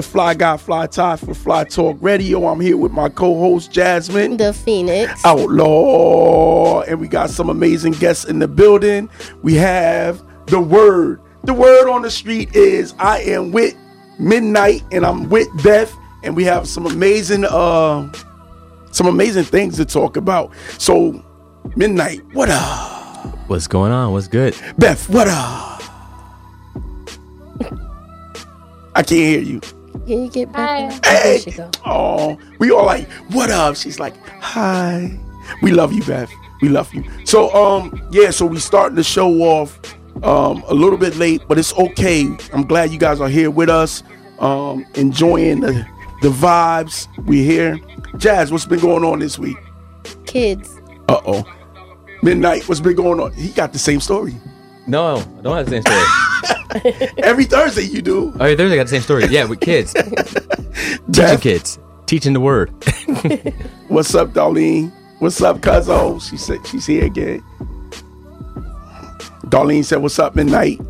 [0.00, 2.46] the Fly Guy Fly Tie for Fly Talk Radio.
[2.46, 8.24] I'm here with my co-host Jasmine, the Phoenix Outlaw, and we got some amazing guests
[8.24, 9.10] in the building.
[9.42, 11.20] We have the word.
[11.44, 13.74] The word on the street is I am with
[14.18, 18.10] Midnight, and I'm with Beth, and we have some amazing, uh,
[18.92, 20.50] some amazing things to talk about.
[20.78, 21.22] So,
[21.76, 23.36] Midnight, what up?
[23.48, 24.12] What's going on?
[24.12, 24.56] What's good?
[24.78, 25.82] Beth, what up?
[28.94, 29.60] I can't hear you.
[30.10, 31.04] Can you get back?
[31.06, 31.12] Hi.
[31.12, 31.22] Hey.
[31.22, 31.70] There she go.
[31.86, 33.76] Oh, we all like, what up?
[33.76, 35.16] She's like, hi.
[35.62, 36.28] We love you, Beth.
[36.60, 37.04] We love you.
[37.24, 39.78] So, um, yeah, so we starting the show off
[40.24, 42.26] um a little bit late, but it's okay.
[42.52, 44.02] I'm glad you guys are here with us,
[44.40, 45.86] um, enjoying the
[46.22, 47.06] the vibes.
[47.26, 47.78] We here.
[48.16, 49.58] Jazz, what's been going on this week?
[50.26, 50.80] Kids.
[51.08, 51.44] Uh oh.
[52.20, 53.32] Midnight, what's been going on?
[53.34, 54.34] He got the same story.
[54.90, 57.12] No, I don't have the same story.
[57.18, 58.32] Every Thursday you do.
[58.40, 59.26] oh, yeah, Thursday got the same story.
[59.26, 59.92] Yeah, with kids,
[61.12, 62.70] teaching kids, teaching the word.
[63.86, 64.92] What's up, Darlene?
[65.20, 66.20] What's up, Cuzzo?
[66.28, 67.40] She said she's here again.
[69.44, 70.80] Darlene said, "What's up, midnight?"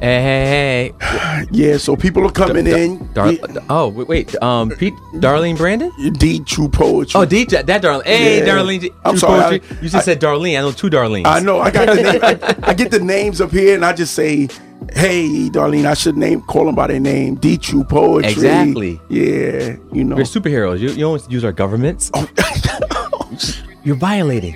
[0.00, 1.46] Hey, hey, hey.
[1.52, 3.12] Yeah, so people are coming in.
[3.12, 4.42] Dar- Yeah, oh, wait, wait.
[4.42, 5.90] Um, Pete, Darlene Brandon.
[6.14, 7.20] D True Poetry.
[7.20, 8.04] Oh, D, that Darlene.
[8.04, 8.46] Hey, Yeah.
[8.48, 8.94] Darlene.
[9.04, 9.76] I'm True sorry, Poetry.
[9.76, 10.58] I- you just I- said Darlene.
[10.58, 11.26] I know two Darlenes.
[11.26, 11.60] I know.
[11.60, 12.20] I got the name.
[12.22, 14.48] I, I get the names up here, and I just say,
[14.92, 17.36] "Hey, Darlene." I should name call them by their name.
[17.36, 18.30] D True Poetry.
[18.32, 19.00] Exactly.
[19.08, 20.16] Yeah, you know.
[20.16, 20.78] We're superheroes.
[20.80, 22.10] You, you don't use our governments.
[22.14, 22.28] Oh.
[23.82, 24.54] You're violating.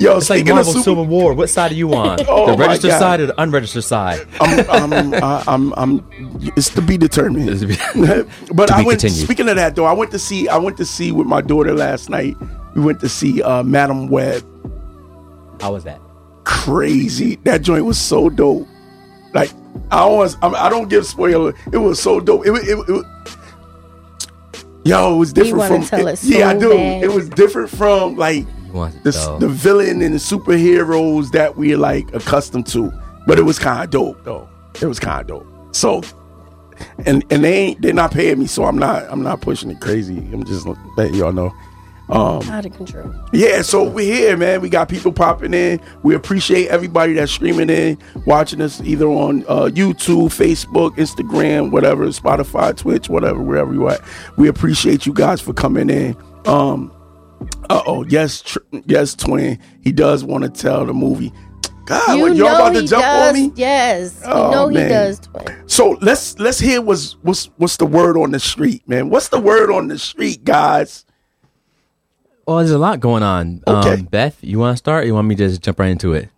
[0.00, 1.34] Yo, It's like speaking Marvel of super, Civil War.
[1.34, 2.18] What side are you on?
[2.26, 4.26] Oh, the registered side or the unregistered side?
[4.40, 6.08] I'm, I'm, I- I'm, I'm,
[6.56, 7.50] it's to be determined.
[7.50, 8.24] It's to be-
[8.54, 9.00] but To I be went.
[9.00, 9.24] continued.
[9.26, 10.48] Speaking of that, though, I went to see.
[10.48, 12.34] I went to see with my daughter last night.
[12.74, 14.42] We went to see uh, Madam Web.
[15.60, 16.00] How was that?
[16.44, 17.36] Crazy.
[17.44, 18.66] That joint was so dope.
[19.34, 19.52] Like
[19.90, 21.52] I always, I, I don't give spoiler.
[21.72, 22.46] It was so dope.
[22.46, 23.04] It, wa- it, it,
[24.84, 25.84] yo, it was different wanna from.
[25.84, 26.70] tell it- us yeah, I do.
[26.70, 27.02] bad.
[27.04, 31.56] It was different from like You want the, so- the villain and the superheroes that
[31.56, 32.92] we're like accustomed to.
[33.26, 34.48] But it was kind of dope though.
[34.80, 35.74] It was kind of dope.
[35.76, 36.02] So,
[37.06, 39.80] and and they ain't they're not paying me, so I'm not I'm not pushing it
[39.80, 40.16] crazy.
[40.32, 40.66] I'm just
[40.96, 41.52] letting y'all know.
[42.12, 43.14] Out of control.
[43.32, 44.60] Yeah, so we're here, man.
[44.62, 45.80] We got people popping in.
[46.02, 52.04] We appreciate everybody that's streaming in, watching us either on uh, YouTube, Facebook, Instagram, whatever,
[52.06, 54.00] Spotify, Twitch, whatever, wherever you at.
[54.36, 56.16] We appreciate you guys for coming in.
[56.46, 56.90] Um,
[57.68, 59.58] uh oh, yes, tr- yes, twin.
[59.82, 61.32] He does want to tell the movie.
[61.86, 63.28] God, you what, y'all about to jump does.
[63.28, 63.52] on me?
[63.56, 64.22] Yes.
[64.24, 64.88] Oh, you know he man.
[64.88, 65.18] does.
[65.20, 65.68] Twin.
[65.68, 69.10] So let's let's hear what's what's what's the word on the street, man.
[69.10, 71.04] What's the word on the street, guys?
[72.46, 73.62] Well, there's a lot going on.
[73.66, 73.94] Okay.
[73.94, 75.04] Um, Beth, you want to start?
[75.04, 76.28] Or you want me to just jump right into it?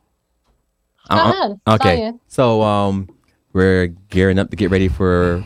[1.11, 1.81] Go Uh, uh, ahead.
[1.81, 2.13] Okay.
[2.29, 3.09] So um,
[3.53, 5.45] we're gearing up to get ready for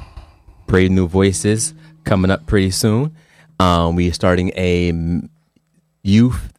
[0.66, 3.14] Brave New Voices coming up pretty soon.
[3.60, 5.30] Um, we're starting a m-
[6.06, 6.52] youth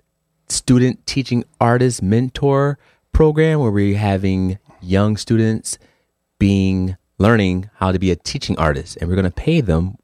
[0.50, 2.78] student teaching artist mentor
[3.14, 5.78] program where we're having young students
[6.38, 9.98] being learning how to be a teaching artist, and we're going to pay them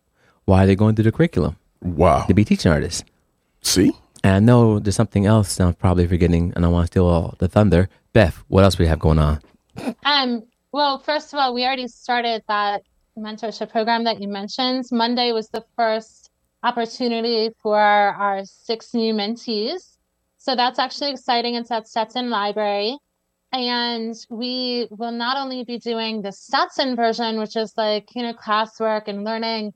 [0.45, 2.23] while they're going through the curriculum Wow.
[2.25, 3.03] to be teaching artists.
[3.61, 3.91] See?
[4.23, 7.35] And I know there's something else I'm probably forgetting, and I want to steal all
[7.37, 7.89] the thunder.
[8.13, 9.41] Beth, what else we have going on?
[10.05, 12.83] Um, well, first of all, we already started that
[13.17, 14.85] mentorship program that you mentioned.
[14.91, 16.22] Monday was the first
[16.63, 19.97] opportunity for our six new mentees.
[20.37, 21.55] So that's actually exciting.
[21.55, 22.97] It's at Stetson Library.
[23.51, 28.33] And we will not only be doing the Stetson version, which is like, you know,
[28.33, 29.73] classwork and learning,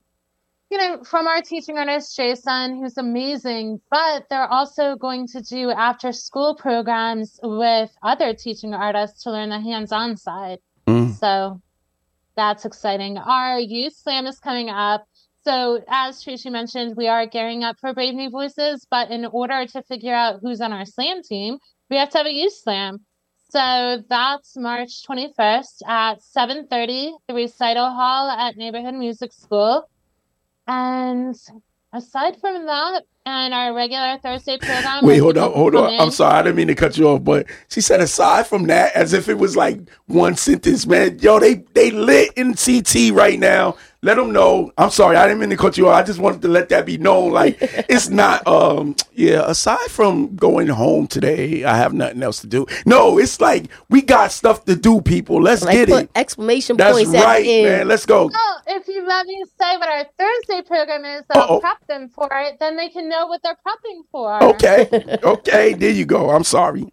[0.71, 5.69] you know, from our teaching artist, Jason, who's amazing, but they're also going to do
[5.69, 10.57] after school programs with other teaching artists to learn the hands on side.
[10.87, 11.13] Mm.
[11.13, 11.61] So
[12.35, 13.17] that's exciting.
[13.17, 15.05] Our youth slam is coming up.
[15.47, 19.65] So as Tracy mentioned, we are gearing up for Brave New Voices, but in order
[19.65, 21.59] to figure out who's on our slam team,
[21.89, 22.99] we have to have a youth slam.
[23.49, 29.87] So that's March 21st at 7:30, the recital hall at Neighborhood Music School.
[30.67, 31.33] And
[31.93, 35.05] aside from that, and our regular Thursday program.
[35.05, 35.93] Wait, hold on, hold on.
[35.99, 38.95] I'm sorry, I didn't mean to cut you off, but she said aside from that,
[38.95, 41.19] as if it was like one sentence, man.
[41.19, 43.75] Yo, they they lit in CT right now.
[44.03, 44.71] Let them know.
[44.77, 45.95] I'm sorry, I didn't mean to cut you off.
[45.95, 47.31] I just wanted to let that be known.
[47.31, 48.45] Like it's not.
[48.47, 49.43] Um, yeah.
[49.49, 52.67] Aside from going home today, I have nothing else to do.
[52.85, 55.01] No, it's like we got stuff to do.
[55.01, 56.11] People, let's Like get put it.
[56.15, 57.63] exclamation That's points right, at the end.
[57.79, 57.87] man.
[57.87, 58.27] Let's go.
[58.27, 61.59] Well, if you let me say what our Thursday program is, I'll Uh-oh.
[61.59, 62.57] prep them for it.
[62.59, 64.43] Then they can know what they're prepping for.
[64.43, 65.73] Okay, okay.
[65.73, 66.29] There you go.
[66.29, 66.87] I'm sorry.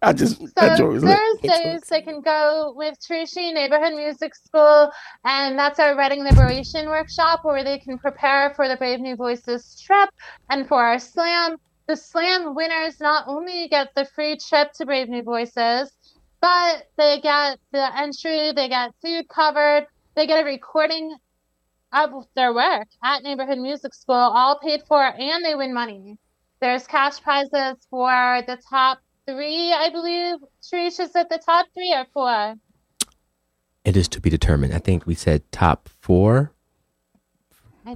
[0.00, 1.02] I just So that joke was.
[1.02, 4.90] Thursdays they can go with Trishi Neighborhood Music School,
[5.24, 9.80] and that's our Reading Liberation workshop where they can prepare for the Brave New Voices
[9.80, 10.10] trip
[10.50, 11.56] and for our slam.
[11.88, 15.90] The slam winners not only get the free trip to Brave New Voices,
[16.40, 21.16] but they get the entry, they get food covered, they get a recording
[21.92, 26.18] of their work at Neighborhood Music School, all paid for, and they win money.
[26.60, 28.98] There's cash prizes for the top
[29.28, 30.36] three, I believe.
[30.62, 32.54] Trish, is it the top three or four?
[33.84, 34.74] It is to be determined.
[34.74, 36.52] I think we said top four.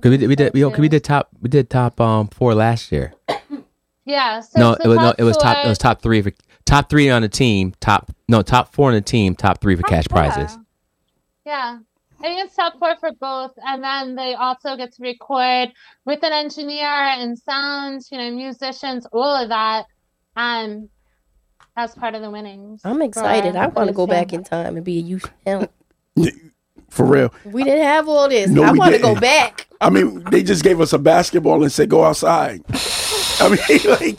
[0.01, 2.55] Could we we so, did, we, cause we did top, we did top um four
[2.55, 3.13] last year.
[4.05, 4.41] Yeah.
[4.41, 6.33] So no, it was no, top it was top, it was top three for
[6.65, 7.73] top three on the team.
[7.79, 9.37] Top no, top four on the team.
[9.37, 10.17] Top three for Top cash four.
[10.19, 10.59] prizes.
[11.47, 11.79] Yeah.
[12.19, 13.53] I think it's top four for both.
[13.65, 15.71] And then they also get to record
[16.05, 19.87] with an engineer and sound, you know, musicians, all of that.
[20.35, 20.89] Um,
[21.77, 22.81] as part of the winnings.
[22.85, 23.57] I'm excited.
[23.57, 25.71] I want to go back in time and be a youth hemp.
[26.91, 27.33] For real.
[27.45, 28.51] We didn't have all this.
[28.51, 29.67] No, I want to go back.
[29.81, 32.63] I mean, they just gave us a basketball and said go outside.
[33.41, 34.19] I mean, like,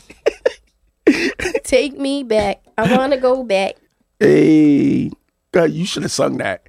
[1.63, 2.63] Take me back.
[2.77, 3.75] I want to go back.
[4.19, 5.11] hey,
[5.51, 6.67] God, you should have sung that.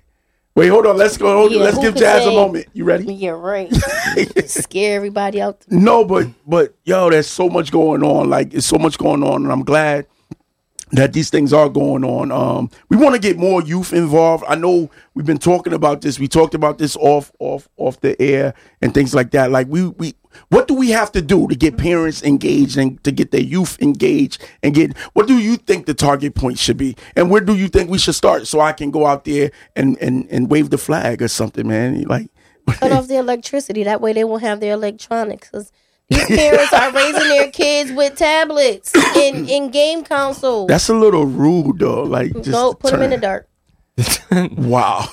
[0.57, 0.97] Wait, hold on.
[0.97, 1.35] Let's go.
[1.35, 2.67] Hold Yeah, Let's give could Jazz a moment.
[2.75, 3.13] You ready?
[3.13, 3.73] Yeah, right.
[4.47, 5.65] Scare everybody out.
[5.69, 8.31] No, but but yo, there's so much going on.
[8.31, 10.07] Like it's so much going on, and I'm glad
[10.96, 12.31] that these things are going on.
[12.31, 14.44] Um, we want to get more youth involved.
[14.46, 16.19] I know we've been talking about this.
[16.19, 19.50] We talked about this off off off the air and things like that.
[19.50, 20.14] Like we we
[20.49, 23.81] what do we have to do to get parents engaged and to get their youth
[23.81, 27.55] engaged and get what do you think the target point should be and where do
[27.55, 30.70] you think we should start so I can go out there and and and wave
[30.70, 32.02] the flag or something, man?
[32.02, 32.29] Like
[32.69, 33.85] Cut off the electricity.
[33.85, 35.50] That way they won't have their electronics.
[35.50, 35.70] 'Cause
[36.09, 40.69] these parents are raising their kids with tablets and, and game consoles.
[40.69, 42.03] that's a little rude though.
[42.03, 43.49] Like just no, put them in the dark.
[44.56, 45.06] Wow.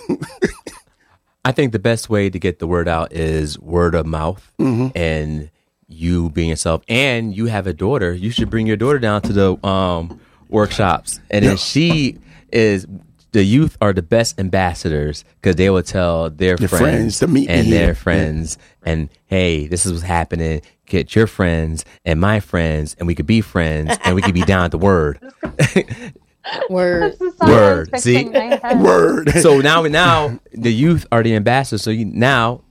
[1.44, 5.50] I think the best way to get the word out is word of mouth and
[5.88, 6.84] you being yourself.
[6.88, 8.14] And you have a daughter.
[8.14, 11.20] You should bring your daughter down to the um, workshops.
[11.32, 12.20] And then she
[12.52, 12.86] is
[13.32, 17.28] the youth are the best ambassadors because they will tell their Their friends, friends to
[17.28, 17.86] meet me and here.
[17.88, 20.62] their friends and hey, this is what's happening.
[20.92, 24.42] Get your friends and my friends, and we could be friends, and we could be
[24.42, 25.22] down at the word.
[26.70, 27.14] Word.
[27.14, 27.90] This is something Word.
[28.00, 28.14] See?
[28.16, 28.82] fixing my head.
[28.82, 29.30] Word.
[29.42, 31.82] so now now the youth are the ambassadors.
[31.82, 32.64] So you now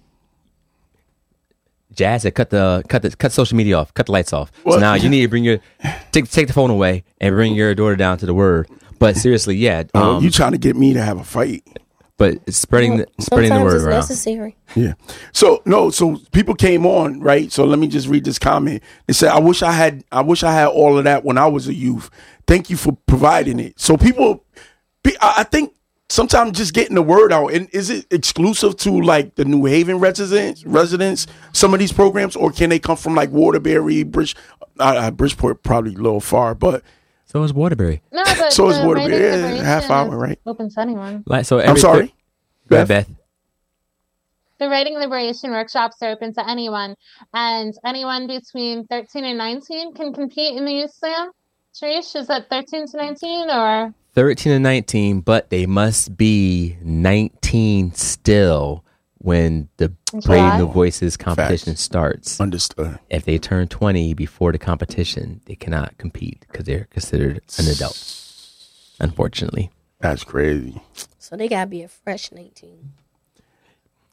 [1.94, 4.52] Jazz said cut the cut the cut social media off, cut the lights off.
[4.64, 4.74] What?
[4.74, 5.58] So now you need to bring your
[6.12, 8.68] take take the phone away and bring your daughter down to the word.
[8.98, 9.84] But seriously, yeah.
[9.94, 11.64] Oh, Um, you trying to get me to have a fight?
[12.20, 13.94] But it's spreading the, spreading the Sometimes word it's around.
[13.96, 14.56] necessary.
[14.76, 14.92] Yeah.
[15.32, 15.88] So no.
[15.88, 17.50] So people came on right.
[17.50, 18.82] So let me just read this comment.
[19.06, 20.04] They said, "I wish I had.
[20.12, 22.10] I wish I had all of that when I was a youth.
[22.46, 24.44] Thank you for providing it." So people,
[25.02, 25.72] pe- I I think
[26.10, 27.54] sometimes just getting the word out.
[27.54, 30.62] And is it exclusive to like the New Haven residents?
[30.66, 34.36] Residents, some of these programs, or can they come from like Waterbury, Bridge,
[34.78, 36.82] uh, uh, Bridgeport, probably a little far, but
[37.26, 38.02] So is Waterbury.
[38.12, 39.22] No, but So is Waterbury.
[39.22, 40.38] Yeah, half hour, right?
[40.46, 41.22] Open to anyone.
[41.26, 41.60] Like so.
[41.60, 41.98] I'm sorry.
[41.98, 42.12] Go ahead,
[42.70, 42.88] Beth?
[42.88, 43.10] Beth.
[44.58, 46.94] The Writing Liberation workshops are open to anyone,
[47.32, 51.30] and anyone between 13 and 19 can compete in the Youth Slam.
[51.74, 53.94] Trish, is that 13 to 19 or?
[54.14, 58.84] 13 and 19, but they must be 19 still
[59.18, 60.58] when the Brave July?
[60.58, 61.80] New Voices competition Facts.
[61.80, 62.40] starts.
[62.40, 62.98] Understood.
[63.08, 67.96] If they turn 20 before the competition, they cannot compete because they're considered an adult.
[68.98, 69.70] Unfortunately.
[70.00, 70.80] That's crazy.
[71.18, 72.92] So they gotta be a fresh 19.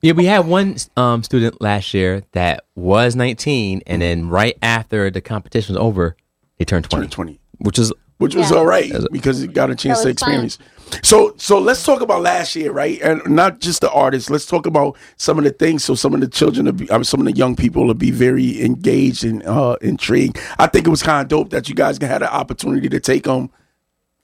[0.02, 5.10] Yeah, we had one um, student last year that was 19, and then right after
[5.10, 6.16] the competition was over,
[6.60, 7.40] they turned 20, 2020.
[7.60, 8.58] which is which was Yeah.
[8.58, 10.30] all right because he got a chance That to was fun.
[10.46, 10.58] experience.
[11.04, 13.00] So, so let's talk about last year, right?
[13.02, 14.30] And not just the artists.
[14.30, 15.84] Let's talk about some of the things.
[15.84, 18.10] So, some of the children, will be, uh, some of the young people, will be
[18.10, 20.40] very engaged and uh, intrigued.
[20.58, 23.26] I think it was kind of dope that you guys had an opportunity to take
[23.26, 23.50] them.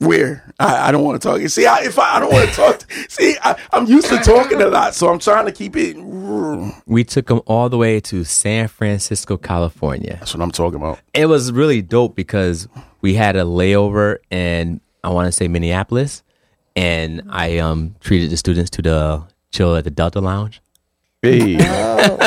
[0.06, 1.42] Where I, I don't want to talk.
[1.50, 2.92] See, I, if I, I don't want to talk.
[3.10, 5.96] see, I, I'm used to talking a lot, so I'm trying to keep it.
[6.86, 10.18] we took them all the way to San Francisco, California.
[10.20, 11.00] That's what I'm talking about.
[11.14, 12.68] It was really dope because
[13.02, 16.24] we had a layover in I want to say Minneapolis,
[16.76, 20.62] and I um treated the students to the chill at the Delta Lounge.
[21.24, 22.20] Hey, oh.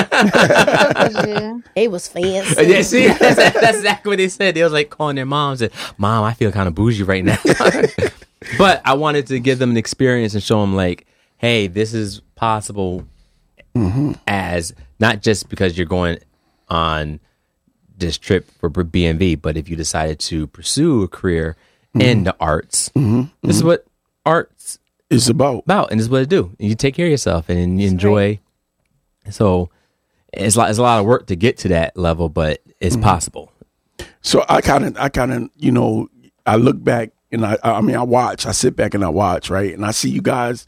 [1.76, 2.67] They was fancy.
[2.67, 4.55] Yeah, see, that's, that's exactly what they said.
[4.55, 7.37] They was like calling their moms and, "Mom, I feel kind of bougie right now."
[8.59, 12.23] but I wanted to give them an experience and show them like, "Hey, this is
[12.35, 13.05] possible."
[13.75, 14.12] Mm-hmm.
[14.26, 16.19] As not just because you're going
[16.71, 17.21] on
[17.99, 21.55] this trip for BNV, but if you decided to pursue a career
[21.95, 22.00] mm-hmm.
[22.00, 22.88] in the arts.
[22.91, 23.25] Mm-hmm.
[23.47, 23.87] This is what
[24.25, 24.79] arts
[25.11, 25.65] It's about.
[25.65, 26.57] about, and this is what it do.
[26.59, 28.41] You take care of yourself and you enjoy.
[29.30, 29.71] So
[30.33, 33.52] it's like it's a lot of work to get to that level, but it's possible.
[34.21, 36.09] So I kind of, I kind of, you know,
[36.45, 38.47] I look back and I, I mean, I watch.
[38.47, 39.73] I sit back and I watch, right?
[39.73, 40.66] And I see you guys.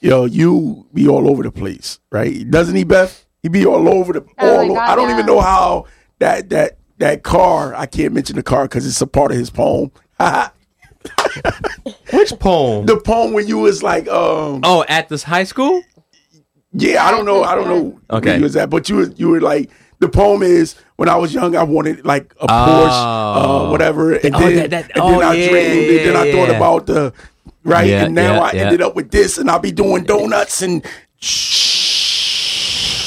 [0.00, 2.48] You know, you be all over the place, right?
[2.50, 3.26] Doesn't he, Beth?
[3.42, 4.24] He be all over the.
[4.38, 5.14] Oh all o- God, I don't yeah.
[5.14, 5.86] even know how
[6.20, 7.74] that that that car.
[7.74, 9.90] I can't mention the car because it's a part of his poem.
[12.12, 12.86] Which poem?
[12.86, 15.82] the poem when you was like, um, oh, at this high school.
[16.72, 18.30] Yeah, I don't know, I don't know Okay.
[18.30, 19.70] where you was at, but you were you were like.
[20.00, 23.66] The poem is when I was young, I wanted like a Porsche, Oh.
[23.66, 26.16] uh, whatever, and Oh, then, that- that- and oh, then I yeah, dreamed, and then
[26.16, 27.12] I yeah, thought about the
[27.64, 28.62] right, Yeah, and now yeah, I yeah.
[28.62, 30.82] ended up with this, and I'll be doing donuts and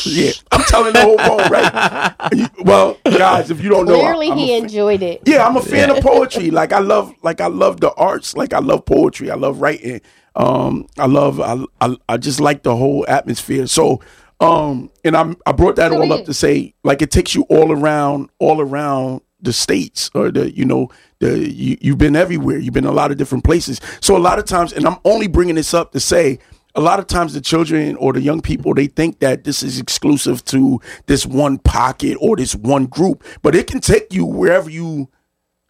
[0.05, 2.13] yeah, I'm telling the whole poem, right?
[2.33, 5.21] You- well, guys, if you don't know, Clearly, I'm a he fan- enjoyed it.
[5.25, 6.51] yeah, I'm a fan of poetry.
[6.51, 8.35] Like I love, like I love the arts.
[8.35, 9.31] Like I love poetry.
[9.31, 10.01] I love writing.
[10.35, 13.67] Um, I love, I, I, I just like the whole atmosphere.
[13.67, 14.01] So,
[14.39, 17.71] um, and I'm, I brought that all up to say, like it takes you all
[17.71, 22.57] around, all around the states or the, you know, the you, you've been everywhere.
[22.57, 23.79] You've been a lot of different places.
[24.01, 26.39] So a lot of times, and I'm only bringing this up to say.
[26.75, 29.77] A lot of times, the children or the young people they think that this is
[29.77, 34.71] exclusive to this one pocket or this one group, but it can take you wherever
[34.71, 35.07] you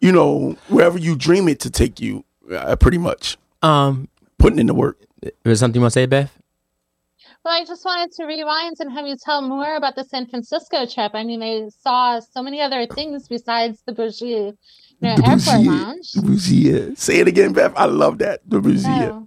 [0.00, 4.66] you know, wherever you dream it to take you, uh, pretty much Um, putting in
[4.66, 4.98] the work.
[5.22, 6.36] is there something you want to say, Beth?
[7.44, 10.86] Well, I just wanted to rewind and have you tell more about the San Francisco
[10.86, 11.12] trip.
[11.14, 14.56] I mean, I saw so many other things besides the Bougie, you
[15.02, 16.12] know, The airport Bougie- lounge.
[16.12, 16.94] the Bougie.
[16.96, 17.74] Say it again, Beth.
[17.76, 18.40] I love that.
[18.48, 18.86] The Bougie.
[18.88, 19.26] Oh.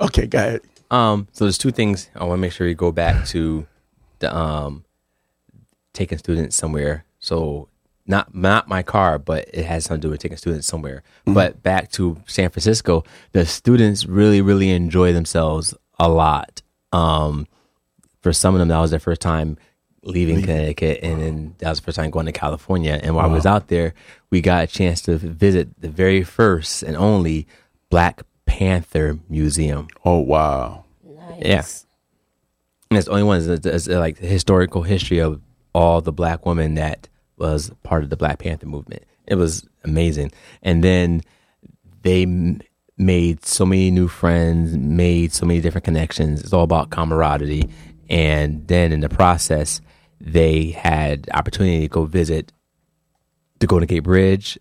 [0.06, 0.60] okay, go ahead.
[0.90, 3.66] Um, so there's two things I want to make sure you go back to
[4.20, 4.84] the um
[5.92, 7.04] taking students somewhere.
[7.18, 7.68] So
[8.06, 11.02] not not my car, but it has something to do with taking students somewhere.
[11.24, 16.62] But back to San Francisco, the students really really enjoy themselves a lot.
[16.92, 17.46] Um,
[18.20, 19.56] for some of them, that was their first time
[20.04, 22.98] leaving Connecticut, and then that was the first time going to California.
[23.02, 23.94] And while I was out there,
[24.30, 27.46] we got a chance to visit the very first and only
[27.88, 29.88] Black Panther Museum.
[30.04, 30.84] Oh wow.
[31.38, 31.64] Yeah.
[32.90, 35.40] And it's the only one is, is, like the historical history of
[35.74, 37.08] all the black women that
[37.42, 39.02] was part of the Black Panther movement.
[39.26, 40.32] It was amazing.
[40.62, 41.22] And then
[42.02, 42.60] they m-
[42.96, 46.40] made so many new friends, made so many different connections.
[46.40, 47.68] It's all about camaraderie.
[48.08, 49.80] And then in the process,
[50.20, 52.52] they had opportunity to go visit
[53.58, 54.56] the Golden Gate Bridge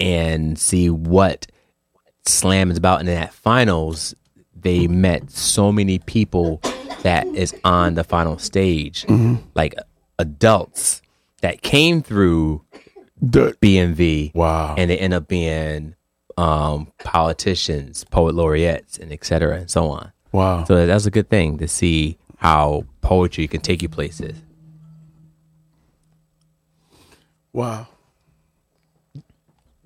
[0.00, 1.46] and see what
[2.26, 3.00] slam is about.
[3.00, 4.14] And then at finals,
[4.54, 6.60] they met so many people
[7.02, 9.36] that is on the final stage, mm-hmm.
[9.54, 9.74] like
[10.18, 11.01] adults
[11.42, 12.64] that came through
[13.20, 14.34] The, BNV.
[14.34, 14.74] Wow.
[14.78, 15.94] And they end up being
[16.36, 20.12] um, politicians, poet laureates, and et cetera, and so on.
[20.32, 20.64] wow.
[20.64, 24.36] So that's a good thing to see how poetry can take you places.
[27.52, 27.86] wow.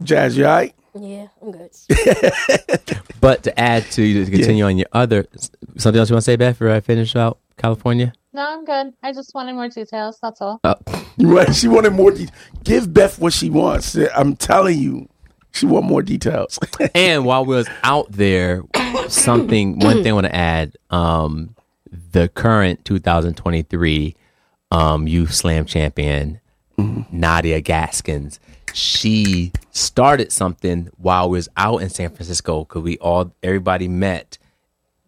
[0.03, 0.75] Jazz, you all right?
[0.95, 1.71] Yeah, I'm good.
[3.21, 5.27] But to add to you to continue on your other
[5.79, 8.13] something else you want to say, Beth, before I finish out California?
[8.37, 8.93] No, I'm good.
[9.03, 10.19] I just wanted more details.
[10.23, 10.61] That's all.
[10.63, 10.75] Uh,
[11.19, 11.55] Right.
[11.55, 12.11] She wanted more.
[12.11, 12.31] details.
[12.63, 13.97] Give Beth what she wants.
[14.15, 15.09] I'm telling you,
[15.53, 16.59] she want more details.
[16.95, 18.63] and while we was out there,
[19.09, 21.55] something one thing I want to add, um,
[22.13, 24.15] the current 2023
[24.71, 26.39] um, Youth Slam champion,
[26.77, 28.39] Nadia Gaskins,
[28.75, 34.37] she started something while we was out in San Francisco because we all everybody met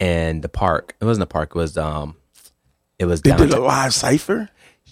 [0.01, 0.97] in the park.
[0.99, 1.51] It wasn't a park.
[1.55, 2.17] It was um,
[2.99, 3.61] it was they did downtown.
[3.61, 4.49] a live cipher.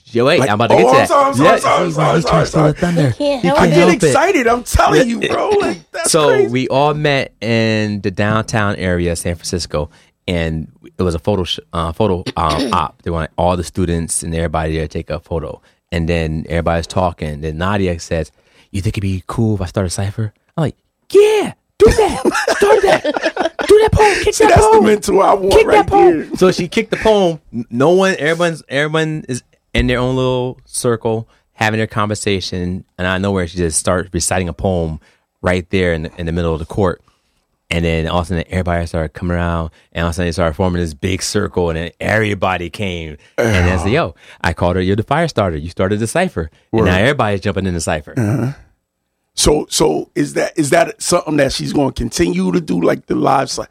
[0.09, 1.27] Yeah, wait, Like- I'm about to oh, get to I'm that.
[1.27, 2.73] sorry, I'm sorry, Yeah, sorry, he- sorry, he sorry, tries to sorry.
[2.73, 3.13] the thunder.
[3.13, 4.03] Can't He help I get help it.
[4.05, 4.47] excited.
[4.47, 5.51] I'm telling you, bro.
[5.61, 6.49] Like that's so crazy.
[6.53, 9.91] we all met in the downtown area of San Francisco,
[10.29, 13.03] and it was a photo sh- uh, photo um, op.
[13.03, 15.61] They wanted all the students and everybody there to take a photo,
[15.91, 17.41] and then everybody's talking.
[17.41, 18.31] Then Nadia says,
[18.71, 20.77] "You think it'd be cool if I start a cipher?" I'm like,
[21.13, 22.21] "Yeah, do that,
[22.57, 23.03] start that,
[23.69, 25.87] do that poem, kick See, that that's the poem, mentor I want kick right that
[25.89, 26.37] poem." there.
[26.37, 27.41] So she kicked the poem.
[27.71, 29.43] No one, everyone's, everyone is
[29.75, 34.11] in their own little circle having their conversation, and I know where she just starts
[34.13, 35.01] reciting a poem
[35.43, 37.03] right there in the, in the middle of the court.
[37.69, 40.29] And then all of a sudden, everybody started coming around, and all of a sudden,
[40.29, 43.17] they started forming this big circle, and then everybody came.
[43.39, 44.83] And then I said, "Yo, I called her.
[44.83, 45.57] You're the fire starter.
[45.57, 48.53] You started the cipher, and now everybody's jumping in the cipher." Uh-huh.
[49.37, 53.07] So, so is that is that something that she's going to continue to do, like
[53.07, 53.51] the live?
[53.51, 53.63] si-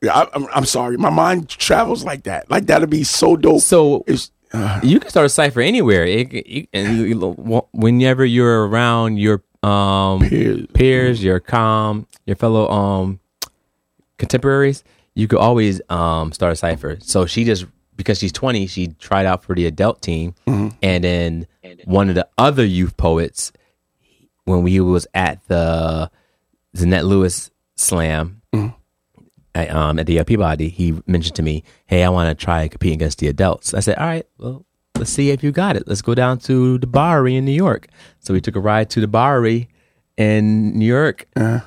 [0.00, 2.50] Yeah, I, I'm, I'm sorry, my mind travels like that.
[2.50, 3.60] Like that'd be so dope.
[3.60, 4.04] So
[4.52, 6.04] uh, you can start a cipher anywhere.
[6.06, 7.22] It, it, and
[7.72, 10.66] whenever you're around your um Peers.
[10.74, 13.20] peers, your com, your fellow um
[14.18, 14.82] contemporaries,
[15.14, 16.96] you could always um start a cipher.
[17.00, 17.66] So she just
[17.96, 21.46] because she's 20, she tried out for the adult team, and then
[21.84, 23.52] one of the other youth poets
[24.44, 26.10] when we was at the
[26.76, 28.42] Zanette Lewis Slam
[29.54, 32.66] at, um, at the uh, Peabody, he mentioned to me, "Hey, I want to try
[32.68, 34.64] competing against the adults." I said, "All right, well,
[34.96, 35.86] let's see if you got it.
[35.86, 37.88] Let's go down to the Bowery in New York."
[38.20, 39.68] So we took a ride to the Bowery
[40.16, 41.62] in New York, and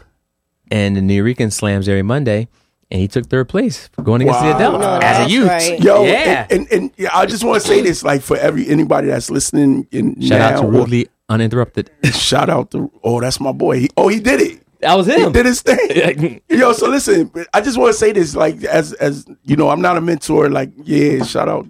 [0.96, 2.48] the Nuyorican slams every Monday,
[2.90, 4.58] and he took third place going against the Wow.
[4.58, 5.48] adults No, as a youth.
[5.48, 5.80] right.
[5.80, 6.48] Yo, Yeah.
[6.50, 9.30] and, and, and yeah, I just want to say this, like for every anybody that's
[9.30, 11.92] listening, in Shout now, out to Rudely Uninterrupted.
[12.14, 13.80] shout out to oh, that's my boy.
[13.82, 14.62] He, oh, he did it.
[14.82, 15.32] That was He him.
[15.32, 16.42] did his thing.
[16.50, 19.82] Yo, so listen, I just want to say this, like as as you know, I'm
[19.82, 20.50] not a mentor.
[20.50, 21.66] Like, yeah, shout out.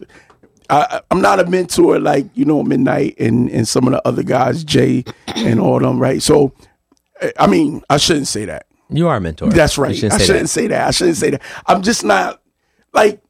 [0.69, 4.23] I, I'm not a mentor like you know Midnight and and some of the other
[4.23, 6.21] guys, Jay and all them, right?
[6.21, 6.53] So,
[7.21, 8.65] eh, I mean, I shouldn't say that.
[8.89, 9.49] You are a mentor.
[9.49, 9.95] That's right.
[9.95, 10.47] shouldn't I say shouldn't that.
[10.49, 10.87] say that.
[10.87, 11.41] I shouldn't say that.
[11.67, 12.41] I'm just not
[12.93, 13.21] like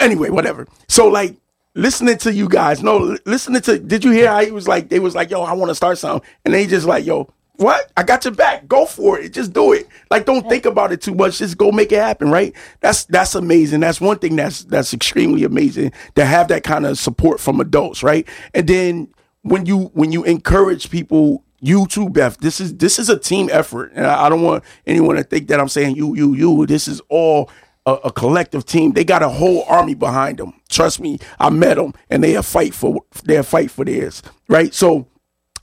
[0.00, 0.66] anyway, whatever.
[0.88, 1.36] So like
[1.78, 4.98] listening to you guys, no, listening to did you hear how he was like they
[4.98, 6.28] was like, yo, I want to start something.
[6.44, 7.90] And they just like, yo, what?
[7.96, 8.68] I got your back.
[8.68, 9.32] Go for it.
[9.32, 9.88] Just do it.
[10.10, 11.38] Like don't think about it too much.
[11.38, 12.54] Just go make it happen, right?
[12.80, 13.80] That's that's amazing.
[13.80, 18.02] That's one thing that's that's extremely amazing to have that kind of support from adults,
[18.02, 18.28] right?
[18.54, 19.08] And then
[19.42, 22.38] when you when you encourage people you too, Beth.
[22.38, 25.48] This is this is a team effort, and I, I don't want anyone to think
[25.48, 26.66] that I'm saying you, you, you.
[26.66, 27.50] This is all
[27.88, 28.92] a, a collective team.
[28.92, 30.52] They got a whole army behind them.
[30.68, 34.74] Trust me, I met them, and they fight for they fight for theirs, right?
[34.74, 35.06] So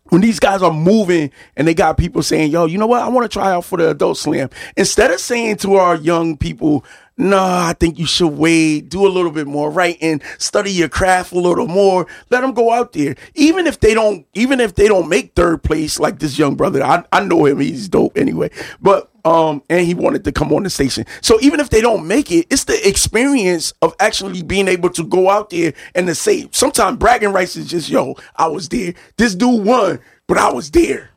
[0.10, 3.02] when these guys are moving and they got people saying, yo, you know what?
[3.02, 4.50] I want to try out for the adult slam.
[4.78, 6.86] Instead of saying to our young people,
[7.18, 9.98] no, I think you should wait, do a little bit more, right?
[10.02, 12.06] And study your craft a little more.
[12.30, 13.16] Let them go out there.
[13.34, 16.84] Even if they don't, even if they don't make third place like this young brother,
[16.84, 17.60] I, I know him.
[17.60, 18.52] He's dope anyway.
[18.80, 21.06] But, um, and he wanted to come on the station.
[21.22, 25.04] So even if they don't make it, it's the experience of actually being able to
[25.04, 28.94] go out there and to say, sometimes bragging rights is just, yo, I was there.
[29.18, 31.10] This dude won, but I was there.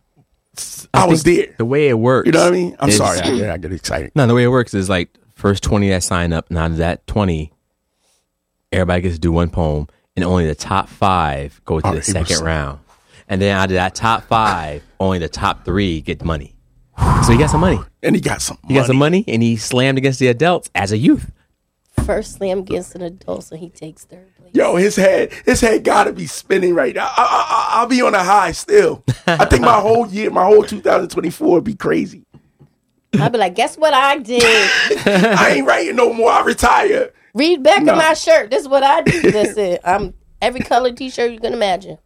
[0.92, 1.55] I, was there.
[1.59, 2.27] The way it works.
[2.27, 2.77] You know what I mean?
[2.81, 3.21] I'm is- sorry.
[3.21, 4.11] I, yeah, I get excited.
[4.16, 6.51] No, the way it works is like first twenty that sign up.
[6.51, 7.53] Now that twenty,
[8.73, 12.03] everybody gets to do one poem, and only the top five go to Oh, the
[12.03, 12.81] second round.
[13.29, 16.57] And then out of that top five, only the top three get money.
[17.25, 17.79] So he got some money.
[18.02, 20.92] And he got some He got some money, and he slammed against the adults as
[20.92, 21.32] a youth.
[22.04, 24.50] First slam against an adult, so he takes third place.
[24.54, 27.06] Yo, his head, his head gotta be spinning right now.
[27.06, 27.24] I, I,
[27.76, 29.04] I, I'll be on a high still.
[29.26, 32.24] I think my whole year, my whole 2024 would be crazy.
[33.20, 34.42] I'd be like, guess what I did?
[35.06, 36.30] I ain't writing no more.
[36.30, 37.11] I retire.
[37.34, 37.92] Read back No.
[37.92, 38.50] of my shirt.
[38.50, 39.30] This is what I do.
[39.30, 39.80] That's it.
[39.84, 41.98] I'm every color T-shirt you can imagine.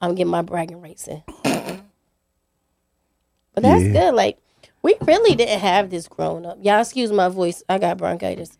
[0.00, 1.22] I'm getting my bragging rights in.
[3.54, 3.92] But that's Yeah.
[3.92, 4.14] good.
[4.14, 4.38] Like
[4.82, 6.58] we really didn't have this growing up.
[6.62, 7.62] Y'all excuse my voice.
[7.68, 8.58] I got bronchitis.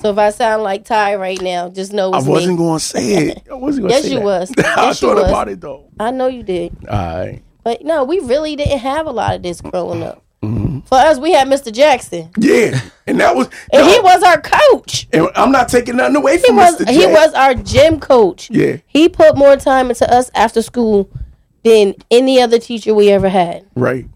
[0.00, 3.14] So if I sound like Ty right now, just know I wasn't going to say
[3.28, 3.42] it.
[3.50, 4.24] I wasn't going to Yes, say you that.
[4.24, 4.50] was.
[4.58, 5.28] I Yes, you thought was.
[5.28, 5.90] about it though.
[6.00, 6.74] I know you did.
[6.88, 7.42] All right.
[7.64, 10.22] But no, we really didn't have a lot of this growing up.
[10.42, 10.80] Mm-hmm.
[10.86, 11.70] For us, we had Mr.
[11.72, 12.30] Jackson.
[12.38, 12.80] Yeah.
[13.06, 15.08] And that was, And yo, he was our coach.
[15.12, 16.88] and I'm not taking nothing away He from was Mr.
[16.90, 18.48] he was our gym coach.
[18.50, 18.76] Yeah.
[18.86, 21.10] He put more time into us after school
[21.64, 23.66] than any other teacher we ever had.
[23.74, 24.06] Right.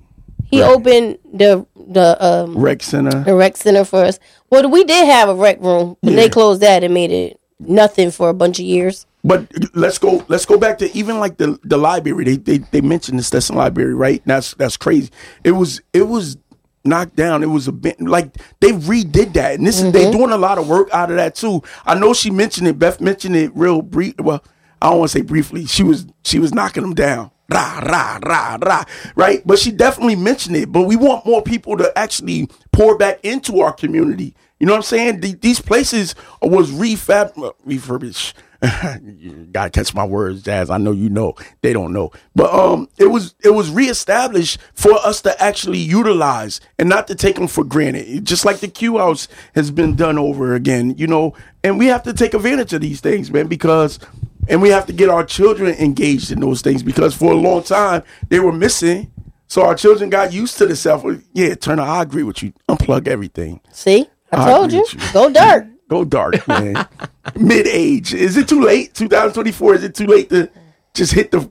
[0.52, 0.70] He Right.
[0.70, 3.24] opened the the um Rec Center.
[3.24, 4.20] the rec center for us.
[4.50, 6.16] Well, we did have a rec room, but Yeah.
[6.16, 9.06] they closed that and made it nothing for a bunch of years.
[9.24, 10.22] But let's go.
[10.28, 12.24] Let's go back to even like the the library.
[12.24, 14.20] They they, they mentioned the Stetson Library, right?
[14.26, 15.10] That's that's crazy.
[15.42, 16.36] It was it was
[16.84, 17.42] knocked down.
[17.42, 20.58] It was a bit like they redid that, and this is they doing a lot
[20.58, 21.62] of work out of that too.
[21.86, 22.78] I know she mentioned it.
[22.78, 24.14] Beth mentioned it real brief.
[24.20, 24.42] Well,
[24.82, 25.64] I don't want to say briefly.
[25.64, 27.30] She was she was knocking them down.
[27.52, 28.84] Rah, rah, rah, rah,
[29.16, 29.42] right?
[29.46, 30.72] But she definitely mentioned it.
[30.72, 34.34] But we want more people to actually pour back into our community.
[34.60, 35.20] You know what I'm saying?
[35.20, 38.34] The- these places was refab, uh, refurbished.
[39.52, 40.70] gotta catch my words, Jazz.
[40.70, 41.34] I know you know.
[41.62, 42.12] They don't know.
[42.36, 47.16] But um it was it was reestablished for us to actually utilize and not to
[47.16, 48.24] take them for granted.
[48.24, 51.34] Just like the Q house has been done over again, you know,
[51.64, 53.98] and we have to take advantage of these things, man, because
[54.48, 57.62] and we have to get our children engaged in those things because for a long
[57.62, 59.10] time they were missing.
[59.48, 61.04] So our children got used to the self.
[61.34, 62.52] Yeah, Turner, I agree with you.
[62.68, 63.60] Unplug everything.
[63.72, 64.98] See, I I told you, you.
[65.12, 65.66] go dark.
[65.88, 66.86] Go dark, man.
[67.36, 68.14] Mid age.
[68.14, 68.94] Is it too late?
[68.94, 69.74] 2024.
[69.74, 70.48] Is it too late to
[70.94, 71.50] just hit the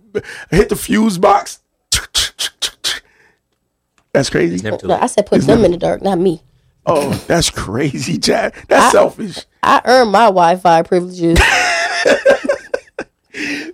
[0.49, 1.59] hit the fuse box?
[4.13, 4.67] That's crazy.
[4.67, 4.79] No.
[4.95, 6.41] I said put them in the dark, not me.
[6.87, 8.67] Oh, that's crazy, Jack.
[8.67, 9.45] That's selfish.
[9.61, 11.39] I earned my Wi-Fi privileges.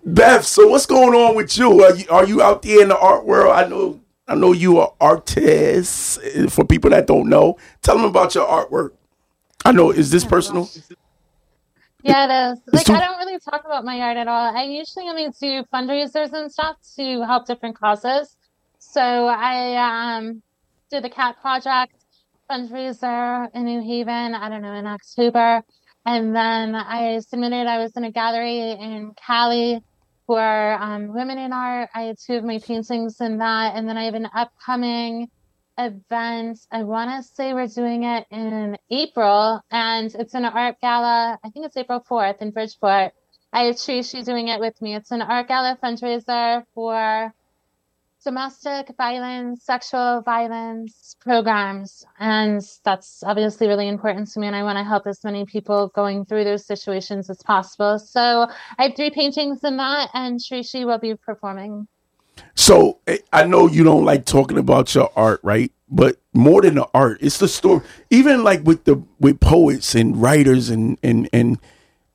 [0.06, 1.84] Beth, so what's going on with you?
[1.84, 3.54] Are you are you out there in the art world?
[3.54, 6.20] I know I know you are artist.
[6.24, 8.92] eh, For people that don't know, tell them about your artwork.
[9.66, 10.70] I know is this personal?
[12.04, 12.62] Yeah, it is.
[12.72, 14.56] Like, too- I don't really talk about my art at all.
[14.56, 18.36] I usually only do fundraisers and stuff to help different causes.
[18.80, 20.42] So I um
[20.92, 21.94] did the Cat Project
[22.50, 25.64] fundraiser in New Haven, I don't know, in October.
[26.08, 29.84] And then I submitted, I was in a gallery in Cali
[30.26, 31.90] for um, women in art.
[31.94, 33.76] I had two of my paintings in that.
[33.76, 35.28] And then I have an upcoming
[35.78, 36.60] event.
[36.72, 41.40] I want to say we're doing it in April, and it's an art gala.
[41.44, 43.12] I think it's April 4th in Bridgeport.
[43.52, 44.96] I have Trishi doing it with me.
[44.96, 47.34] It's an art gala fundraiser for
[48.28, 52.06] domestic violence, sexual violence programs.
[52.20, 54.48] And that's obviously really important to me.
[54.48, 57.98] And I want to help as many people going through those situations as possible.
[58.00, 61.88] So I have three paintings in that, and Trishi will be performing.
[62.54, 65.72] So eh, I know you don't like talking about your art, right?
[65.88, 67.80] But more than the art, it's the story.
[68.10, 71.60] Even like with the with poets and writers and and and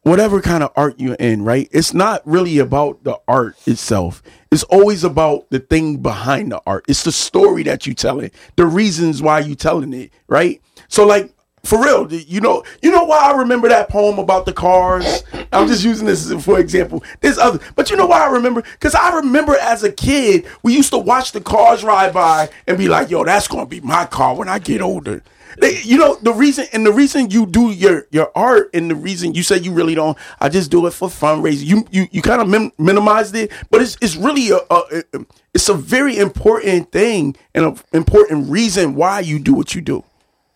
[0.03, 1.69] whatever kind of art you're in, right?
[1.73, 4.23] It's not really about the art itself.
[4.51, 6.85] It's always about the thing behind the art.
[6.89, 10.61] It's the story that you telling, the reasons why you telling it, right?
[10.89, 11.33] So like
[11.65, 15.23] for real, you know, you know why I remember that poem about the cars.
[15.53, 17.05] I'm just using this for example.
[17.21, 18.63] There's other, but you know why I remember?
[18.63, 22.77] Because I remember as a kid, we used to watch the cars ride by and
[22.77, 25.23] be like, "Yo, that's gonna be my car when I get older."
[25.59, 28.95] They- You know the reason, and the reason you do your your art, and the
[28.95, 30.17] reason you say you really don't.
[30.41, 31.65] I just do it for fundraising.
[31.67, 35.19] You you you kind of min- minimized it, but it's it's really a, a, a
[35.55, 40.05] it's a very important thing and an important reason why you do what you do.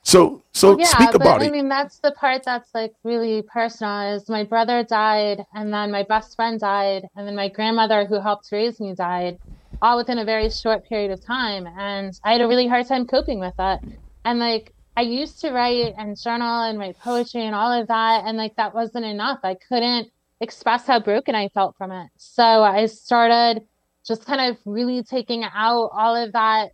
[0.02, 4.14] So so Yeah, speak but about I mean, that's the part that's like really personal
[4.14, 8.20] is my brother died, and then my best friend died, and then my grandmother who
[8.20, 9.38] helped raise me died,
[9.82, 11.66] all within a very short period of time.
[11.76, 13.82] And I had a really hard time coping with that.
[14.24, 18.24] And like, I used to write and journal and write poetry and all of that,
[18.24, 19.40] and like, that wasn't enough.
[19.42, 22.09] I couldn't express how broken I felt from it.
[22.16, 23.62] So I started
[24.06, 26.70] just kind of really taking out all of that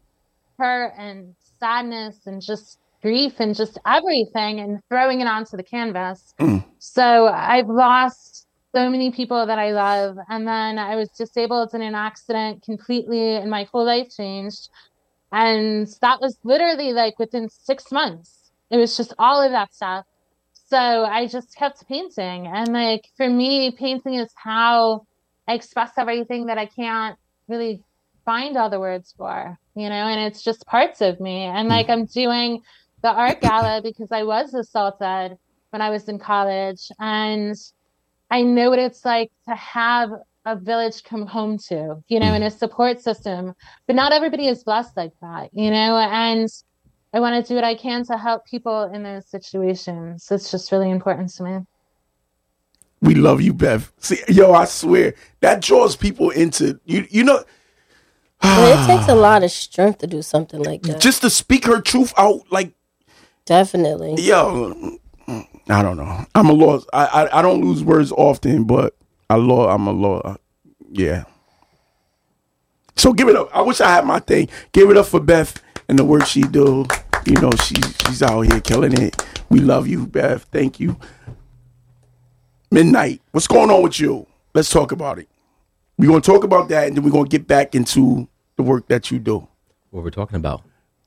[0.59, 6.35] hurt and sadness and just grief and just everything and throwing it onto the canvas.
[6.39, 6.65] Mm.
[6.79, 10.17] So I've lost so many people that I love.
[10.29, 14.69] And then I was disabled in an accident completely, and my whole life changed.
[15.33, 18.51] And that was literally like within six months.
[18.71, 20.05] It was just all of that stuff.
[20.69, 22.47] So I just kept painting.
[22.47, 25.07] And like for me, painting is how
[25.49, 27.19] I express everything that I can't
[27.49, 27.83] really
[28.25, 31.43] find all the words for, you know, and it's just parts of me.
[31.43, 32.63] And like I'm doing
[33.03, 35.37] the art gala because I was assaulted
[35.71, 36.89] when I was in college.
[37.01, 37.57] And
[38.31, 40.11] I know what it's like to have
[40.45, 43.55] a village come home to, you know, and a support system.
[43.87, 46.49] But not everybody is blessed like that, you know, and
[47.13, 50.29] I want to do what I can to help people in those situations.
[50.31, 51.59] It's just really important to me.
[53.01, 53.93] We love you, Bev.
[53.99, 57.07] See, yo, I swear that draws people into you.
[57.11, 57.45] You know,
[58.43, 61.01] But it takes a lot of strength to do something like that.
[61.01, 62.41] just to speak her truth out.
[62.51, 62.73] Like,
[63.45, 64.17] Definitely.
[64.21, 66.27] yo, mm, mm, I don't know.
[66.35, 66.89] I'm a lost.
[66.93, 68.97] I, I I don't lose words often, but
[69.31, 69.69] I law.
[69.69, 70.37] I'm a law.
[70.91, 71.25] Yeah.
[72.97, 73.49] So give it up.
[73.55, 74.49] I wish I had my thing.
[74.73, 76.87] Give it up for Beth and the work she do.
[77.27, 79.25] You know, she's she's out here killing it.
[79.49, 80.45] We love you, Beth.
[80.45, 80.97] Thank you.
[82.71, 83.21] Midnight.
[83.33, 84.27] What's going on with you?
[84.55, 85.29] Let's talk about it.
[85.99, 89.11] We're gonna talk about that, and then we're gonna get back into the work that
[89.11, 89.47] you do.
[89.91, 90.63] What we're talking about.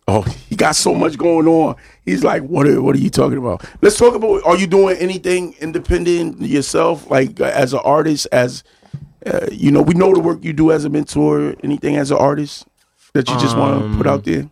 [0.07, 1.75] Oh, he got so much going on.
[2.05, 3.65] He's like, what are what are you talking about?
[3.81, 4.43] Let's talk about.
[4.45, 8.27] Are you doing anything independent yourself, like uh, as an artist?
[8.31, 8.63] As
[9.25, 11.55] uh, you know, we know the work you do as a mentor.
[11.63, 12.67] Anything as an artist
[13.13, 14.47] that you just want to put out there?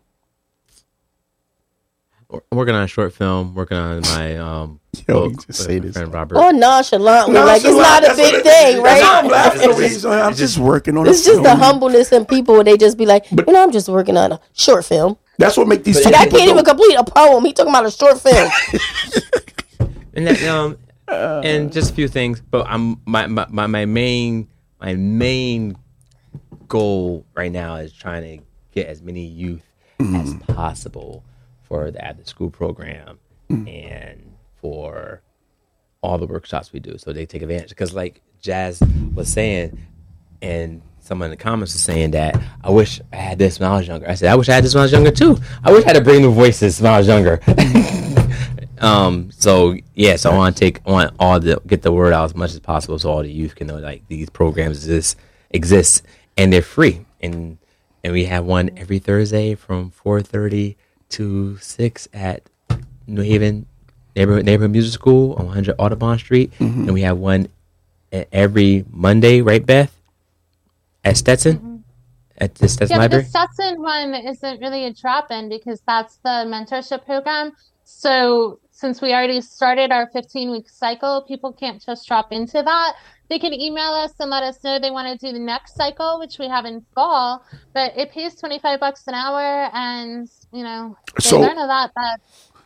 [2.32, 3.54] I'm working on a short film.
[3.54, 5.96] Working on my um Yo, book just say my this.
[5.96, 6.36] friend Robert.
[6.40, 9.32] Or nonchalantly, like it's not a big thing, that's why I'm right?
[9.32, 11.06] laughing It's just- I'm just just- working on.
[11.08, 13.62] It's a just the humbleness in people where they just be like, but, you know,
[13.62, 15.18] I'm just working on a short film.
[15.38, 16.02] That's what make these.
[16.02, 16.66] two Like I can't even dope.
[16.68, 17.44] complete a poem.
[17.46, 18.52] He talking about a short film.
[20.14, 22.42] and that, um, and just a few things.
[22.42, 24.48] But I'm my, my my my main
[24.80, 25.78] my main
[26.68, 29.64] goal right now is trying to get as many youth
[30.00, 31.24] as possible
[31.64, 33.20] for the after school program
[33.50, 35.22] and for
[36.02, 37.70] all the workshops we do, so they take advantage.
[37.70, 38.82] Because like Jazz
[39.14, 39.80] was saying,
[40.42, 43.78] and someone in the comments was saying that I wish I had this when I
[43.78, 44.10] was younger.
[44.10, 45.38] I said I wish I had this when I was younger too.
[45.64, 47.40] I wish I had to bring the voices when I was younger.
[48.80, 49.32] Um.
[49.32, 50.18] So yeah.
[50.18, 52.52] So I want to take I want all the get the word out as much
[52.52, 55.18] as possible, so all the youth can know like these programs exist
[55.52, 56.04] exist
[56.38, 57.58] and they're free and
[58.04, 60.76] and we have one every Thursday from four thirty
[61.10, 62.44] to six at
[63.08, 63.68] New Haven
[64.18, 66.82] neighborhood neighborhood music school on 100 Audubon Street, Mm-hmm.
[66.84, 67.48] and we have one
[68.12, 69.96] every Monday, right, Beth?
[71.04, 71.76] At Stetson, mm-hmm.
[72.38, 76.18] at the Stetson Yeah, but the Stetson one isn't really a drop in because that's
[76.18, 77.52] the mentorship program.
[77.84, 82.96] So since we already started our 15 week cycle, people can't just drop into that.
[83.30, 86.20] They can email us and let us know they want to do the next cycle,
[86.20, 90.98] which we have in fall, but it pays 25 bucks an hour and, you know,
[91.16, 92.22] they So- learn a lot that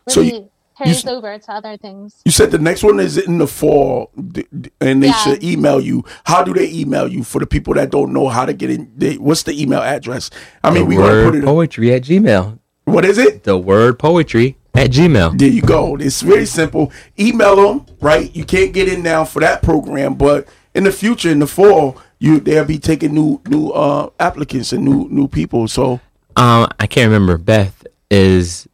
[0.09, 2.21] So you- really carries over to other things.
[2.25, 5.13] You said the next one is in the fall, d- d- and they Yeah.
[5.13, 6.03] should email you.
[6.25, 7.23] How do they email you?
[7.23, 10.29] For the people that don't know how to get in, they, what's the email address?
[10.63, 11.43] I mean, the we gonna word put it.
[11.45, 12.59] poetry at Gmail.
[12.85, 13.43] What is it?
[13.43, 15.37] The word poetry at Gmail.
[15.37, 15.95] There you go.
[15.97, 16.91] It's very simple.
[17.19, 18.33] Email them, right?
[18.35, 21.97] You can't get in now for that program, but in the future, in the fall,
[22.19, 25.67] you they'll be taking new new uh applicants and new new people.
[25.67, 25.99] So
[26.35, 27.37] Um, I can't remember.
[27.37, 28.67] Beth is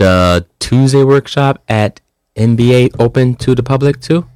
[0.00, 2.00] the Tuesday workshop at
[2.34, 4.26] NBA open to the public too?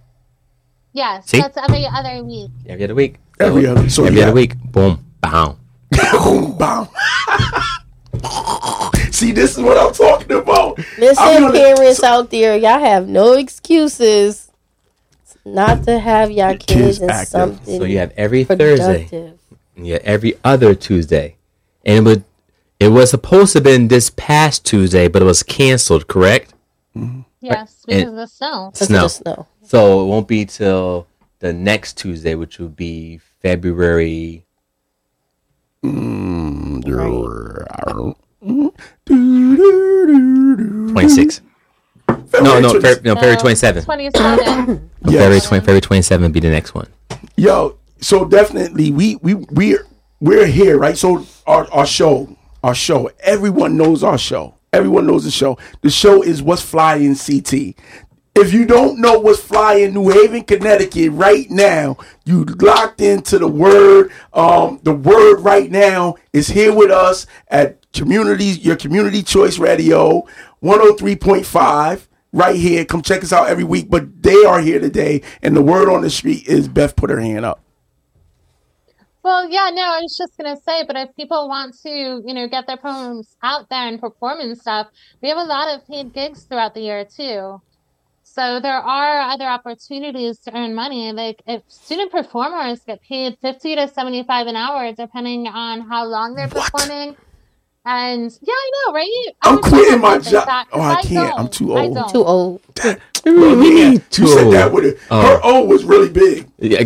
[0.92, 1.40] Yes, See?
[1.40, 2.50] that's every other week.
[2.68, 3.16] Every other week.
[3.40, 4.26] Every other- so every yeah.
[4.26, 4.56] other week.
[4.60, 5.00] Boom.
[5.22, 5.56] Boom.
[6.12, 6.86] boom, bam.
[9.10, 10.78] See, this is what I'm talking about.
[10.98, 14.50] Listen, gonna- parents out there, y'all have no excuses
[15.44, 17.28] not to have your Kids kids in active.
[17.28, 19.04] something So you have every Thursday.
[19.08, 19.38] productive.
[19.76, 21.36] Yeah, every other Tuesday.
[21.86, 22.24] And it would
[22.84, 26.52] it was supposed to have been this past Tuesday, but it was canceled, correct?
[26.94, 27.22] Mm-hmm.
[27.40, 28.70] Yes, And- of the snow.
[28.74, 29.02] Snow.
[29.02, 29.46] the snow.
[29.62, 31.06] So it won't be till
[31.38, 34.44] the next Tuesday, which will be February
[35.82, 36.80] mm-hmm.
[40.92, 41.40] twenty sixth.
[42.08, 43.86] No, no, February, no, February twenty seventh.
[43.86, 44.90] 27.
[45.04, 46.88] February twenty February twenty seventh be the next one.
[47.36, 49.86] Yo, so definitely we we we're
[50.20, 50.96] we're here, right?
[50.96, 54.54] So our our show, our show, everyone knows our show.
[54.72, 55.58] Everyone knows the show.
[55.82, 57.76] The show is What's Flying CT.
[58.34, 63.46] If you don't know what's flying New Haven, Connecticut right now, you locked into the
[63.46, 64.10] word.
[64.32, 70.26] Um, the word right now is here with us at communities, your community choice radio,
[70.64, 72.84] 103.5 right here.
[72.86, 73.88] Come check us out every week.
[73.88, 77.20] But they are here today, and the word on the street is Beth put her
[77.20, 77.63] hand up.
[79.24, 81.88] Well, yeah, no, I was just gonna say, but if people want to,
[82.26, 84.88] you know, get their poems out there and perform and stuff,
[85.22, 87.60] we have a lot of paid gigs throughout the year too.
[88.22, 91.12] So there are other opportunities to earn money.
[91.12, 96.34] Like if student performers get paid 50 to 75 an hour, depending on how long
[96.34, 96.70] they're What?
[96.70, 97.16] performing.
[97.86, 99.26] And yeah, I know, right?
[99.42, 100.34] I I'm quitting my job.
[100.34, 101.32] like that, Oh, 'cause I can't.
[101.38, 101.52] I'm don't.
[101.52, 101.94] too I old.
[101.94, 102.08] don't.
[102.10, 102.60] Too old.
[102.84, 104.54] Well, oh, yeah, you too said old.
[104.54, 104.98] that with it.
[105.10, 105.22] Oh.
[105.22, 106.46] Her O was really big.
[106.58, 106.84] Yeah,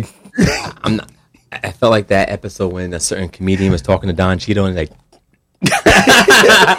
[0.85, 1.09] I'm not.
[1.51, 4.75] I felt like that episode when a certain comedian was talking to Don Cheadle and
[4.75, 4.91] like,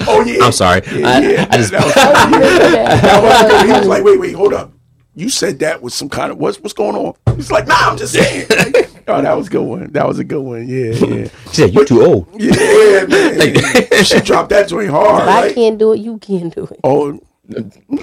[0.06, 0.44] Oh yeah.
[0.44, 3.66] I'm sorry, I, Yeah, I just that was, that was good.
[3.66, 4.72] He was like, wait, wait, hold up.
[5.14, 7.14] You said that was some kind of what's what's going on?
[7.36, 8.46] He's like, nah, I'm just saying.
[9.08, 9.90] oh, that was a good one.
[9.92, 10.66] That was a good one.
[10.68, 12.28] Yeah, yeah, she said "You're too old.
[12.40, 14.04] yeah, man.
[14.04, 15.22] she dropped that joint hard.
[15.24, 15.54] If I Right?
[15.54, 16.80] can't do it, you can do it.
[16.84, 17.20] Oh,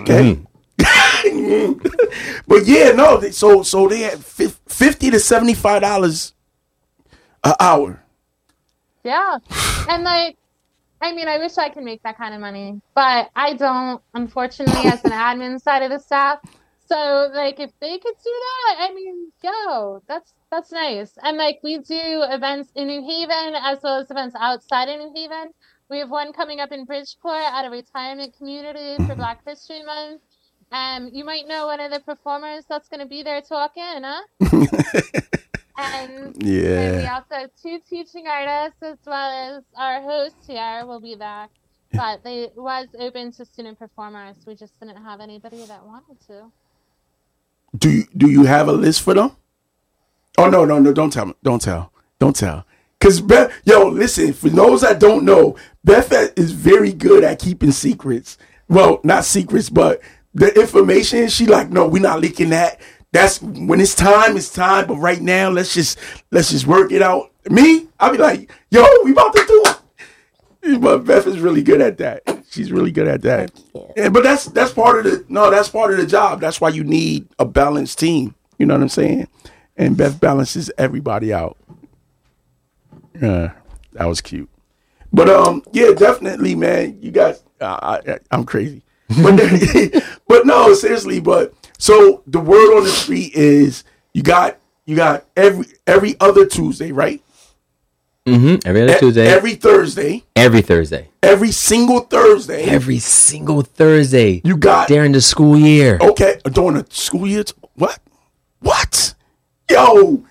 [0.01, 0.37] okay.
[0.79, 1.73] Mm-hmm.
[2.47, 3.17] but yeah, no.
[3.17, 6.33] they- So so they had fifty to seventy five dollars
[7.43, 8.03] an hour.
[9.03, 9.37] Yeah.
[9.89, 10.37] And like,
[11.01, 14.89] I mean, I wish I could make that kind of money, but I don't, unfortunately,
[14.89, 16.39] as an admin side of the staff.
[16.87, 21.17] So like, if they could do that, I mean, yo, that's that's nice.
[21.21, 25.11] And like, we do events in New Haven as well as events outside of New
[25.13, 25.51] Haven.
[25.89, 30.21] We have one coming up in Bridgeport at a retirement community for Black History Month.
[30.71, 34.21] Um, you might know one of the performers that's going to be there talking, huh?
[34.49, 34.67] And
[35.77, 37.21] and Yeah.
[37.67, 41.47] Two teaching artists as well as our host here will be there.
[41.93, 44.37] But they was open to student performers.
[44.45, 46.51] We just didn't have anybody that wanted to.
[47.77, 49.31] Do you do you have a list for them?
[50.37, 50.93] Oh no, no, no!
[50.93, 51.33] Don't tell me.
[51.43, 51.91] Don't tell.
[52.19, 52.65] Don't tell.
[52.99, 54.33] Cause Beth, yo, listen.
[54.33, 58.37] For those that don't know, Beth is very good at keeping secrets.
[58.67, 60.01] Well, not secrets, but
[60.33, 61.27] the information.
[61.29, 62.81] She like, no, we're not leaking that.
[63.11, 64.35] That's when it's time.
[64.35, 64.87] It's time.
[64.87, 65.99] But right now, let's just
[66.31, 67.31] let's just work it out.
[67.51, 70.81] Me, I'll be like, yo, we about to do it.
[70.81, 72.23] But Beth is really good at that.
[72.49, 73.51] She's really good at that.
[73.95, 76.41] Yeah, but that's that's part of the no, that's part of the job.
[76.41, 78.35] That's why you need a balanced team.
[78.57, 79.27] You know what I'm saying?
[79.77, 81.57] And Beth balances everybody out.
[83.21, 83.53] Yeah,
[83.93, 84.49] that was cute.
[85.13, 86.97] But um, yeah, definitely, man.
[87.01, 88.81] You guys, uh, I, I'm crazy.
[89.21, 89.37] but
[90.27, 91.19] but no, seriously.
[91.19, 93.83] But so the word on the street is
[94.13, 97.21] you got you got every every other Tuesday, right?
[98.27, 98.67] Mm-hmm.
[98.67, 99.27] Every other Tuesday.
[99.27, 101.09] every Thursday, every Thursday.
[101.23, 102.63] every single Thursday.
[102.65, 104.41] Every single Thursday.
[104.43, 105.97] you got during the school year.
[106.01, 107.43] okay during the school year.
[107.45, 107.99] t- What?
[108.59, 109.13] What?
[109.69, 110.23] Yo,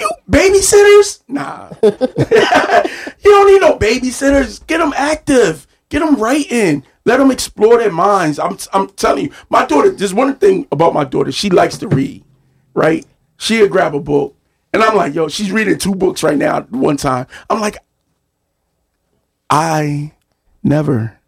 [0.00, 1.22] you babysitters?
[1.26, 4.64] Nah, you don't need no babysitters.
[4.66, 5.66] Get them active.
[5.88, 6.84] Get them writing.
[7.04, 8.38] Let them explore their minds.
[8.38, 9.90] I'm I'm telling you, my daughter.
[9.90, 11.32] There's one thing about my daughter.
[11.32, 12.22] She likes to read.
[12.74, 13.04] Right?
[13.38, 14.35] She'll grab a book,
[14.72, 17.26] and I'm like, yo, she's reading two books right now at one time.
[17.48, 17.78] I'm like,
[19.48, 20.12] I
[20.62, 21.18] never.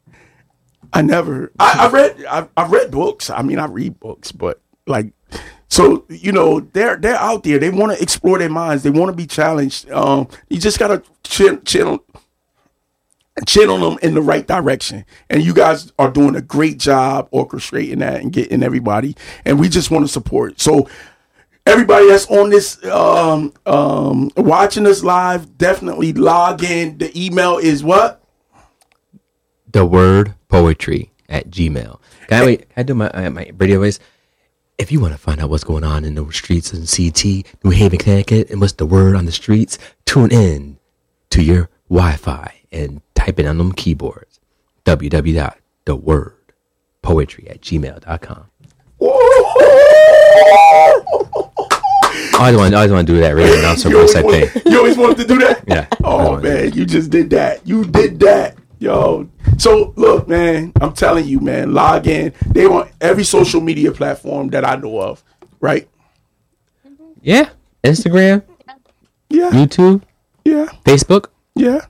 [0.92, 1.52] I never.
[1.58, 2.24] I, I read.
[2.28, 3.30] I, I read books.
[3.30, 5.12] I mean, I read books, but like,
[5.68, 7.58] so you know, they're they're out there.
[7.58, 8.82] They want to explore their minds.
[8.82, 9.90] They want to be challenged.
[9.90, 12.02] Um, you just gotta chill, chill,
[13.46, 15.04] channel them in the right direction.
[15.30, 19.16] And you guys are doing a great job orchestrating that and getting everybody.
[19.44, 20.60] And we just want to support.
[20.60, 20.88] So
[21.68, 26.98] everybody that's on this um um watching us live, definitely log in.
[26.98, 28.20] The email is what?
[29.70, 32.00] The word poetry at Gmail.
[32.28, 33.98] Can I, wait, can I do my uh, my radio voice?
[34.78, 37.70] If you want to find out what's going on in the streets in CT, New
[37.70, 39.76] Haven, Connecticut, and what's the word on the streets,
[40.06, 40.78] tune in
[41.30, 44.38] to your Wi-Fi and type it on them keyboards.
[44.84, 48.44] www.thewordpoetry at gmail.com.
[52.38, 54.22] I always want, I always want to do that radio announcer You voice always, I
[54.40, 54.64] want, think.
[54.66, 55.64] you always wanted to do that?
[55.66, 55.86] Yeah.
[56.04, 57.66] Oh man, you just did that.
[57.66, 58.56] You did that.
[58.78, 59.28] Yo.
[59.58, 62.32] So look, man, I'm telling you, man, log in.
[62.46, 65.24] They want every social media platform that I know of.
[65.60, 65.88] Right?
[67.20, 67.50] Yeah.
[67.84, 68.42] Instagram,
[69.28, 69.50] Yeah.
[69.50, 70.02] YouTube,
[70.44, 70.66] Yeah.
[70.84, 71.26] Facebook.
[71.56, 71.80] Yeah.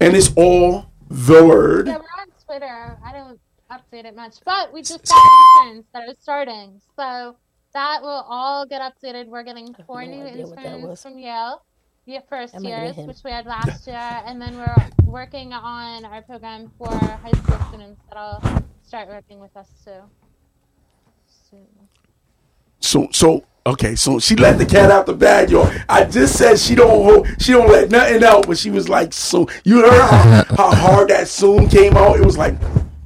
[0.00, 1.86] And it's all the word.
[1.88, 2.98] Yeah, we're on Twitter.
[3.04, 7.36] I don't update it much, but we just got interns that are starting, so
[7.74, 9.26] that will all get updated.
[9.26, 11.62] We're getting four no new idea what that interns from Yale,
[12.06, 16.04] the first That might years, which we had last year, and then we're working on
[16.04, 18.42] our program for high school students that'll
[18.86, 19.90] start working with us too.
[21.50, 21.66] Soon.
[22.80, 25.70] So so okay, so she let the cat out the bag, y'all.
[25.88, 29.12] I just said she don't hold, she don't let nothing out, but she was like
[29.12, 32.16] so you heard how, how hard that soon came out?
[32.16, 32.54] It was like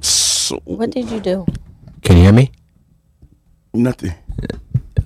[0.01, 1.45] so What did you do?
[2.03, 2.51] Can you hear me?
[3.73, 4.13] nothing.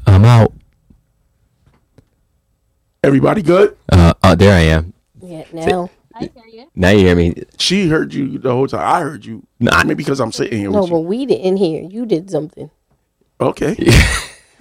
[0.07, 0.53] I'm out.
[3.03, 3.75] Everybody good?
[3.91, 4.93] Uh, uh, there I am.
[5.21, 5.89] Yeah, now.
[6.15, 6.65] I hear you.
[6.75, 7.33] Now you hear me.
[7.57, 8.81] She heard you the whole time.
[8.81, 9.45] I heard you.
[9.59, 9.83] Nah.
[9.83, 11.03] Maybe because I'm sitting here No, with but you.
[11.03, 11.81] we didn't hear.
[11.83, 12.69] You did something.
[13.41, 13.75] Okay.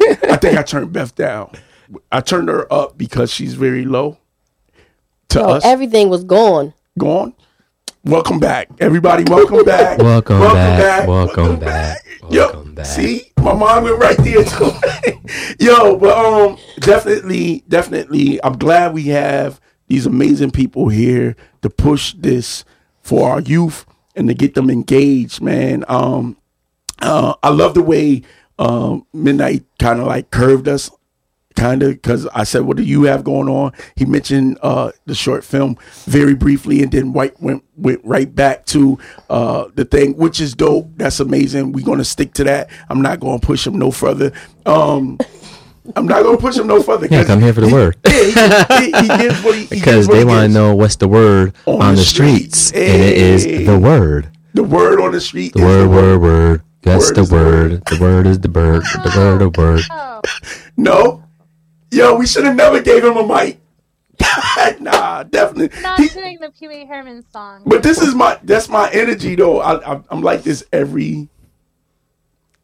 [0.00, 1.52] I think I turned Beth down.
[2.10, 4.16] I turned her up because she's very low.
[5.30, 6.72] To No, us, everything was gone.
[6.98, 7.34] gone.
[8.04, 9.22] Welcome back, everybody.
[9.30, 9.98] Welcome back.
[10.00, 11.06] Welcome back.
[11.06, 12.04] Welcome back.
[12.30, 12.86] Yo, Welcome back.
[12.86, 14.72] see, my mom went right there too.
[15.64, 22.12] Yo, but um, definitely, definitely, I'm glad we have these amazing people here to push
[22.14, 22.64] this
[23.02, 23.86] for our youth
[24.16, 25.84] and to get them engaged, man.
[25.86, 26.36] Um,
[27.00, 28.22] uh, I love the way
[28.58, 30.90] um Midnight kind of like curved us
[31.54, 35.14] kind of because I said, "What do you have going on?" He mentioned uh, the
[35.14, 38.98] short film very briefly, and then White went went right back to
[39.30, 40.88] uh, the thing, which is dope.
[40.96, 41.72] That's amazing.
[41.72, 42.70] We're gonna stick to that.
[42.88, 44.32] I'm not gonna push him no further.
[44.66, 45.18] Um,
[45.96, 47.06] I'm not gonna push him no further.
[47.10, 47.96] Yeah, 'cause come here for the he- word.
[48.06, 51.08] Yeah, he, he, he gives what he, he Because they want to know what's the
[51.08, 52.72] word On on, the the streets, streets.
[52.92, 54.28] and it is the word.
[54.54, 55.54] the word on the street.
[55.54, 56.62] The is word, word, word.
[56.82, 57.82] That's Word the is the word.
[57.86, 58.82] The word is the bird.
[58.82, 59.80] The word, the word.
[59.90, 60.20] Oh,
[60.76, 61.22] No,
[61.92, 63.58] yo, we should have never gave him a mic.
[64.80, 65.80] nah, definitely.
[65.82, 67.62] not He- doing the Pee Wee Herman song.
[67.66, 69.60] But this is my that's my energy though.
[69.60, 71.28] I, I I'm like this every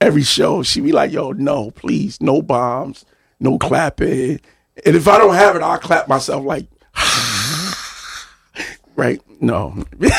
[0.00, 0.62] every show.
[0.62, 3.04] She be like, "Yo, no, please, no bombs,
[3.40, 4.40] no clapping."
[4.86, 6.66] And if I don't have it, I'll clap myself like,
[8.96, 9.20] right?
[9.40, 9.84] No,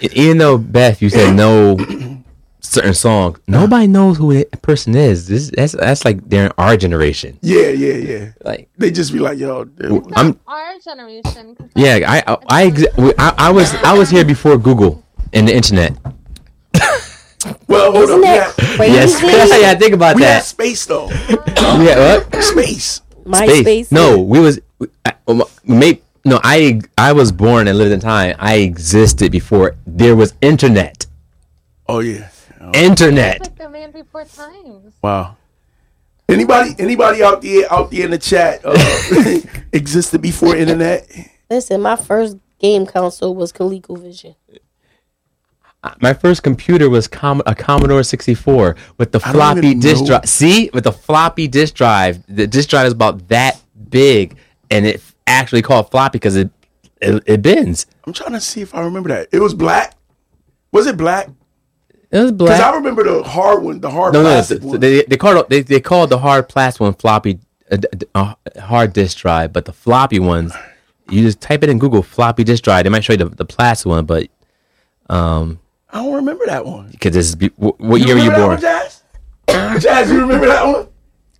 [0.00, 1.76] Even though Beth, you said no
[2.62, 5.26] certain song, nobody knows who that person is.
[5.28, 7.38] This that's that's like they're in our generation.
[7.42, 8.32] yeah, yeah, yeah.
[8.44, 11.56] Like They just be like, "Yo, dude, I'm our generation.
[11.74, 12.84] yeah, I I I, ex-
[13.18, 15.02] I I was I was here before Google
[15.32, 15.92] and the internet.
[17.66, 18.92] well, hold Isn't up, that yeah, crazy?
[19.26, 19.74] Yes, yeah.
[19.74, 20.44] Think about we had that.
[20.44, 21.06] space though,
[21.78, 21.98] We had
[22.32, 22.42] what?
[22.42, 23.92] space." MySpace.
[23.92, 24.58] No, we was
[25.06, 26.40] I, um, may, no.
[26.42, 28.34] I I was born and lived in time.
[28.40, 31.06] I existed before there was internet.
[31.86, 32.30] Oh yeah,
[32.74, 33.40] Internet.
[33.40, 34.94] Like the man before times.
[35.02, 35.36] wow.
[36.28, 38.72] Anybody, anybody out there, out there in the chat, uh,
[39.72, 41.10] existed before internet?
[41.50, 44.34] Listen, my first game console was ColecoVision.
[44.46, 46.00] What?
[46.00, 46.78] My first game console.
[46.78, 46.92] That was my first game console.
[46.92, 46.92] What?
[46.92, 46.92] That was my first game console.
[46.92, 46.92] That was ColecoVision.
[46.92, 46.92] Listen, my first game console was ColecoVision.
[46.92, 46.92] Oh yeah.
[46.92, 50.28] My first computer was Com- a Commodore 64 with the floppy disk drive.
[50.28, 53.60] See, with the floppy disk drive, the disk drive is about that
[53.90, 54.36] big,
[54.70, 56.50] and it actually called floppy because it,
[57.00, 57.86] it it bends.
[58.06, 59.28] I'm trying to see if I remember that.
[59.32, 59.96] It was black.
[60.70, 61.28] Was it black?
[62.12, 64.68] It was Because I remember the hard one, the hard No, no, plastic no.
[64.68, 64.80] one.
[64.80, 67.38] They they called they they called the hard plastic one floppy,
[67.70, 70.52] uh, d- d- uh, hard disk drive, but the floppy ones,
[71.08, 72.84] you just type it in Google floppy disk drive.
[72.84, 74.28] They might show you the, the plastic one, but
[75.08, 75.58] um,
[75.90, 76.88] I don't remember that one.
[76.90, 78.92] because this is be- wh- what year were you remember that
[79.48, 79.66] born?
[79.66, 79.82] one, Jazz?
[79.82, 80.88] Jazz, you remember that one?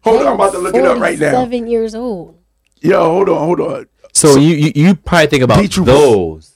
[0.04, 1.32] Hold on, I'm about to look it up right now.
[1.32, 2.38] Seven years old.
[2.80, 3.86] Yo, hold on, hold on.
[4.14, 6.54] So, you, you you probably think about those.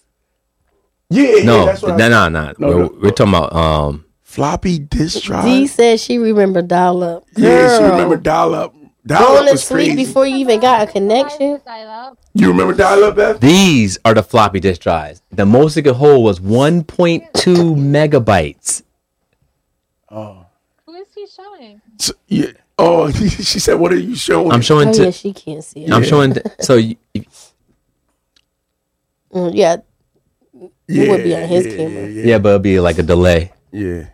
[1.08, 2.52] Yeah, yeah, No, that's what no, I, no, no.
[2.58, 2.98] No, We're, no.
[3.00, 4.04] we're talking about um.
[4.36, 5.44] Floppy disk drive.
[5.44, 7.24] Dee said she remember dial up.
[7.36, 8.74] yeah, she remember dial up.
[9.06, 10.04] Dial Going up to sleep crazy.
[10.04, 11.60] before you even got a connection.
[11.64, 12.18] Dial-up.
[12.34, 13.38] You remember dial up, Beth?
[13.40, 15.22] These are the floppy disk drives.
[15.30, 17.22] The most it could hold was 1.2
[17.76, 18.82] megabytes.
[20.10, 20.44] Oh.
[20.86, 21.80] Who is he showing?
[21.98, 22.46] So, yeah.
[22.78, 25.04] Oh, she said, "What are you showing?" I'm showing Oh to.
[25.04, 25.92] yeah, she can't see it.
[25.92, 26.34] I'm showing.
[26.34, 26.96] th- so you,
[29.32, 29.76] Mm, yeah,
[30.88, 32.06] yeah, would be on his yeah, camera.
[32.08, 33.52] Yeah, yeah, but it'd be like a delay.
[33.72, 34.06] yeah.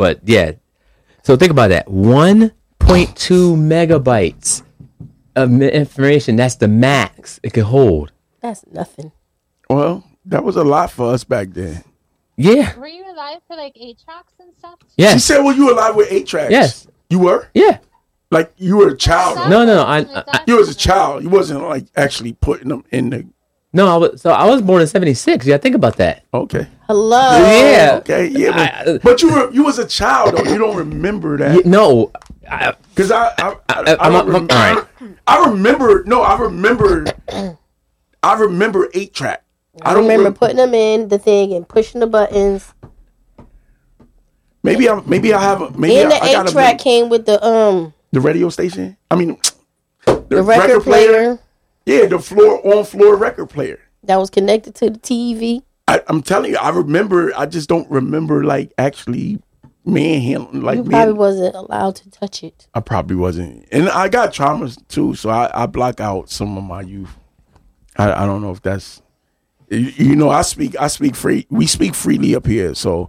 [0.00, 0.52] But yeah,
[1.22, 1.86] so think about that.
[1.86, 2.50] 1.2
[3.54, 4.62] megabytes
[5.36, 6.36] of information.
[6.36, 8.10] That's the max it could hold.
[8.40, 9.12] that's nothing.
[9.68, 11.84] Well, that was a lot for us back then.
[12.38, 12.74] Yeah.
[12.78, 14.78] Were you alive for like eight tracks and stuff?
[14.98, 16.86] She said, "Well, you were alive with eight tracks." Yes.
[17.10, 17.48] you were.
[17.52, 17.78] Yeah.
[18.30, 19.36] Like you were a child.
[19.50, 21.22] No, no, no, I- I- You was a child.
[21.22, 23.26] You wasn't like actually putting them in the.
[23.72, 25.46] No, I was, so I was born in '76.
[25.46, 26.24] Yeah, think about that.
[26.34, 26.66] Okay.
[26.88, 27.38] Hello.
[27.38, 27.96] yeah.
[27.98, 28.26] Okay.
[28.28, 28.50] Yeah.
[28.84, 30.50] But, I- but you were you was a child though.
[30.50, 32.10] You don't remember Yeah, that No,
[32.50, 34.88] I, because I I, I, I- I, I'm don't remember.
[35.26, 36.04] I remember.
[36.04, 37.04] No, I remember.
[38.22, 39.44] I remember eight track.
[39.82, 42.74] I don't remember rem- putting them in the thing and pushing the buttons.
[44.62, 47.94] Maybe I maybe I have a maybe and the eight track came with the um
[48.10, 48.96] the radio station.
[49.10, 49.38] I mean,
[50.06, 51.38] the, the record, player
[51.90, 53.80] Yeah, the floor on floor record player.
[54.04, 55.62] that was connected to the TV.
[55.88, 57.32] I, I'm telling you, I remember.
[57.36, 59.40] I just don't remember like actually
[59.84, 60.62] manhandling.
[60.62, 62.68] Like You man, probably wasn't allowed to touch it.
[62.74, 65.14] I probably wasn't, and I got traumas too.
[65.14, 67.16] So I, I block out some of my youth.
[67.96, 69.02] I, I don't know if that's
[69.68, 69.78] you,
[70.10, 71.46] you know I speak I speak free.
[71.50, 72.74] We speak freely up here.
[72.74, 73.08] So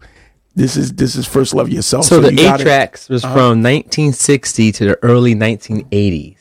[0.55, 2.05] this is this is first love yourself.
[2.05, 3.34] so the you eight gotta- tracks was uh-huh.
[3.34, 6.38] from 1960 to the early 1980s.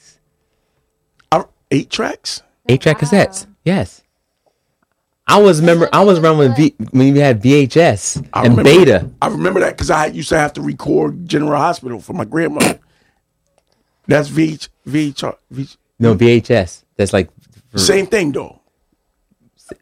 [1.70, 2.42] I- eight tracks.
[2.68, 3.46] Eight track cassettes.
[3.64, 4.02] Yes.
[5.26, 8.62] I was remember I was around when v, when we had VHS I and remember-
[8.84, 9.10] Beta.
[9.22, 12.80] I remember that because I used to have to record General Hospital for my grandmother.
[14.08, 16.82] That's VH, VH, VH No VHS.
[16.96, 17.30] That's like
[17.76, 18.60] same thing though.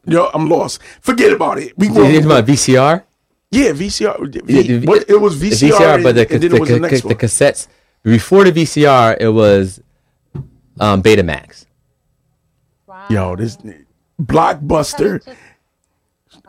[0.05, 0.83] Yo, I'm lost.
[1.01, 1.73] Forget about it.
[1.79, 3.05] We you talking about VCR.
[3.51, 4.35] yeah VCR.
[4.51, 6.69] Yeah, the- what, it was VCR, VCR, and, but the, and then the, it was
[6.69, 7.69] the the, next the cassettes
[8.03, 9.81] before the VCR it was
[10.79, 11.65] um, Betamax.
[13.11, 13.31] Wow.
[13.31, 13.57] Yo, this
[14.21, 15.25] blockbuster.
[15.25, 15.37] Just-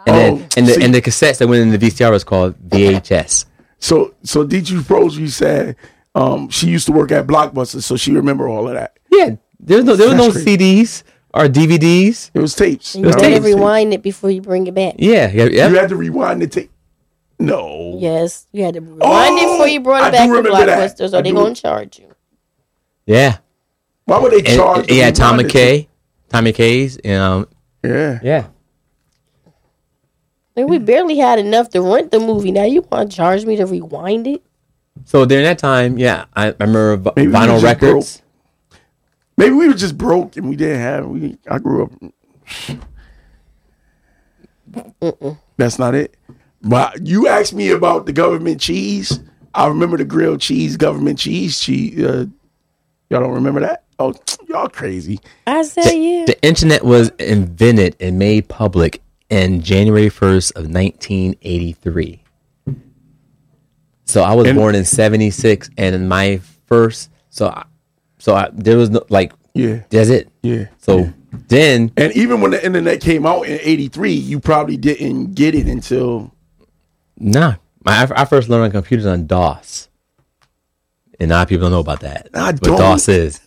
[0.05, 2.24] And Oh, then and the see- and the cassettes that went in the VCR was
[2.24, 3.45] called VHS.
[3.80, 5.76] So so DG Pros, you said
[6.16, 8.97] um, she used to work at Blockbuster, so she remember all of that.
[9.12, 11.03] Yeah, there was no there was no That's CDs
[11.34, 12.32] or DVDs.
[12.34, 12.95] It was tapes.
[12.95, 13.45] You had to was tapes.
[13.45, 14.95] rewind it before you bring it back.
[14.97, 15.68] Yeah, yeah, yeah.
[15.70, 16.72] You had to rewind the tape.
[17.39, 17.95] No.
[17.99, 20.66] Yes, you had to rewind it Oh, before you brought it do back to remember
[20.66, 20.97] that.
[20.97, 21.36] Blockbusters, or they do.
[21.36, 22.14] gonna charge you.
[23.05, 23.38] yeah.
[24.05, 24.88] Why would they And, charge?
[24.88, 25.88] to yeah, Tom rewind the McKay,
[26.30, 27.47] Tommy K's, um.
[27.84, 28.19] Yeah.
[28.21, 28.47] yeah.
[30.55, 32.51] And we barely had enough to rent the movie.
[32.51, 34.43] Now you want to charge me to rewind it?
[35.05, 38.21] So during that time, yeah, I remember v- Maybe vinyl just records.
[39.38, 41.05] Maybe we were just broke and we didn't have.
[41.07, 41.91] We I grew up.
[45.55, 46.17] That's not it.
[46.61, 49.21] But you asked me about the government cheese.
[49.53, 51.57] I remember the grilled cheese, government cheese.
[51.59, 52.03] Cheese.
[52.03, 52.25] Uh,
[53.09, 53.86] y'all don't remember that?
[54.00, 54.14] Oh,
[54.47, 55.20] y'all crazy.
[55.45, 56.26] I said yeah.
[56.26, 62.24] The internet was invented and made public in January 1st of 1983.
[64.06, 67.66] So I was And- born in 76 and in my first so I,
[68.18, 69.82] so I, there was no like Yeah.
[69.89, 70.30] that's it.
[70.41, 70.66] Yeah.
[70.80, 71.14] So
[71.47, 75.68] then And even when the internet came out in '83, you probably didn't get it
[75.68, 76.32] until.
[77.18, 79.89] nah, my, I first learned on computers on DOS.
[81.20, 82.30] And a lot of people don't know about that.
[82.34, 82.78] I What don't.
[82.78, 83.41] DOS is.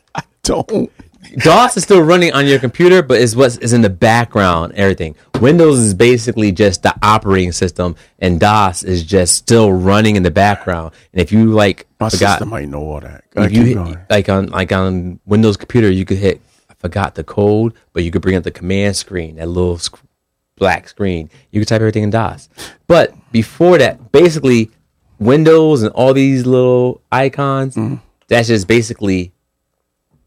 [0.44, 0.90] Don't.
[1.38, 4.72] DOS is still running on your computer, but it's what is in the background.
[4.74, 5.14] Everything.
[5.40, 10.32] Windows is basically just the operating system, and DOS is just still running in the
[10.32, 10.92] background.
[11.12, 13.24] And if you like My forgot, sister might know all that.
[13.36, 17.22] If you hit, like on like on Windows computer, you could hit I forgot the
[17.24, 20.00] code, but you could bring up the command screen, that little sc-
[20.56, 21.30] black screen.
[21.52, 22.48] You could type everything in DOS.
[22.88, 24.70] But before that, basically,
[25.20, 27.94] Windows and all these little icons, Mm-hmm.
[28.26, 29.32] that's just basically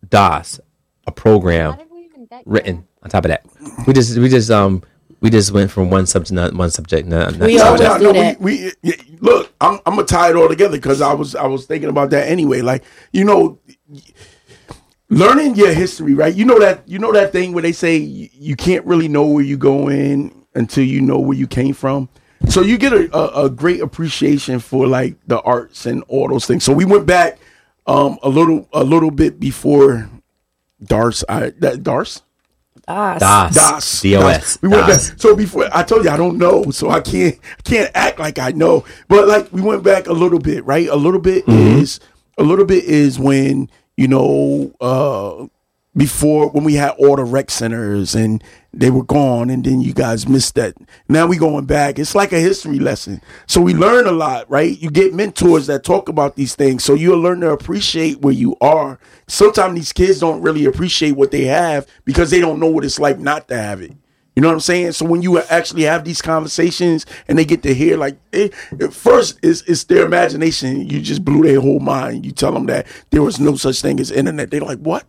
[0.10, 0.60] DOS,
[1.08, 2.86] a program did we even get written here?
[3.04, 3.46] on top of that.
[3.88, 4.84] We just we just um
[5.22, 7.08] we just went from one subject to one subject.
[7.08, 8.00] Not, not We to always another.
[8.00, 8.40] do that.
[8.40, 9.52] We, we look.
[9.62, 12.28] I'm, I'm gonna tie it all together because I was I was thinking about that
[12.28, 12.62] anyway.
[12.62, 13.60] Like you know,
[15.10, 16.34] learning your history, right?
[16.34, 19.26] You know that you know that thing where they say you, you can't really know
[19.26, 22.10] where you're going until you know where you came from.
[22.50, 26.46] So you get a, a, a great appreciation for like the arts and all those
[26.46, 26.64] things.
[26.64, 27.40] So we went back
[27.88, 30.10] um a little a little bit before
[30.84, 31.24] Dars.
[31.30, 32.22] I that Dars.
[32.88, 34.02] Ah, DOS.
[34.02, 34.02] DOS.
[34.04, 34.60] DOS.
[34.62, 35.10] We went DOS.
[35.10, 35.20] back.
[35.20, 38.52] So before I told you I don't know, so I can't can't act like I
[38.52, 38.86] know.
[39.08, 40.88] But like we went back a little bit, right?
[40.88, 41.80] A little bit Mm-hmm.
[41.80, 42.00] is
[42.38, 45.48] a little bit is when you know uh
[45.98, 48.44] before when we had all the rec centers and
[48.74, 50.76] they were gone and then you guys missed that.
[51.08, 51.98] Now we going back.
[51.98, 53.22] It's like a history lesson.
[53.48, 54.78] So we learn a lot, right?
[54.78, 56.84] You get mentors that talk about these things.
[56.84, 59.00] So you'll learn to appreciate where you are.
[59.28, 63.00] Sometimes these kids don't really appreciate what they have because they don't know what it's
[63.00, 63.94] like not to have it.
[64.36, 64.92] You know what I'm saying?
[64.92, 68.54] So when you actually have these conversations and they get to hear, like, it,
[68.92, 70.90] first it's, it's their imagination.
[70.90, 72.26] You just blew their whole mind.
[72.26, 74.52] You tell them that there was no such thing as internet.
[74.52, 75.06] They're like, what?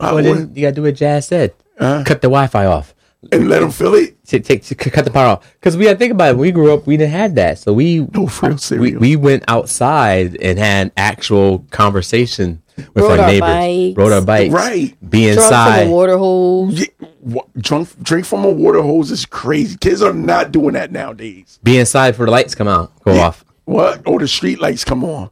[0.00, 1.54] Uh, Well, then you gotta do what Jazz said.
[1.78, 2.94] Cut the Wi-Fi off.
[3.32, 4.16] and let them feel it.
[4.24, 5.54] Take, take, c- cut the power off.
[5.54, 6.32] Because we had to think about it.
[6.34, 7.58] When we grew up, we didn't have that.
[7.58, 13.18] So we No, for real, we, we went outside and had actual conversation with Rode
[13.18, 13.40] our our neighbors.
[13.40, 13.96] bikes.
[13.96, 14.52] Rode our bikes.
[14.54, 15.10] Right.
[15.10, 15.86] Be drunk from inside.
[15.88, 16.80] a water hose.
[16.80, 19.76] Yeah, wha- drunk, drink from a water hose is crazy.
[19.78, 21.58] Kids are not doing that nowadays.
[21.64, 23.44] Be inside for the lights come out, go off.
[23.64, 24.02] What?
[24.06, 25.30] Oh, the street lights come on.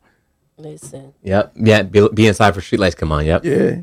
[0.58, 1.52] Listen, Yep.
[1.56, 1.82] Yeah.
[1.82, 3.24] Be, be inside for street lights come on.
[3.26, 3.44] Yep.
[3.44, 3.76] Yeah.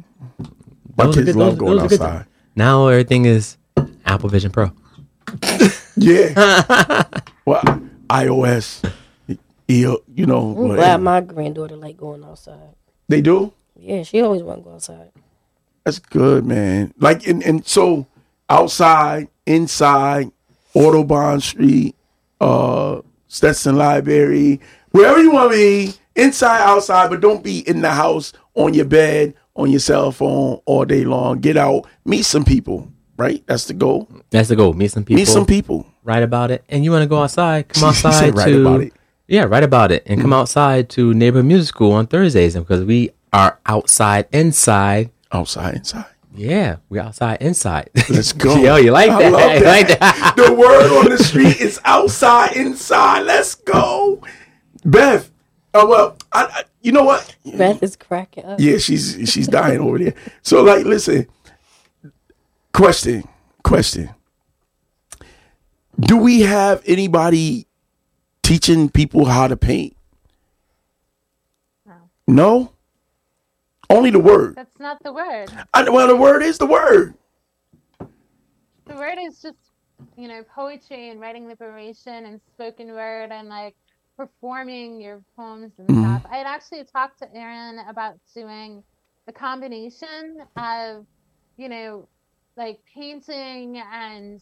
[0.98, 2.26] My Those kids good- love those- going those outside.
[2.56, 3.58] Now everything is
[4.06, 4.72] Apple Vision Pro.
[5.96, 7.04] Yeah.
[7.46, 7.62] well,
[8.10, 8.84] iOS.
[9.68, 10.76] You you know, I'm whatever.
[10.78, 12.74] glad my granddaughter like going outside.
[13.08, 13.54] they do.
[13.80, 15.12] Yeah, she always want to go outside.
[15.84, 16.94] That's good, man.
[17.00, 18.08] Like and and so
[18.50, 20.32] outside, inside,
[20.74, 21.96] Audubon Street,
[22.42, 24.60] uh, Stetson Library,
[24.92, 28.86] wherever you want to be, inside, outside, but don't be in the house on your
[28.86, 31.40] bed, on your cell phone all day long.
[31.40, 32.90] Get out, meet some people.
[33.16, 34.10] Right, that's the goal.
[34.32, 34.74] That's the goal.
[34.74, 35.20] Meet some people.
[35.20, 35.86] Meet some people.
[36.04, 36.64] Write about it.
[36.68, 37.70] And you want to go outside?
[37.70, 38.94] Come outside write to about it.
[39.28, 40.40] yeah, write about it, and come mm-hmm.
[40.40, 45.12] outside to neighborhood music school on Thursdays, because we are outside, inside.
[45.32, 46.06] Outside, inside.
[46.36, 47.90] Yeah, we're outside, inside.
[48.10, 48.56] Let's go.
[48.56, 49.32] Yo, you like that?
[49.32, 50.34] love You like that?
[50.36, 53.22] the word on the street is outside, inside.
[53.22, 54.22] Let's go,
[54.84, 55.30] Beth.
[55.76, 57.36] Oh well, I, I, you know what?
[57.58, 58.60] Beth is cracking up.
[58.60, 60.14] Yeah, she's she's dying over there.
[60.44, 61.28] So like, listen.
[62.74, 63.24] Question,
[63.64, 64.10] question.
[66.00, 67.68] Do we have anybody
[68.42, 69.96] teaching people how to paint?
[71.86, 72.10] No.
[72.28, 72.74] No.
[73.92, 74.56] Only the word.
[74.56, 75.52] That's not the word.
[75.74, 77.14] I, well, the word is the word.
[78.86, 79.58] The word is just,
[80.18, 83.76] you know, poetry and writing liberation and spoken word and like
[84.28, 86.20] performing your poems and Mhm.
[86.20, 86.24] stuff.
[86.32, 88.84] I had actually talked to Aaron about doing
[89.28, 91.06] the combination of,
[91.58, 92.10] you know,
[92.58, 94.42] like painting and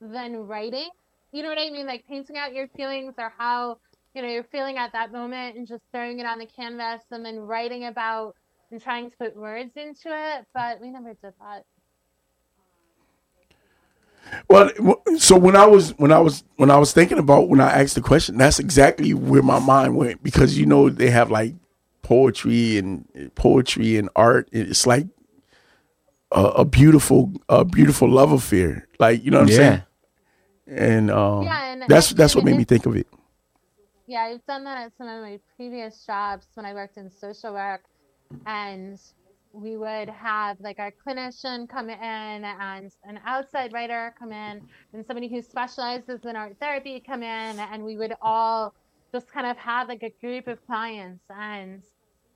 [0.00, 0.88] then writing.
[1.32, 1.86] You know what I mean?
[1.86, 3.78] Like painting out your feelings or how,
[4.14, 7.24] you know, you're feeling at that moment and just throwing it on the canvas and
[7.24, 8.34] then writing about
[8.70, 10.46] and trying to put words into it.
[10.54, 11.62] But we never did that.
[14.48, 14.70] Well,
[15.18, 17.94] so when I was when I was when I was thinking about when I asked
[17.94, 21.54] the question, that's exactly where my mind went because you know they have like
[22.02, 24.48] poetry and poetry and art.
[24.52, 25.06] It's like
[26.32, 28.88] a, a beautiful a beautiful love affair.
[28.98, 29.56] Like you know what I'm Yeah.
[29.56, 29.82] saying?
[30.66, 33.06] And, um, Yeah, and that's I- that's what made me think of it.
[34.06, 37.52] Yeah, I've done that at some of my previous jobs when I worked in social
[37.54, 37.82] work,
[38.46, 38.98] and
[39.52, 45.06] we would have like our clinician come in and an outside writer come in and
[45.06, 48.74] somebody who specializes in art therapy come in and we would all
[49.12, 51.24] just kind of have like a group of clients.
[51.28, 51.82] And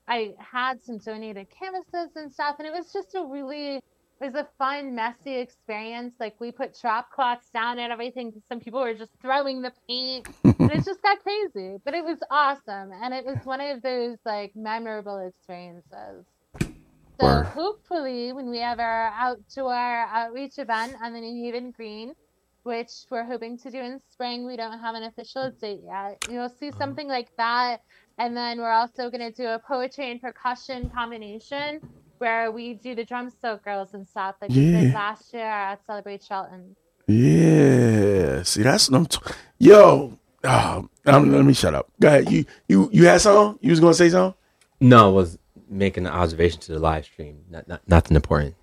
[0.06, 3.80] I had some donated canvases and stuff and it was just a really
[4.18, 6.14] it was a fun messy experience.
[6.18, 10.28] Like we put drop cloths down and everything some people were just throwing the paint
[10.44, 11.76] and it just got crazy.
[11.84, 16.26] But it was awesome and it was one of those like memorable experiences
[17.20, 17.46] so Word.
[17.46, 22.14] hopefully, when we have our outdoor outreach event on the New Haven Green,
[22.62, 26.18] which we're hoping to do in spring, we don't have an official date yet.
[26.30, 27.82] You'll see something like that,
[28.18, 31.80] and then we're also going to do a poetry and percussion combination
[32.18, 35.84] where we do the drum soak girls and stuff like we did last year at
[35.86, 36.74] Celebrate Shelton.
[37.06, 38.42] Yeah.
[38.42, 39.06] See, that's what I'm.
[39.06, 39.18] T-
[39.58, 41.90] Yo, oh, um, let me shut up.
[42.00, 42.30] Go ahead.
[42.30, 43.58] You you you had something?
[43.62, 44.36] You was gonna say something?
[44.80, 45.38] No, I was
[45.68, 47.38] making an observation to the live stream.
[47.50, 48.54] Not, not nothing important.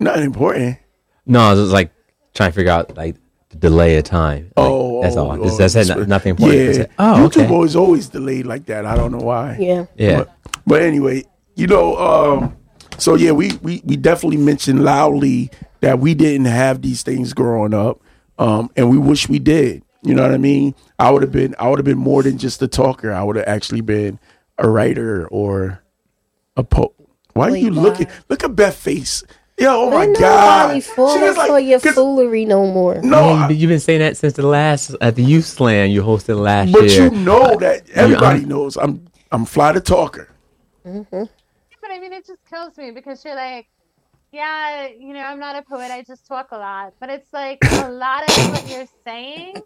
[0.00, 0.78] Nothing important.
[1.26, 1.92] No, I was like
[2.34, 3.16] trying to figure out like
[3.50, 4.44] the delay of time.
[4.44, 5.32] Like, Oh, that's oh, all.
[5.32, 6.58] oh, That's, that's that's nothing important.
[6.58, 6.66] Yeah.
[6.66, 6.90] That's it.
[6.98, 7.52] Oh, YouTube okay.
[7.54, 8.86] always always delayed like that.
[8.86, 9.56] I don't know why.
[9.58, 9.86] Yeah.
[9.96, 10.18] Yeah.
[10.18, 10.36] But,
[10.66, 11.24] but anyway,
[11.56, 12.56] you know, um,
[12.98, 17.72] so yeah, we, we we definitely mentioned loudly that we didn't have these things growing
[17.74, 18.00] up,
[18.38, 19.82] um, and we wish we did.
[20.02, 20.74] You know what I mean?
[20.98, 23.12] I would have been I would have been more than just a talker.
[23.12, 24.18] I would have actually been
[24.58, 25.82] a writer or
[26.58, 26.92] a po.
[27.32, 27.82] Why are you why?
[27.82, 28.06] looking?
[28.28, 29.22] Look at Beth face.
[29.58, 30.66] Yo, oh my god!
[30.68, 32.96] nobody She falling was like- for your 'cause- foolery no more.
[33.02, 35.90] No, Man, I- you- you've been saying that since the last at the youth slam
[35.90, 37.08] you hosted last but year.
[37.10, 40.28] But you know that everybody I'm- knows I'm I'm fly the talker.
[40.86, 41.22] Mm-hmm.
[41.82, 43.66] But I mean, it just kills me because you're like,
[44.32, 45.90] yeah, you know, I'm not a poet.
[45.90, 46.94] I just talk a lot.
[47.00, 49.56] But it's like a lot of what you're saying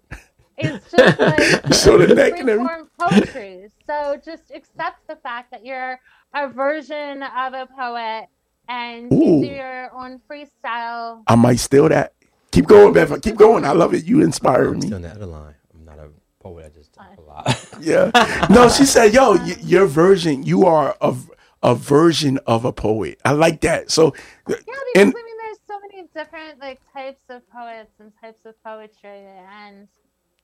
[0.59, 3.69] is just like So the neck and free-form poetry.
[3.87, 6.01] So just accept the fact that you're
[6.35, 8.29] a version of a poet
[8.69, 9.17] and Ooh.
[9.41, 11.23] you do your own freestyle.
[11.27, 12.15] I might steal that.
[12.53, 13.21] Keep going, Beth.
[13.23, 13.65] Keep going.
[13.65, 14.05] I love it.
[14.05, 14.83] You inspire I'm me.
[14.83, 15.55] still on the other line.
[15.75, 16.09] I'm not a
[16.41, 16.67] poet.
[16.67, 17.59] I just talk a lot.
[17.81, 18.13] Yeah.
[18.49, 20.45] No, she said, "Yo, y- your version.
[20.45, 21.17] You are a
[21.63, 23.21] a version of a poet.
[23.25, 23.91] I like that.
[23.91, 24.15] So,
[24.49, 28.13] Yeah, uh, because and I mean, there's so many different like types of poets and
[28.21, 29.27] types of poetry,
[29.65, 29.89] and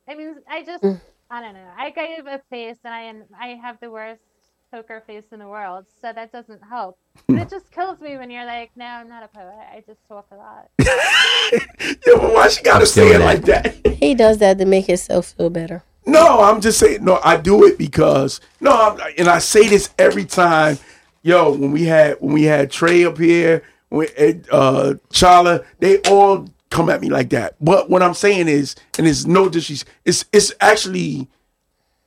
[0.09, 1.01] I mean, I just, mm.
[1.30, 1.70] I don't know.
[1.76, 4.22] I gave a face, and I, I have the worst
[4.71, 6.99] poker face in the world, so that doesn't help.
[7.27, 9.53] But it just kills me when you're like, no, I'm not a poet.
[9.53, 10.71] I just talk a lot.
[10.79, 13.77] yeah, but why she gotta say it like that?
[13.99, 15.83] He does that to make himself feel better.
[16.07, 17.05] No, I'm just saying.
[17.05, 20.79] No, I do it because no, I'm, and I say this every time.
[21.23, 24.07] Yo, when we had when we had Trey up here, when
[24.51, 27.57] uh Chala, they all come at me like that.
[27.61, 31.29] But what I'm saying is, and it's no disrespect, it's it's actually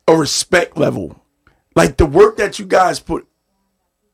[0.08, 1.21] a respect level.
[1.76, 3.28] Like the work that you guys put.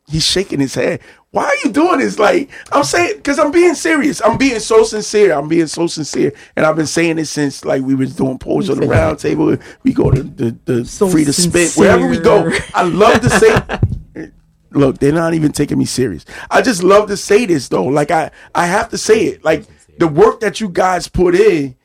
[0.09, 1.01] He's shaking his head.
[1.31, 2.17] Why are you doing this?
[2.17, 4.21] Like I'm saying, because I'm being serious.
[4.21, 5.33] I'm being so sincere.
[5.33, 8.69] I'm being so sincere, and I've been saying this since like we was doing poets
[8.69, 9.57] on the round table.
[9.83, 12.49] We go to the the So free to spit wherever we go.
[12.73, 14.31] I love to say.
[14.71, 16.25] Look, they're not even taking me serious.
[16.51, 17.85] I just love to say this though.
[17.85, 19.43] Like I, I have to say it.
[19.43, 19.65] Like
[19.97, 21.75] the work that you guys put in,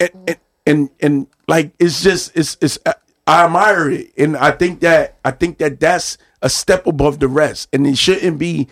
[0.00, 2.78] and and and, and like it's just it's it's.
[3.26, 7.28] I admire it, and I think that I think that that's a step above the
[7.28, 8.68] rest, and it shouldn't be.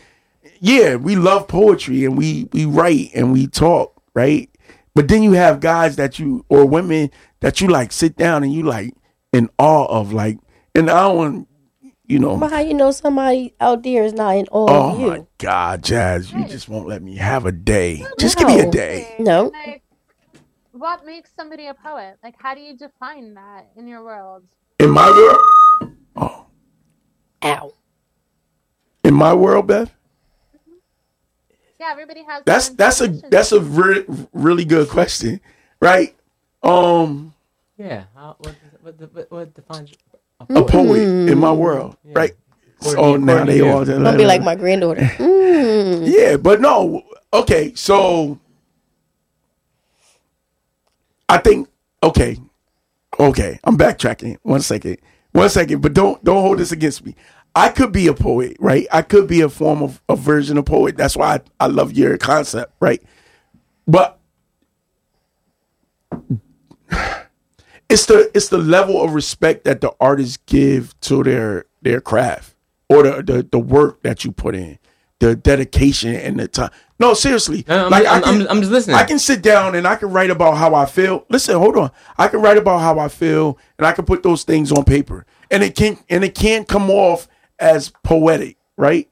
[0.62, 4.50] Yeah, we love poetry and we we write and we talk, right?
[4.94, 8.52] But then you have guys that you or women that you like sit down and
[8.52, 8.94] you like
[9.32, 10.38] in awe of, like,
[10.74, 11.48] and I don't want,
[12.06, 12.36] you know.
[12.36, 15.06] But how you know somebody out there is not in awe Oh of you?
[15.06, 18.04] Oh my God, Jazz, you just won't let me have a day.
[18.18, 19.14] Just give me a day.
[19.18, 19.52] No.
[20.80, 22.16] Like, what makes somebody a poet?
[22.22, 24.44] Like, how do you define that in your world?
[24.78, 26.46] In my world, Oh.
[27.44, 27.74] Ow.
[29.04, 29.90] in my world, Beth,
[31.78, 32.42] Yeah, everybody has.
[32.44, 35.40] that's that's a that's a re- really good question,
[35.80, 36.14] right?
[36.62, 37.32] Um,
[37.78, 38.04] yeah.
[38.14, 39.92] How, what, what, what, what defines
[40.40, 41.00] a poet
[41.30, 42.32] in my world, right?
[42.80, 45.02] So According- now according they to all Don't be like my granddaughter.
[45.60, 46.06] Mm.
[46.06, 47.02] Yeah, but no.
[47.32, 48.38] Okay, so
[51.30, 51.68] I think
[52.02, 52.38] okay,
[53.20, 53.60] okay.
[53.64, 54.38] I'm backtracking.
[54.42, 54.98] One second,
[55.32, 55.82] one second.
[55.82, 57.16] But don't don't hold this against me.
[57.56, 58.86] I could be a poet, right?
[58.92, 60.96] I could be a form of a version of poet.
[60.96, 63.02] That's why I, I love your concept, right?
[63.88, 64.20] But
[67.90, 72.54] it's the it's the level of respect that the artists give to their their craft
[72.88, 74.78] or the the, the work that you put in,
[75.20, 76.70] the dedication and the time.
[76.98, 77.64] No, seriously.
[77.68, 78.96] No, I'm- I I'm- I'm- I'm just listening.
[78.96, 81.24] I can sit down and I can write about how I feel.
[81.30, 81.90] Listen, hold on.
[82.18, 85.24] I can write about how I feel and I can put those things on paper.
[85.50, 89.08] And it can and it can come off as poetic, right?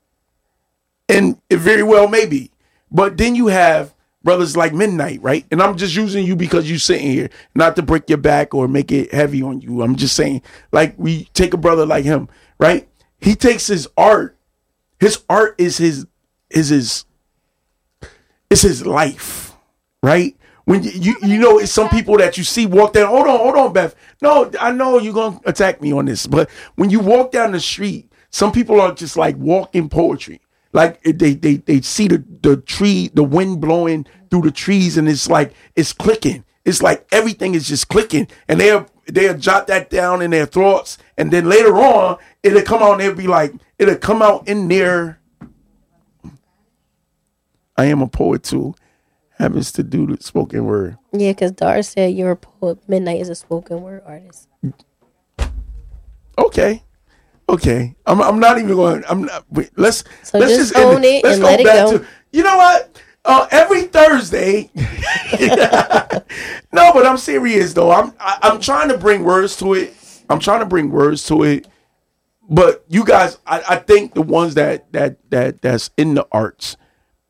[1.09, 2.51] And it very well may be.
[2.91, 5.47] But then you have brothers like Midnight, right?
[5.51, 8.69] And I'm just using you because you're sitting here, not to break your back or
[8.69, 9.83] make it heavy on you.
[9.83, 10.43] I'm just saying,
[10.73, 12.29] like we take a brother like him,
[12.59, 12.89] right?
[13.21, 14.37] He takes his art.
[15.01, 16.07] His art is his
[16.51, 17.05] is his
[18.51, 19.55] it's his life,
[20.03, 20.37] right?
[20.65, 23.09] When you, you you know it's some people that you see walk down.
[23.09, 23.95] Hold on, hold on, Beth.
[24.21, 27.61] No, I know you're gonna attack me on this, but when you walk down the
[27.61, 30.41] street, some people are just like walking poetry.
[30.73, 35.09] Like they they they see the the tree, the wind blowing through the trees, and
[35.09, 36.45] it's like it's clicking.
[36.65, 40.99] It's like everything is just clicking, and they'll they'll jot that down in their thoughts,
[41.17, 44.69] and then later on it'll come out and they'll be like it'll come out in
[44.69, 45.21] there.
[47.77, 48.75] I am a poet too.
[49.39, 50.99] happens to do the spoken word.
[51.13, 52.79] Yeah, because Dar said you're a poet.
[52.89, 54.49] Midnight is a spoken word artist.
[56.37, 56.83] Okay.
[57.49, 57.95] Okay.
[58.05, 61.37] I'm I'm not even going I'm not wait, let's So let's just own it Let's
[61.37, 61.99] and go let it go.
[61.99, 63.03] to You know what?
[63.25, 64.71] Uh, every Thursday.
[66.73, 67.91] no, but I'm serious though.
[67.91, 69.95] I'm I, I'm trying to bring words to it.
[70.31, 71.67] I'm trying to bring words to it.
[72.49, 76.77] But you guys, I, I think the ones that that that that's in the arts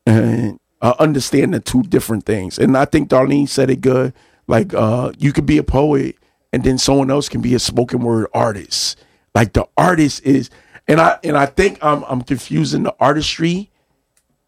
[0.05, 2.57] and uh, understand the two different things.
[2.57, 4.13] And I think Darlene said it good.
[4.47, 6.15] Like uh, you could be a poet,
[6.53, 8.97] and then someone else can be a spoken word artist.
[9.35, 10.49] Like the artist is,
[10.87, 13.69] and I and I think I'm I'm confusing the artistry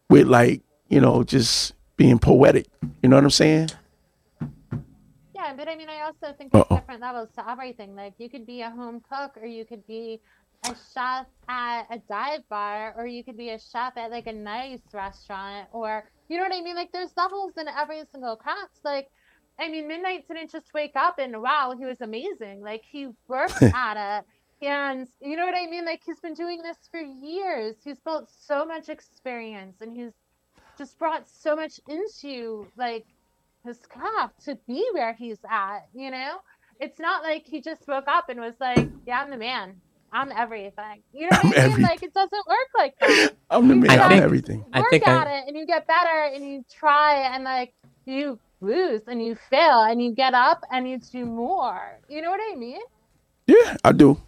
[0.08, 2.66] with like you know just being poetic.
[3.02, 3.68] You know what I'm saying?
[5.34, 6.76] Yeah, but I mean, I also think there's Uh-oh.
[6.76, 7.94] different levels to everything.
[7.96, 10.20] Like, you could be a home cook, or you could be
[10.64, 14.32] a chef at a dive bar, or you could be a chef at like a
[14.32, 16.76] nice restaurant, or you know what I mean?
[16.76, 18.78] Like, there's levels in every single craft.
[18.84, 19.10] Like,
[19.60, 22.62] I mean, Midnight didn't just wake up and wow, he was amazing.
[22.62, 24.66] Like, he worked at it.
[24.66, 25.84] And you know what I mean?
[25.84, 27.76] Like, he's been doing this for years.
[27.84, 30.12] He's built so much experience and he's
[30.78, 33.04] just brought so much into like
[33.62, 36.38] his craft to be where he's at, you know?
[36.80, 39.80] It's not like he just woke up and was like, Yeah, I'm the man.
[40.12, 41.02] I'm everything.
[41.12, 41.58] You know what I'm I mean?
[41.58, 41.82] everything.
[41.84, 43.30] Like it doesn't work like that.
[43.50, 43.90] I'm the man.
[43.90, 44.64] I I'm think- everything.
[44.72, 47.72] I Work think at I- it and you get better and you try and like
[48.04, 51.98] you lose and you fail and you get up and you do more.
[52.08, 52.80] You know what I mean?
[53.46, 54.20] Yeah, I do.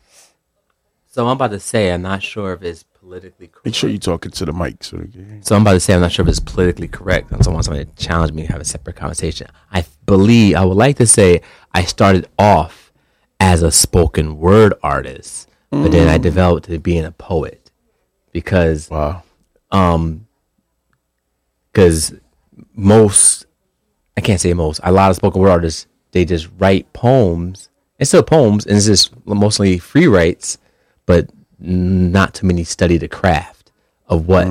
[1.07, 3.64] So I'm about to say I'm not sure if it's politically correct.
[3.66, 5.39] Make sure you're talking to the mic so they.
[5.43, 7.32] So I'm about to say I'm not sure if it's politically correct.
[7.32, 9.47] I don't want somebody to challenge me to have a separate conversation.
[9.70, 12.93] I believe I would like to say I started off
[13.39, 15.49] as a spoken word artist,
[15.83, 17.70] but then I developed to being a poet
[18.33, 19.22] because Wow.
[19.70, 20.27] um
[21.72, 22.14] because
[22.75, 23.47] most
[24.16, 27.68] I can't say most a lot of spoken word artists they just write poems.
[27.99, 30.59] It's still poems and it's just mostly free writes
[31.07, 33.72] but not too many study the craft
[34.09, 34.47] of what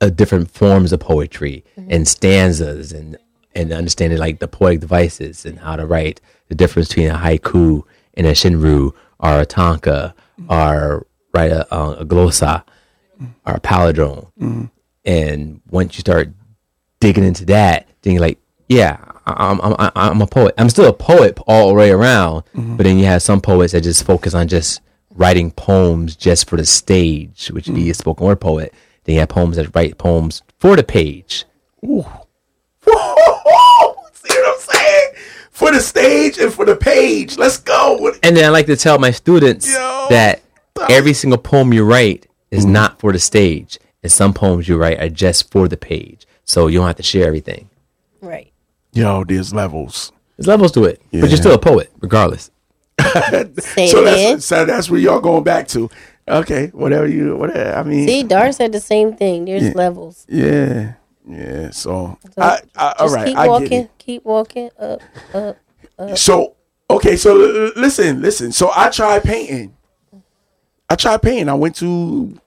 [0.00, 3.16] uh, different forms of poetry and stanzas and
[3.54, 7.82] and understanding like the poetic devices and how to write the difference between a haiku
[8.14, 10.14] and a senryu or a tanka
[10.48, 12.62] or write a, a, glossa
[13.46, 14.70] or a palindrome
[15.04, 16.30] and once you start
[17.00, 18.38] digging into that, then you're like,
[18.68, 20.54] yeah, I'm I'm I'm- a poet.
[20.56, 22.44] I'm still a poet all the way around.
[22.54, 22.76] Mm-hmm.
[22.76, 24.80] But then you have some poets that just focus on just
[25.14, 27.90] writing poems just for the stage, which be mm.
[27.90, 28.72] a spoken word poet.
[29.04, 31.44] Then you have poems that write poems for the page.
[31.82, 31.98] See
[32.86, 35.12] what I'm saying?
[35.52, 37.38] For the stage and for the page.
[37.38, 38.12] Let's go.
[38.22, 40.06] And then I like to tell my students Yo.
[40.10, 40.42] that
[40.90, 44.98] every single poem you write is not for the stage, and some poems you write
[45.00, 46.26] are just for the page.
[46.44, 47.68] So you don't have to share everything.
[48.20, 48.50] Right.
[48.92, 50.10] Yo, there's levels.
[50.36, 52.50] There's levels to it, but you're still a poet regardless.
[53.00, 55.90] So that's so that's where y'all going back to.
[56.28, 57.74] Okay, whatever you whatever.
[57.74, 59.44] I mean, See, Dar said the same thing.
[59.46, 60.24] There's levels.
[60.28, 60.94] yeah,
[61.26, 61.70] yeah.
[61.70, 63.68] So, So I, I, all Just right, keep I walking.
[63.68, 63.90] get it.
[63.98, 65.02] Keep walking up,
[65.34, 65.56] up.
[65.98, 66.18] up.
[66.18, 66.56] So
[66.90, 68.52] okay, so l- l- listen, listen.
[68.52, 69.76] So I tried painting.
[70.90, 71.48] I tried painting.
[71.48, 72.38] I went to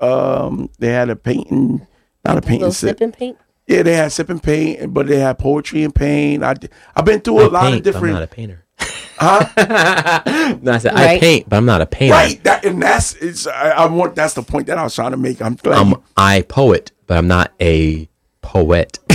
[0.00, 0.70] um.
[0.78, 1.86] They had a painting,
[2.24, 2.98] not a painting Little sip.
[2.98, 3.38] sipping paint.
[3.66, 6.42] Yeah, they had sip and paint, but they had poetry and paint.
[6.42, 6.54] I
[6.96, 8.14] I've been through a I lot paint, of but I'm different.
[8.14, 8.64] not a painter.
[9.22, 9.44] Huh?
[10.62, 12.14] No, I said I paint, but I'm not a painter.
[12.14, 12.42] right.
[12.44, 13.46] That and that's it's.
[13.46, 14.14] I, I want.
[14.14, 15.42] That's the point that I was trying to make.
[15.42, 15.78] I'm glad.
[15.78, 18.08] I'm I poet, but I'm not a
[18.42, 18.98] poet.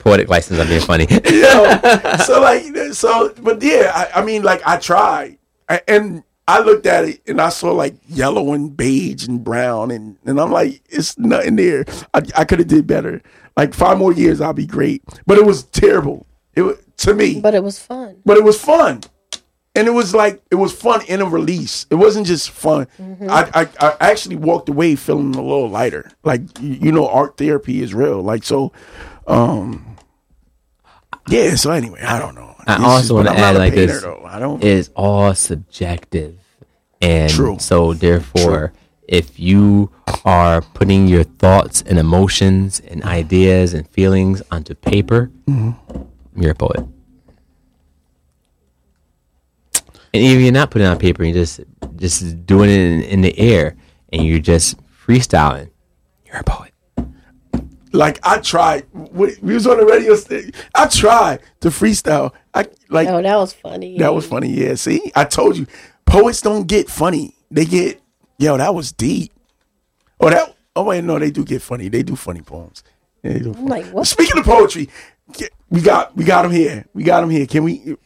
[0.00, 0.58] Poetic license.
[0.60, 1.06] I'm being funny.
[1.10, 1.80] you know,
[2.24, 5.38] so like so but yeah I, I mean like i tried
[5.68, 9.90] I, and i looked at it and i saw like yellow and beige and brown
[9.90, 11.84] and and i'm like it's nothing there
[12.14, 13.22] i, I could have did better
[13.56, 17.40] like five more years i'll be great but it was terrible it was to me
[17.40, 18.16] But it was fun.
[18.24, 19.00] but it was fun
[19.76, 21.86] and it was like it was fun in a release.
[21.90, 22.86] It wasn't just fun.
[23.28, 26.10] I, I i actually walked away feeling a little lighter.
[26.24, 28.22] Like you you know art therapy is real.
[28.22, 28.72] Like so
[29.26, 29.96] um
[31.28, 32.54] yeah so anyway i don't know.
[32.66, 34.22] I It's also want to add like painter, this: though.
[34.24, 36.34] i don't is all subjective,
[37.00, 37.58] and True.
[37.60, 38.72] so therefore,
[39.06, 39.90] if you
[40.24, 46.40] are putting your thoughts and emotions and ideas and feelings onto paper, Mm-hmm.
[46.42, 46.84] you're a poet.
[50.16, 51.60] And even if you're not putting it on paper, you're just
[51.96, 53.76] just doing it in, in the air,
[54.12, 55.70] and you're just freestyling.
[56.26, 56.72] You're a poet.
[57.92, 62.66] like i tried we we was on the radio station i tried to freestyle i
[62.90, 63.96] like Oh, that was funny.
[63.98, 64.48] That was funny.
[64.50, 64.74] Yeah.
[64.74, 65.66] See, I told you,
[66.04, 67.34] poets don't get funny.
[67.50, 68.00] They get,
[68.38, 69.32] yo, that was deep.
[70.20, 71.88] Oh, that Oh wait, no, they do get funny.
[71.88, 72.82] They do funny poems.
[73.22, 73.68] They do funny.
[73.68, 74.06] like, what?
[74.06, 74.88] Speaking of poetry,
[75.70, 76.84] we got we got him here.
[76.92, 77.46] We got him here.
[77.46, 77.96] Can we?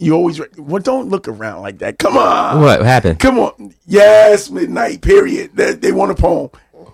[0.00, 0.80] You always re- well.
[0.82, 1.98] Don't look around like that.
[1.98, 2.62] Come on.
[2.62, 3.20] What happened?
[3.20, 3.74] Come on.
[3.86, 5.02] Yes, midnight.
[5.02, 5.50] Period.
[5.54, 6.48] They, they want a poem.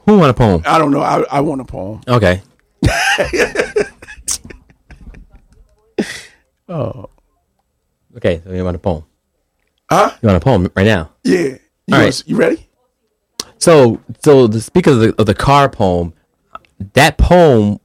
[0.06, 0.62] Who want a poem?
[0.66, 1.00] I don't know.
[1.00, 2.00] I, I want a poem.
[2.08, 2.42] Okay.
[6.68, 7.10] Oh.
[8.16, 9.04] Okay, so you want a poem?
[9.88, 10.10] Huh?
[10.20, 11.12] You want a poem right now?
[11.22, 11.58] Yeah.
[11.86, 12.22] You, All right.
[12.26, 12.68] you ready?
[13.58, 16.12] So, so the, speak of the, of the car poem,
[16.94, 17.78] that poem,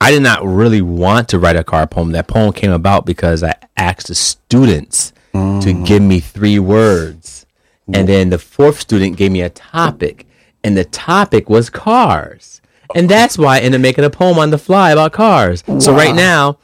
[0.00, 2.12] I did not really want to write a car poem.
[2.12, 5.86] That poem came about because I asked the students to mm.
[5.86, 7.46] give me three words.
[7.92, 10.26] And then the fourth student gave me a topic,
[10.64, 12.60] and the topic was cars.
[12.96, 15.62] And that's why I ended up making a poem on the fly about cars.
[15.78, 16.58] So right now,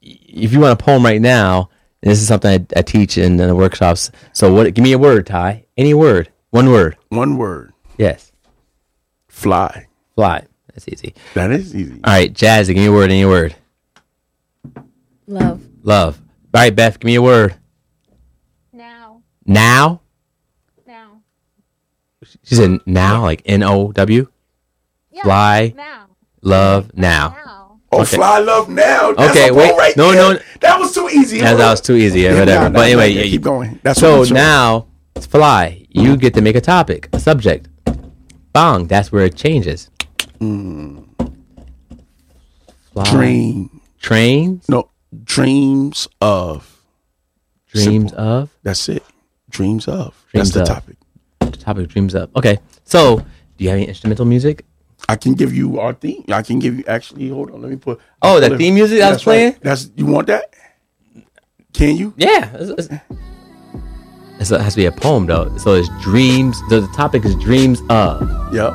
[0.00, 1.68] if you want a poem right now,
[2.00, 4.10] this is something I, I teach in the workshops.
[4.32, 4.72] So what?
[4.72, 5.66] Give me a word, Ty.
[5.76, 6.30] Any word.
[6.50, 6.96] One word.
[7.10, 7.72] One word.
[7.98, 8.32] Yes.
[9.28, 9.88] Fly.
[10.14, 10.46] Fly.
[10.74, 11.14] That's easy.
[11.34, 12.00] That is easy.
[12.04, 13.10] All right, Jazzy, give me a word.
[13.10, 13.54] Any word.
[15.26, 15.62] Love.
[15.82, 16.20] Love.
[16.54, 17.54] All right, Beth, give me a word.
[18.72, 20.00] Now, Now.
[20.86, 21.22] now,
[22.44, 24.26] She said now, like N O W.
[25.10, 25.72] yeah, Fly.
[25.76, 26.06] now,
[26.42, 27.28] Love now.
[27.44, 27.78] now.
[27.94, 28.16] Oh, Okay.
[28.16, 29.12] fly love now.
[29.12, 29.68] That's Okay, a wait.
[29.68, 30.34] poem Right No, there.
[30.34, 30.40] no.
[30.60, 31.38] That was too easy.
[31.38, 32.20] Yeah, that was too easy.
[32.20, 32.64] Yeah, Yeah, whatever.
[32.70, 33.78] nah, but anyway, nah, yeah, keep going.
[33.82, 35.84] That's so what now, it's fly.
[35.90, 37.68] You get to make a topic, a subject.
[38.54, 38.86] Bong.
[38.86, 39.90] That's where it changes.
[42.92, 43.04] Fly.
[43.10, 43.80] dream.
[44.00, 44.68] Trains.
[44.68, 44.90] No,
[45.24, 46.80] dreams of.
[47.68, 48.18] Dreams Simple.
[48.20, 48.50] of.
[48.62, 49.02] That's it.
[49.50, 50.14] Dreams of.
[50.32, 50.78] Dreams That's the of.
[50.80, 50.96] topic.
[51.40, 52.34] The topic dreams of.
[52.36, 52.58] Okay.
[52.84, 53.24] So, do
[53.58, 54.64] you have any instrumental music?
[55.08, 56.24] I can give you our theme.
[56.28, 57.28] I can give you actually.
[57.28, 57.62] Hold on.
[57.62, 57.98] Let me put.
[58.20, 59.32] Oh, I'll the pull it- theme music I was That's right.
[59.34, 59.56] playing?
[59.62, 60.54] That's you want that?
[61.72, 62.12] Can you?
[62.16, 62.50] Yeah.
[62.54, 62.88] It's,
[64.40, 65.56] it's, it has to be a poem though.
[65.58, 66.60] So it's dreams.
[66.68, 68.20] The topic is dreams of.
[68.54, 68.74] Yep.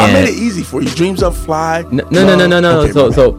[0.00, 0.88] I made it easy for you.
[0.90, 1.82] Dreams of fly.
[1.90, 2.80] No, no, no, no, no, no.
[2.80, 3.38] Okay, so, so.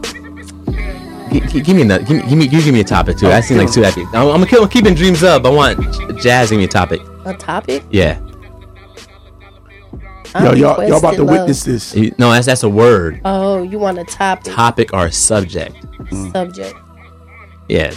[1.30, 2.04] G- g- give me another.
[2.04, 3.26] Give me, give me, give me a topic too.
[3.26, 4.04] Oh, I seem like give too happy.
[4.14, 5.44] I'm, I'm, keep- I'm keeping dreams up.
[5.44, 5.78] I want
[6.20, 6.50] Jazz.
[6.50, 7.00] Give me a topic.
[7.26, 7.82] A topic?
[7.90, 8.18] Yeah.
[10.32, 10.42] bad.
[10.42, 11.94] Yo, y'all, y'all about to witness this.
[11.94, 13.20] You- No, that's that's a word.
[13.24, 15.76] Oh, you want a topic, Topic or subject.
[16.10, 16.32] Mm.
[16.32, 16.74] subject.
[17.68, 17.92] Yeah.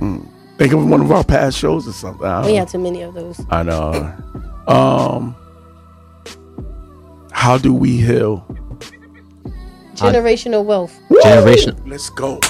[0.00, 0.28] Mm.
[0.58, 2.20] Think of one of our past shows or something.
[2.22, 2.56] We know.
[2.58, 3.40] have too many of those.
[3.50, 4.12] I know.
[4.68, 5.34] Um,
[7.32, 8.44] how do we heal?
[9.94, 10.98] Generational wealth.
[11.22, 11.80] Generation.
[11.86, 12.34] Let's go.
[12.34, 12.40] All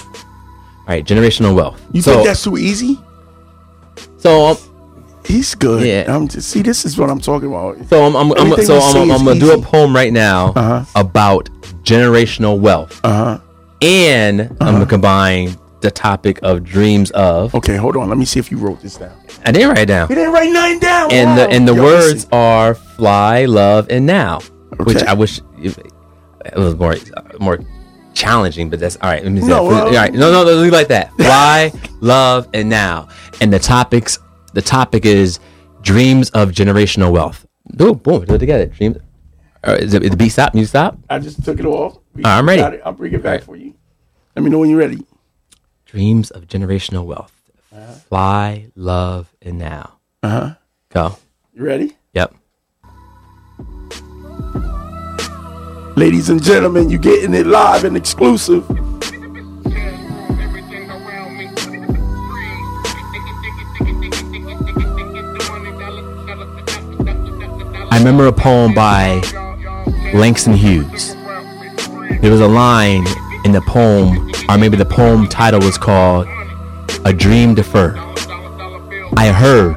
[0.89, 1.05] right.
[1.05, 1.81] Generational wealth.
[1.93, 2.99] You so, think that's too easy?
[4.19, 4.57] so um,
[5.25, 5.87] He's good.
[5.87, 6.15] Yeah.
[6.15, 6.63] I'm just see.
[6.63, 7.79] This is what I'm talking about.
[7.89, 10.85] So I'm, I'm, I'm so I'm, I'm gonna do a poem right now Uh-huh.
[10.97, 11.49] about
[11.85, 13.39] generational wealth, Uh huh.
[13.81, 14.73] and I'm Uh-huh.
[14.73, 17.55] gonna combine the topic of dreams of.
[17.55, 18.09] Okay, hold on.
[18.09, 19.13] Let me see if you wrote this down.
[19.45, 20.09] I didn't write it down.
[20.09, 21.13] You didn't write nothing down.
[21.13, 21.37] And Wow.
[21.37, 24.41] the and the Yo, words are fly, love, and now,
[24.85, 25.77] which I wish it,
[26.47, 26.95] it was more
[27.41, 27.59] more
[28.15, 28.71] challenging.
[28.71, 29.23] But that's all right.
[29.23, 30.13] Let me No, well- all right.
[30.13, 31.13] No, no, no, leave like that.
[31.19, 33.09] Fly, love, and now.
[33.41, 34.19] And the topics.
[34.55, 35.41] The topic is
[35.81, 37.47] dreams of generational wealth.
[37.71, 38.67] Boom, boom, do it together.
[38.67, 38.99] Dreams.
[39.65, 40.53] Uh, is it, is the beat stop?
[40.55, 40.99] Music stop.
[41.09, 41.99] I just took it off.
[42.15, 42.83] We right, I'm ready.
[42.83, 43.45] I'll bring it back All right.
[43.45, 43.75] for you.
[44.37, 45.07] Let me know when you're ready.
[45.93, 47.39] Dreams of generational wealth.
[48.09, 49.99] Fly, love, and now.
[50.23, 50.55] Uh huh.
[50.89, 51.19] Go.
[51.53, 51.99] You ready?
[52.15, 52.35] Yep.
[55.95, 58.65] Ladies and gentlemen, you're getting it live and exclusive.
[67.91, 69.21] I remember a poem by
[70.15, 71.15] Langston Hughes.
[72.23, 73.07] There was a line
[73.45, 76.27] in the poem, or maybe the poem title was called
[77.05, 77.97] A Dream Deferred.
[79.17, 79.77] I heard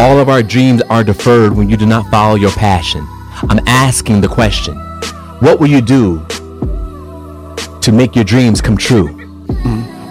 [0.00, 3.06] all of our dreams are deferred when you do not follow your passion.
[3.48, 4.76] I'm asking the question
[5.40, 6.24] what will you do
[7.80, 9.21] to make your dreams come true?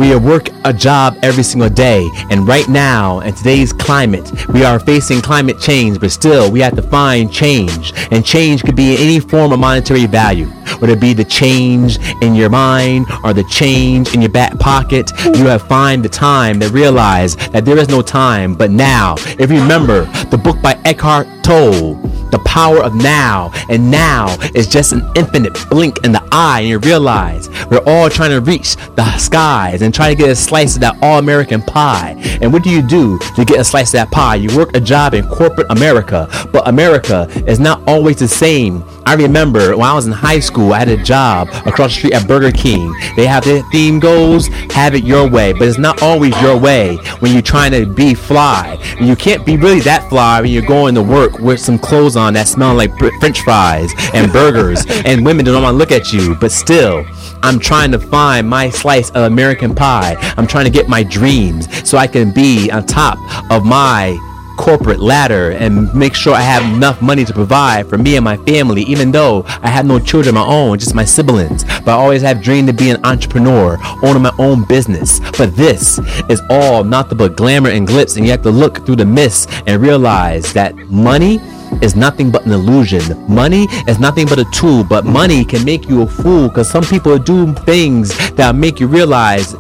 [0.02, 4.80] We work a job every single day, and right now, in today's climate, we are
[4.80, 7.94] facing climate change, but still, we have to find change.
[8.10, 10.48] And change could be any form of monetary value,
[10.80, 15.12] whether it be the change in your mind or the change in your back pocket.
[15.24, 19.14] You have find the time to realize that there is no time but now.
[19.38, 23.52] If you remember the book by Eckhart Tolle, the power of now.
[23.70, 28.10] And now is just an infinite blink in the eye, and you realize we're all
[28.10, 31.62] trying to reach the skies and try to get a slice of that all American
[31.62, 32.16] pie.
[32.42, 34.36] And what do you do to get a slice of that pie?
[34.36, 38.84] You work a job in corporate America, but America is not always the same.
[39.06, 42.14] I remember when I was in high school, I had a job across the street
[42.14, 42.94] at Burger King.
[43.16, 46.98] They have their theme goes, have it your way, but it's not always your way
[47.20, 48.78] when you're trying to be fly.
[49.00, 52.21] You can't be really that fly when you're going to work with some clothes on
[52.30, 56.36] that smell like french fries and burgers and women don't want to look at you.
[56.36, 57.06] But still,
[57.44, 60.16] I'm trying to find my slice of American pie.
[60.38, 63.18] I'm trying to get my dreams so I can be on top
[63.52, 64.18] of my
[64.62, 68.38] corporate ladder and make sure I have enough money to provide for me and my
[68.38, 71.64] family, even though I have no children of my own, just my siblings.
[71.64, 75.20] But I always have dreamed to be an entrepreneur, owning my own business.
[75.36, 76.00] But this
[76.30, 79.50] is all nothing but glamour and glitz, and you have to look through the mist
[79.66, 81.40] and realize that money
[81.82, 83.04] is nothing but an illusion.
[83.28, 86.84] Money is nothing but a tool, but money can make you a fool because some
[86.84, 89.56] people do things that make you realize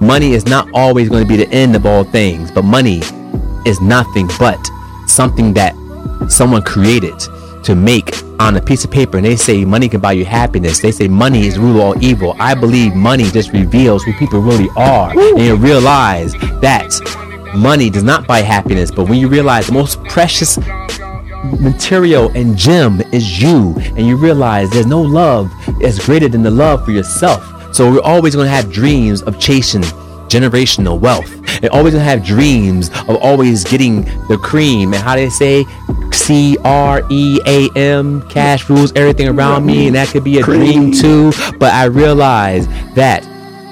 [0.00, 3.00] money is not always going to be the end of all things, but money
[3.64, 4.58] is nothing but
[5.06, 5.74] something that
[6.28, 7.14] someone created
[7.64, 9.18] to make on a piece of paper.
[9.18, 10.80] And they say money can buy you happiness.
[10.80, 12.34] They say money is rule all evil.
[12.40, 15.10] I believe money just reveals who people really are.
[15.10, 16.90] And you realize that
[17.54, 20.58] money does not buy happiness but when you realize the most precious
[21.60, 23.74] material and gem is you.
[23.96, 27.74] And you realize there's no love is greater than the love for yourself.
[27.74, 29.82] So we're always going to have dreams of chasing
[30.32, 31.30] generational wealth.
[31.62, 34.94] And always gonna have dreams of always getting the cream.
[34.94, 35.64] And how they say
[36.10, 40.42] C R E A M cash rules everything around me and that could be a
[40.42, 41.32] dream too.
[41.58, 43.22] But I realize that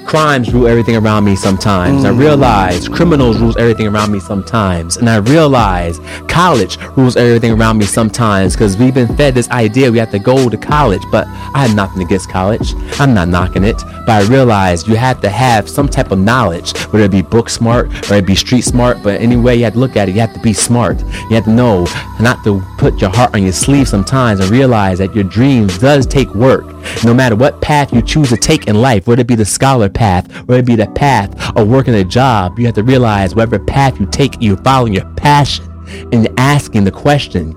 [0.05, 2.05] crimes rule everything around me sometimes.
[2.05, 4.97] I realize criminals rules everything around me sometimes.
[4.97, 9.91] And I realize college rules everything around me sometimes because we've been fed this idea
[9.91, 11.01] we have to go to college.
[11.11, 12.73] But I have nothing against college.
[12.99, 13.81] I'm not knocking it.
[14.05, 17.49] But I realized you have to have some type of knowledge, whether it be book
[17.49, 19.01] smart or it be street smart.
[19.03, 20.15] But anyway, you have to look at it.
[20.15, 20.99] You have to be smart.
[21.01, 21.85] You have to know
[22.19, 26.05] not to put your heart on your sleeve sometimes and realize that your dreams does
[26.05, 26.65] take work.
[27.03, 29.89] No matter what path you choose to take in life, whether it be the scholar
[29.89, 33.59] path, whether it be the path of working a job, you have to realize whatever
[33.59, 35.65] path you take, you're following your passion
[36.11, 37.55] and asking the question,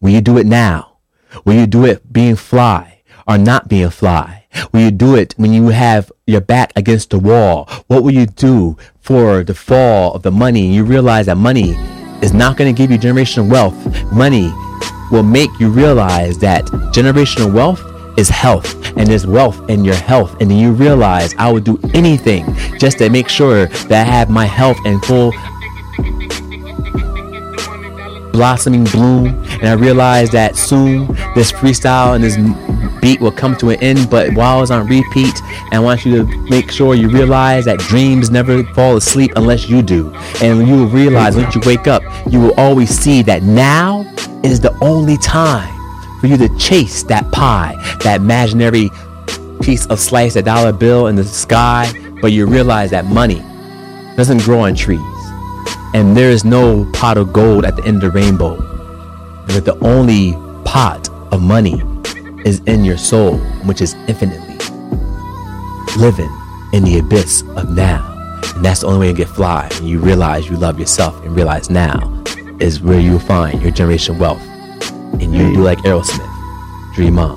[0.00, 0.98] will you do it now?
[1.44, 2.95] Will you do it being fly
[3.26, 4.44] or not being a fly?
[4.72, 7.68] Will you do it when you have your back against the wall?
[7.88, 10.66] What will you do for the fall of the money?
[10.66, 11.74] You realize that money
[12.22, 13.76] is not going to give you generational wealth.
[14.12, 14.50] Money
[15.10, 17.82] will make you realize that generational wealth
[18.18, 21.78] is health and there's wealth in your health and then you realize I would do
[21.92, 22.46] anything
[22.78, 25.32] just to make sure that I have my health in full
[28.32, 32.36] blossoming bloom and I realize that soon this freestyle and this
[33.06, 35.40] beat will come to an end but while it's on repeat.
[35.70, 39.80] I want you to make sure you realize that dreams never fall asleep unless you
[39.80, 40.12] do.
[40.42, 44.00] And you will realize once you wake up you will always see that now
[44.42, 45.72] is the only time
[46.20, 48.90] for you to chase that pie that imaginary
[49.62, 51.92] piece of slice a dollar bill in the sky.
[52.20, 53.40] But you realize that money
[54.16, 55.00] doesn't grow on trees.
[55.94, 58.56] And there is no pot of gold at the end of the rainbow.
[59.46, 60.32] But the only
[60.64, 61.80] pot of money
[62.46, 63.36] is in your soul,
[63.66, 64.54] which is infinitely
[65.98, 66.30] living
[66.72, 68.12] in the abyss of now.
[68.54, 69.68] And that's the only way to get fly.
[69.74, 72.22] And you realize you love yourself and realize now
[72.60, 74.40] is where you'll find your generation wealth.
[75.20, 76.94] And you do like Aerosmith.
[76.94, 77.34] Dream on.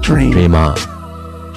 [0.00, 0.32] Dream.
[0.32, 0.76] Dream on.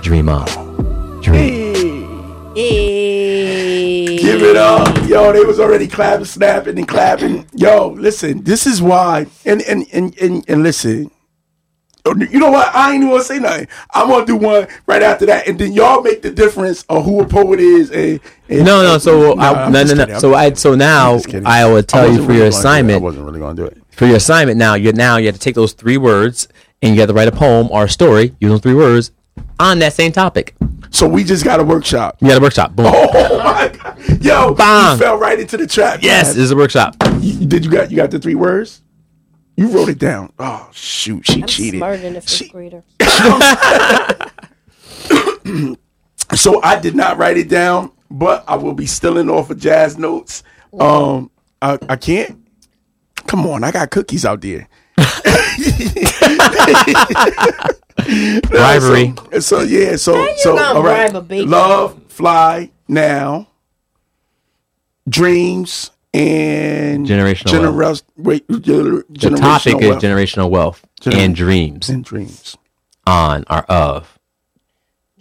[0.01, 1.21] Dream on.
[1.21, 2.53] Dream.
[2.55, 4.17] Hey.
[4.17, 4.95] Give it up.
[5.07, 7.47] Yo, they was already clapping, snapping, and clapping.
[7.55, 9.25] Yo, listen, this is why.
[9.45, 11.09] And and and and, and listen.
[12.05, 12.73] Oh, You know what?
[12.75, 13.67] I ain't even to say nothing.
[13.93, 17.21] I'm gonna do one right after that, and then y'all make the difference of who
[17.21, 17.91] a poet is.
[17.91, 18.97] And, and No, no.
[18.97, 20.19] So Nah, I, no, no, no.
[20.19, 21.19] So I, so now.
[21.45, 22.55] I will tell you for your really gonna do it.
[22.55, 23.01] I assignment.
[23.03, 23.77] wasn't really gonna do it.
[23.91, 26.47] For your assignment now, you now you have to take those three words
[26.81, 29.11] and you have to write a poem or a story using three words
[29.59, 30.55] on that same topic.
[30.89, 32.17] So we just got a workshop.
[32.19, 32.75] You got a workshop.
[32.75, 32.87] Boom.
[32.87, 34.93] Oh my god, yo, Bang.
[34.97, 35.99] you fell right into the trap.
[36.01, 36.35] yes, man.
[36.35, 36.95] this is a workshop.
[37.19, 38.81] You- did you got you got the three words?
[39.57, 40.31] You wrote it down.
[40.39, 41.79] Oh shoot, she I'm cheated.
[41.79, 42.83] smarter than the fifth She- grader.
[46.33, 49.97] So I did not write it down, but I will be stealing off of jazz
[49.97, 50.43] notes.
[50.79, 51.29] Um,
[51.61, 52.47] I, I can't.
[53.27, 54.69] Come on, I got cookies out there.
[58.43, 59.13] Bribery.
[59.33, 61.11] So, so yeah, so so all right.
[61.11, 61.49] bribe a baker?
[61.49, 63.47] Love, fly now,
[65.07, 71.89] dreams, and Generational genera- wait, gener- The generational topic is generational wealth Gener- and dreams
[71.89, 72.57] and dreams.
[73.07, 74.19] on or of.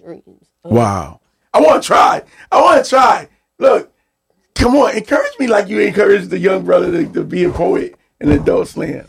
[0.02, 0.46] Dreams.
[0.64, 1.20] Wow.
[1.54, 2.22] I want to try.
[2.50, 3.28] I want to try.
[3.58, 3.92] Look,
[4.54, 7.94] come on, encourage me like you encourage the young brother to, to be a poet
[8.20, 9.06] in adult slam.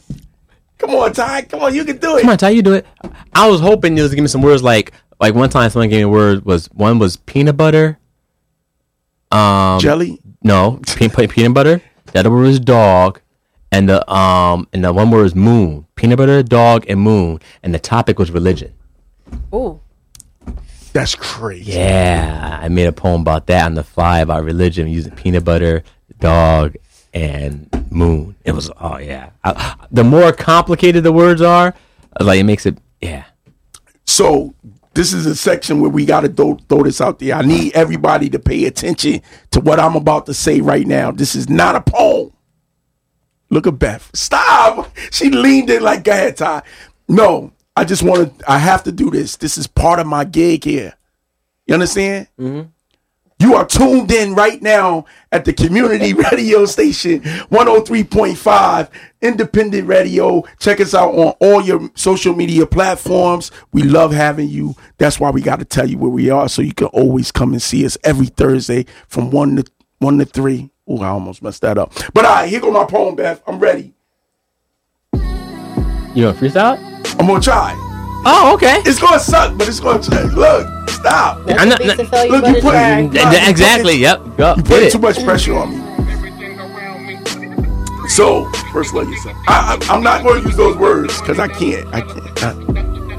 [0.77, 1.43] Come on, Ty.
[1.43, 2.21] Come on, you can do it.
[2.21, 2.85] Come on, Ty, you do it.
[3.33, 5.97] I was hoping you was give me some words like like one time someone gave
[5.99, 7.97] me a word was one was peanut butter.
[9.31, 10.19] Um, Jelly.
[10.43, 11.81] No, pe- pe- peanut butter.
[12.11, 13.21] The other word was dog,
[13.71, 15.85] and the um and the one word was moon.
[15.95, 18.73] Peanut butter, dog, and moon, and the topic was religion.
[19.53, 19.79] Ooh.
[20.93, 21.71] That's crazy.
[21.71, 25.83] Yeah, I made a poem about that on the fly about religion using peanut butter,
[26.19, 26.75] dog,
[27.13, 28.35] and moon.
[28.43, 29.29] It was oh yeah.
[29.43, 31.73] I, the more complicated the words are,
[32.19, 33.25] like it makes it yeah.
[34.05, 34.53] So
[34.93, 37.35] this is a section where we got to throw, throw this out there.
[37.35, 39.21] I need everybody to pay attention
[39.51, 41.11] to what I'm about to say right now.
[41.11, 42.33] This is not a poem.
[43.49, 44.09] Look at Beth.
[44.13, 44.95] Stop.
[45.11, 46.63] She leaned in like, go ahead, Ty.
[47.07, 49.37] No, I just want to, I have to do this.
[49.37, 50.93] This is part of my gig here.
[51.67, 52.27] You understand?
[52.39, 52.69] Mm-hmm.
[53.41, 58.89] You are tuned in right now at the community radio station 103.5
[59.23, 60.43] independent radio.
[60.59, 63.49] Check us out on all your social media platforms.
[63.71, 64.75] We love having you.
[64.99, 67.53] That's why we got to tell you where we are so you can always come
[67.53, 69.65] and see us every Thursday from 1 to
[69.97, 70.69] 1 to 3.
[70.87, 71.93] Oh, I almost messed that up.
[72.13, 73.41] But all right, here go my poem, Beth.
[73.47, 73.95] I'm ready.
[76.13, 76.77] You want to freestyle?
[77.19, 77.90] I'm going to try.
[78.23, 78.81] Oh, okay.
[78.85, 80.33] It's going to suck, but it's going to change.
[80.33, 81.37] Look, stop.
[81.39, 82.97] I'm what not- makes it feel you look, you put it try.
[82.99, 83.95] in- Th- th- exactly.
[83.97, 84.37] Yep.
[84.37, 84.49] Go.
[84.49, 84.91] You Hit putting it.
[84.91, 85.77] too much pressure on me.
[88.09, 89.37] So, first love yourself.
[89.47, 91.87] I, I, I'm not going to use those words because I can't.
[91.93, 92.43] I can't.
[92.43, 92.71] I-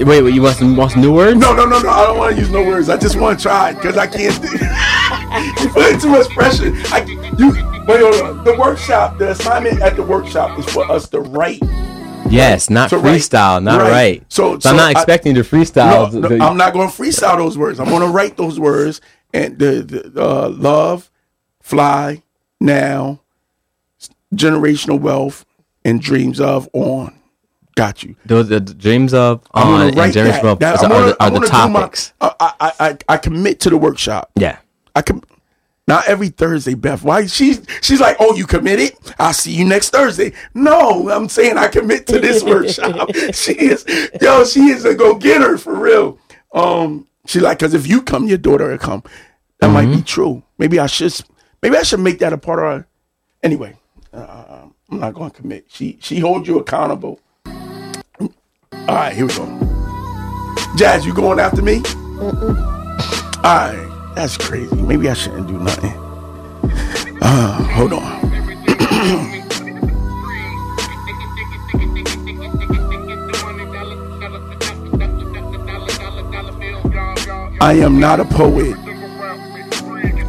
[0.03, 0.33] Wait, wait.
[0.33, 1.37] You want some, want some new words?
[1.39, 1.87] no, no, no, no.
[1.89, 2.89] I don't want to use no words.
[2.89, 4.35] I just want to try because I can't.
[4.41, 4.47] Do,
[5.63, 6.73] you putting too much pressure.
[6.91, 7.03] I,
[7.37, 7.51] you,
[7.87, 8.43] wait, hold on.
[8.43, 11.61] The workshop, the assignment at the workshop is for us to write.
[12.33, 13.61] Yes, not So freestyle.
[13.63, 13.91] Not Right.
[13.91, 14.23] right.
[14.29, 16.11] So- I'm not I- expecting to freestyle.
[16.13, 17.79] no, the- I'm not going to freestyle those words.
[17.79, 19.01] I'm going to write those words
[19.33, 19.81] and the,
[20.13, 21.09] the uh, love,
[21.61, 22.23] fly,
[22.59, 23.19] now,
[24.33, 25.45] generational wealth,
[25.85, 27.13] and dreams of on.
[27.75, 28.15] Got you.
[28.25, 30.79] Those the dreams of on and write generational that.
[30.79, 32.13] That- are, the- gonna- are the gonna my- topics.
[32.21, 34.29] I, I, I, I commit to the workshop.
[34.35, 34.57] yeah.
[34.95, 35.23] I com-
[35.87, 37.03] not every Thursday, Beth.
[37.03, 38.93] Why she's she's like, oh, you committed?
[39.19, 40.33] I'll see you next Thursday.
[40.53, 43.09] No, I'm saying I commit to this workshop.
[43.33, 43.85] She is,
[44.21, 46.17] yo, she is a go getter for real.
[46.53, 49.03] Um, she like, cause if you come, your daughter will come.
[49.59, 50.43] That might be true.
[50.57, 51.13] Maybe I should,
[51.61, 52.87] maybe I should make that a part of our.
[53.41, 53.75] Anyway,
[54.13, 55.65] uh, I'm not going to commit.
[55.69, 57.19] She she holds you accountable.
[57.45, 58.29] All
[58.87, 59.45] right, here we go.
[60.77, 61.81] Jazz, you going after me?
[62.19, 62.31] All
[63.43, 64.75] right, that's crazy.
[64.81, 65.93] Maybe I shouldn't do nothing.
[67.21, 68.23] Uh, hold on.
[77.61, 78.75] I am not a poet.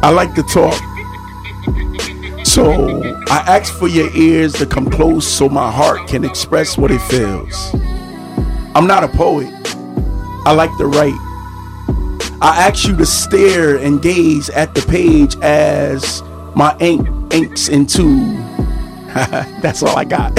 [0.01, 0.73] I like to talk.
[2.45, 6.91] So I ask for your ears to come close so my heart can express what
[6.91, 7.73] it feels.
[8.73, 9.51] I'm not a poet.
[10.45, 11.24] I like to write.
[12.41, 16.21] I ask you to stare and gaze at the page as
[16.55, 18.17] my ink inks into.
[19.61, 20.33] That's all I got.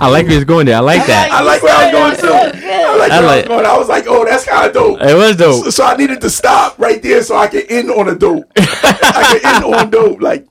[0.00, 0.76] I like where it's going there.
[0.76, 1.30] I like that.
[1.30, 2.66] I like where I was going too.
[2.66, 3.66] I like I where I was like- going.
[3.66, 5.00] I was like, oh, that's kind of dope.
[5.00, 5.64] It was dope.
[5.64, 8.50] So, so I needed to stop right there so I can end on a dope.
[8.56, 10.20] I can end on dope.
[10.20, 10.46] Like,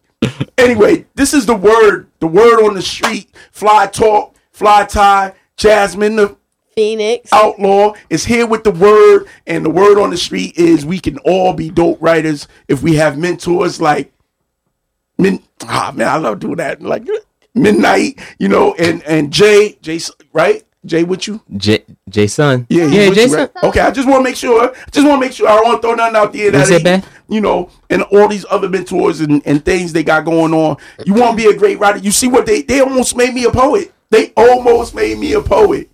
[0.58, 2.08] anyway, this is the word.
[2.20, 3.30] The word on the street.
[3.52, 4.36] Fly talk.
[4.52, 5.34] Fly Ty.
[5.58, 6.36] Jasmine, the
[6.76, 7.32] Phoenix.
[7.32, 11.18] outlaw, is here with the word, and the word on the street is we can
[11.20, 14.12] all be dope writers if we have mentors like
[15.18, 15.42] Min.
[15.64, 16.82] Ah man, I love doing that.
[16.82, 17.08] Like
[17.56, 20.00] midnight, you know, and and Jay, Jay,
[20.34, 20.64] right?
[20.86, 21.42] Jay with you?
[21.56, 22.68] J Jason.
[22.70, 23.40] Yeah, yeah, with you, Jason.
[23.40, 23.64] right?
[23.64, 24.74] Okay, I just want to make sure.
[24.92, 26.70] Just want to make sure I don't want to throw nothing out there that What's
[26.72, 27.10] that, ain't, Beth?
[27.30, 30.78] you know, and all these other mentors and, and things they got going on.
[31.06, 32.00] You want to be a great writer.
[32.00, 33.94] You see what they they almost made me a poet.
[34.10, 35.90] They almost made me a poet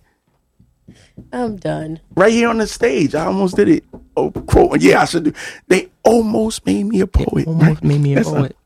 [1.32, 2.00] I'm done.
[2.14, 3.14] right here on the stage.
[3.14, 3.84] I almost did it.
[4.16, 4.80] Oh, quote.
[4.80, 5.32] Yeah, I should do.
[5.68, 7.46] They almost made me a poet.
[7.46, 7.84] Almost right?
[7.84, 8.56] made me a That's a- poet.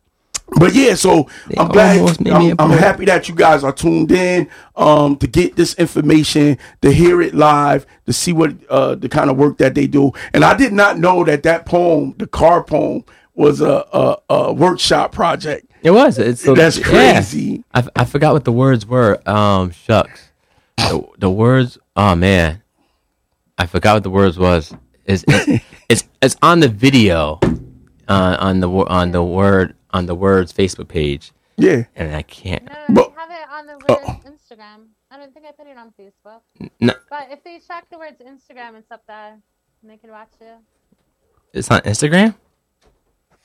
[0.59, 1.99] but yeah, so I'm glad.
[1.99, 5.27] almost made me I'm, a I'm happy that you guys are tuned in um, to
[5.27, 9.59] get this information, to hear it live, to see what uh, the kind of work
[9.59, 10.13] that they do.
[10.33, 13.05] And I did not know that that poem, the car poem,
[13.35, 15.71] was a, a, a workshop project.
[15.83, 16.19] It was.
[16.19, 16.85] It's so, That's yeah.
[17.15, 17.65] crazy.
[17.75, 19.21] I, I forgot what the words were.
[19.29, 20.31] Um, shucks.
[20.89, 21.79] The, the words.
[21.97, 22.63] Oh man,
[23.59, 24.75] I forgot what the words was.
[25.05, 27.39] It's it's it's, it's on the video.
[28.07, 31.85] Uh, on the on the word on the Words Facebook page, Yeah.
[31.97, 32.65] and I can't.
[32.65, 33.95] No, But- they have it on the Oh.
[33.95, 34.89] words Instagram.
[35.11, 36.43] I don't think I put it on Facebook.
[36.81, 39.39] No, But if they check the words Instagram, it's up there.
[39.81, 40.59] And they can watch it.
[41.55, 42.35] it's on Instagram.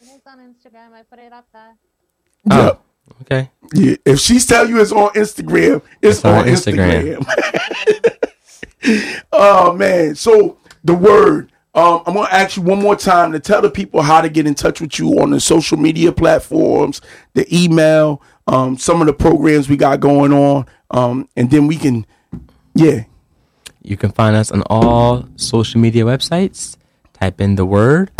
[0.01, 0.91] It is on Instagram.
[0.93, 1.75] I put it up there.
[2.51, 2.81] Oh, Yep.
[3.21, 3.49] Okay.
[3.73, 3.95] Yeah.
[4.05, 7.25] If she's telling you it's on Instagram, it's, It's on on Instagram.
[9.31, 10.15] oh man.
[10.15, 11.51] So the word.
[11.75, 14.47] Um, I'm gonna ask you one more time to tell the people how to get
[14.47, 16.99] in touch with you on the social media platforms,
[17.35, 21.77] the email, um, some of the programs we got going on, um, and then we
[21.77, 22.07] can,
[22.73, 23.03] yeah,
[23.83, 26.75] You can find us on all social media websites.
[27.13, 28.11] Type in the word.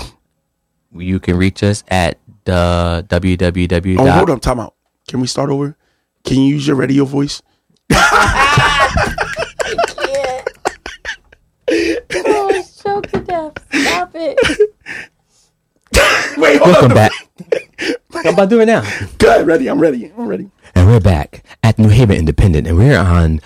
[0.96, 2.20] You can reach us at
[2.50, 4.00] the www.
[4.00, 4.74] Oh, hold on, time out.
[5.08, 5.78] Can we start over?
[6.24, 7.42] Can you use your radio voice?
[11.72, 13.54] Oh, choked to death.
[13.72, 14.38] Stop it.
[16.38, 16.96] Wait, Welcome on.
[16.96, 17.12] back.
[18.26, 18.84] I'm about to do it now.
[19.18, 19.68] Good, ready.
[19.68, 20.12] I'm ready.
[20.18, 20.50] I'm ready.
[20.76, 23.40] And we're back at New Haven Independent, and we're on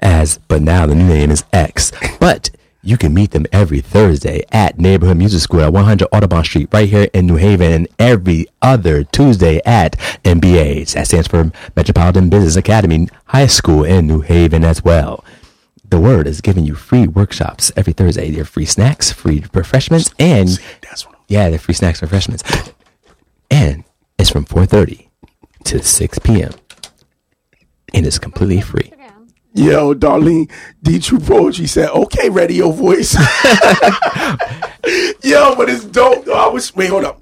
[0.00, 1.92] as, but now the new name is X.
[2.18, 2.50] But
[2.82, 7.08] you can meet them every Thursday at Neighborhood Music School, 100 Audubon Street right here
[7.12, 10.94] in New Haven and every other Tuesday at MBA's.
[10.94, 15.24] That stands for Metropolitan Business Academy High School in New Haven as well.
[15.88, 18.30] The Word is giving you free workshops every Thursday.
[18.30, 22.42] They're free snacks, free refreshments, and I'm yeah, they're free snacks and refreshments.
[23.50, 23.84] And
[24.18, 25.08] it's from 4.30
[25.64, 26.52] to 6 p.m.
[27.92, 28.92] And it's completely free.
[29.52, 30.50] Yo, Darlene,
[30.82, 33.14] D True Poetry said, okay, radio voice.
[35.24, 36.24] Yo, but it's dope.
[36.24, 36.34] though.
[36.34, 37.20] I was, wait, hold up.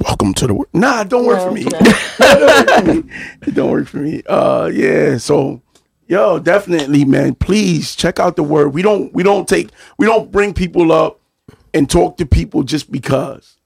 [0.00, 0.68] Welcome to the work.
[0.74, 1.64] Nah, it don't work for me.
[1.64, 3.12] No, it don't work for me.
[3.42, 4.22] It don't work for me.
[4.26, 5.16] Uh, yeah.
[5.18, 5.62] So,
[6.08, 7.34] yo, definitely, man.
[7.36, 8.74] Please check out the word.
[8.74, 11.20] We don't, we don't take, we don't bring people up
[11.72, 13.56] and talk to people just because.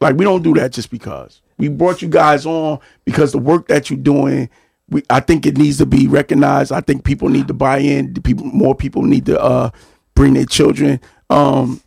[0.00, 1.42] Like we don't do that just because.
[1.58, 4.48] We brought you guys on because the work that you're doing,
[4.90, 6.72] we I think it needs to be recognized.
[6.72, 8.14] I think people need to buy in.
[8.14, 9.70] The people more people need to uh
[10.14, 11.00] bring their children.
[11.28, 11.82] Um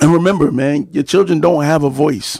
[0.00, 2.38] and remember, man, your children don't have a voice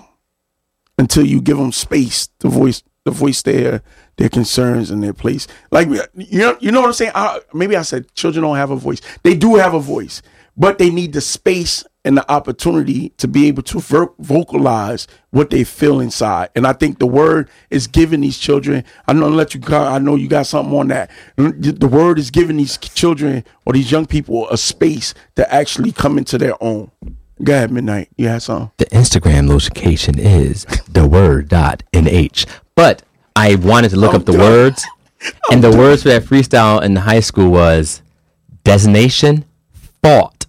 [0.98, 3.82] until you give them space to voice to voice their
[4.16, 5.46] their concerns and their place.
[5.70, 7.12] Like you know, you know what I'm saying?
[7.14, 9.00] I, maybe I said children don't have a voice.
[9.22, 10.22] They do have a voice,
[10.56, 15.50] but they need the space and the opportunity to be able to ver- vocalize what
[15.50, 16.48] they feel inside.
[16.54, 18.84] And I think the word is giving these children.
[19.08, 19.60] I know let you.
[19.60, 21.10] go- I know you got something on that.
[21.36, 26.16] The word is giving these children or these young people a space to actually come
[26.16, 26.90] into their own.
[27.42, 28.08] Go ahead, midnight.
[28.16, 28.70] You had something.
[28.78, 32.46] The Instagram location is the word dot nh.
[32.76, 33.02] But
[33.34, 34.40] I wanted to look I'm up the done.
[34.40, 34.84] words,
[35.50, 38.00] and the words for that freestyle in high school was
[38.64, 39.44] designation,
[40.02, 40.46] thought,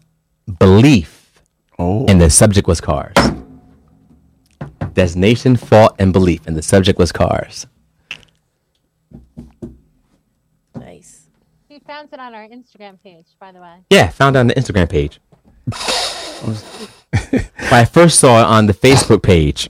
[0.60, 1.17] belief,
[1.80, 3.14] Oh, and the subject was cars.
[4.94, 7.68] Destination, fault, and belief, and the subject was cars.
[10.76, 11.28] Nice.
[11.68, 13.76] He found it on our Instagram page, by the way.
[13.90, 15.20] Yeah, found it on the Instagram page.
[17.72, 19.70] I first saw it on the Facebook page.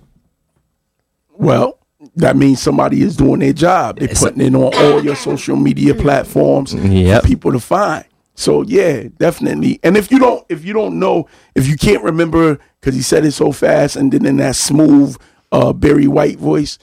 [1.32, 1.80] Well,
[2.16, 4.00] that means somebody is doing their job.
[4.00, 7.22] They're putting it on all your social media platforms Yep.
[7.24, 8.06] for people to find.
[8.38, 9.82] So yeah, definitely.
[9.84, 13.26] And if you don't, if you don't know, if you can't remember, because he said
[13.26, 15.18] it so fast, and then in that smooth
[15.52, 16.78] uh, Barry White voice.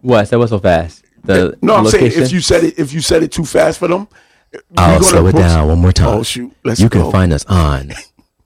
[0.00, 0.28] What?
[0.30, 1.04] That was so fast.
[1.22, 3.86] The No, I'm saying if you said it, if you said it too fast for
[3.86, 4.08] them,
[4.76, 6.18] I'll gonna slow it post- down one more time.
[6.18, 7.02] Oh shoot, let's you go.
[7.04, 7.92] can find us on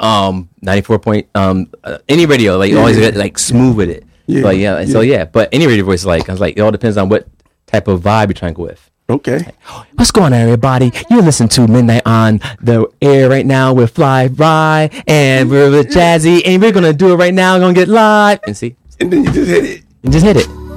[0.00, 3.10] um ninety four point um uh, any radio like always yeah.
[3.10, 4.04] get like smooth with it.
[4.26, 5.18] Yeah, But yeah, and so yeah.
[5.18, 7.26] yeah, but any radio voice like I was like it all depends on what
[7.66, 8.90] type of vibe you're trying to go with.
[9.10, 9.40] okay.
[9.96, 10.92] What's going on, everybody?
[11.10, 15.88] You listen to Midnight on the air right now with Fly Rye, and we're with
[15.88, 17.54] Jazzy, and we're gonna do it right now.
[17.54, 19.82] we're Gonna get live and see, And then you just hit it.
[20.04, 20.67] and just hit it.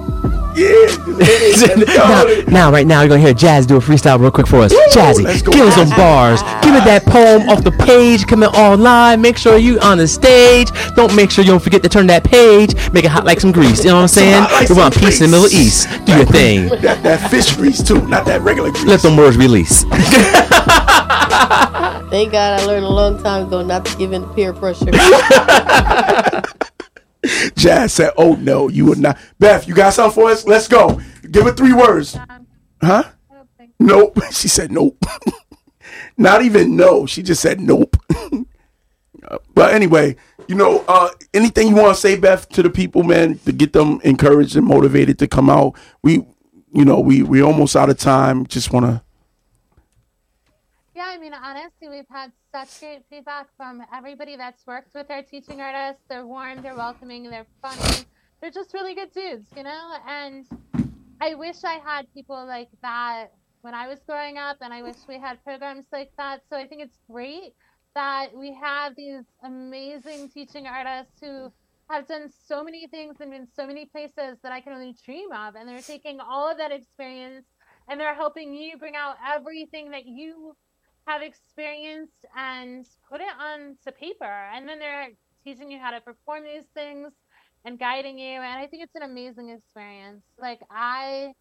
[0.56, 1.88] Yeah, just hit it.
[1.88, 4.73] now, now, right now, you're gonna hear Jazz do a freestyle real quick for us.
[4.94, 6.41] Jazzy, give us some bars.
[6.44, 6.60] Ah.
[6.64, 8.28] Give it that poem off the page.
[8.28, 9.19] Coming all live.
[9.19, 10.69] Make sure you on the stage.
[10.95, 12.76] Don't make sure you don't forget to turn that page.
[12.91, 13.84] Make it hot like some grease.
[13.84, 14.44] You know what I'm saying?
[14.44, 15.48] Like we want some peace in the Middle.
[15.52, 15.88] East.
[16.06, 16.69] Do your thing.
[16.82, 18.86] That, that fish grease too, not that regular grease.
[18.86, 19.84] Let them words release.
[22.11, 24.91] Thank God I learned a long time ago not to give in to peer pressure.
[27.56, 30.45] Jazz said, "Oh no, you would not." Beth, you got something for us?
[30.45, 30.99] Let's go.
[31.30, 32.18] Give it three words.
[32.81, 33.03] Huh?
[33.80, 34.19] Nope.
[34.31, 35.03] She said nope.
[36.18, 37.06] not even no.
[37.06, 37.95] She just said nope.
[39.53, 40.15] But anyway,
[40.48, 43.73] you know, uh, anything you want to say, Beth, to the people, man, to get
[43.73, 45.77] them encouraged and motivated to come out.
[46.02, 46.26] We,
[46.73, 48.45] you know, we we almost out of time.
[48.48, 49.02] Just want to.
[51.02, 55.23] Yeah, I mean, honestly, we've had such great feedback from everybody that's worked with our
[55.23, 56.03] teaching artists.
[56.07, 58.06] They're warm, they're welcoming, they're funny.
[58.40, 59.95] They're just really good dudes, you know?
[60.07, 60.45] And
[61.19, 63.30] I wish I had people like that
[63.61, 66.44] when I was growing up, and I wish we had programs like that.
[66.52, 67.56] So I think it's great
[67.95, 71.52] that we have these amazing teaching artists who
[71.90, 75.32] have done so many things and been so many places that I can only dream
[75.32, 75.56] of.
[75.56, 77.48] And they're taking all of that experience
[77.90, 80.56] and they're helping you bring out everything that you
[81.07, 84.49] have experienced and put it onto paper.
[84.53, 85.10] And then they're
[85.44, 87.11] teaching you how to perform these things
[87.65, 88.40] and guiding you.
[88.40, 90.23] And I think it's an amazing experience.
[90.40, 91.34] Like, I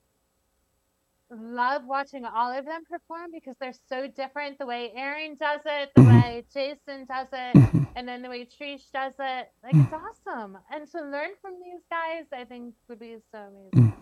[1.30, 4.58] love watching all of them perform because they're so different.
[4.58, 6.20] The way Aaron does it, the mm-hmm.
[6.20, 7.84] way Jason does it, mm-hmm.
[7.94, 9.48] and then the way Trish does it.
[9.62, 9.94] Like, it's mm-hmm.
[9.94, 10.58] awesome.
[10.72, 13.94] And to learn from these guys, I think would be so amazing.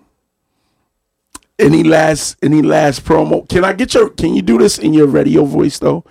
[1.59, 3.48] Any last any last promo?
[3.48, 4.10] Can I get your?
[4.10, 6.05] Can you do this in your radio voice though,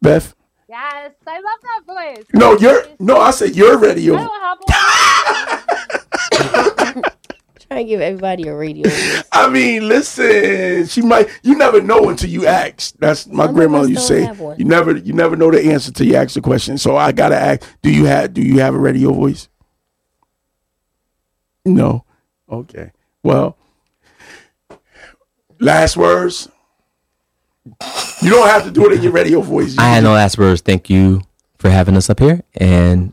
[0.00, 0.34] Beth?
[0.68, 2.24] Yes, I love that voice.
[2.32, 3.18] No, your no.
[3.20, 4.14] I said your radio.
[4.16, 4.58] I don't have
[6.94, 7.02] one.
[7.68, 8.88] Try and give everybody a radio.
[8.88, 9.24] voice.
[9.32, 11.28] I mean, listen, she might.
[11.42, 12.94] You never know until you ask.
[12.98, 14.54] That's my Some grandmother us used to don't say.
[14.58, 16.78] You never, you never know the answer till you ask the question.
[16.78, 17.62] So I gotta ask.
[17.82, 18.32] Do you have?
[18.34, 19.48] Do you have a radio voice?
[21.64, 22.04] No.
[22.50, 22.92] Okay.
[23.22, 23.58] Well,
[25.60, 26.48] last words.
[28.22, 29.76] You don't have to do it in your radio voice.
[29.76, 30.60] You I had no last words.
[30.60, 31.22] Thank you
[31.58, 33.12] for having us up here, and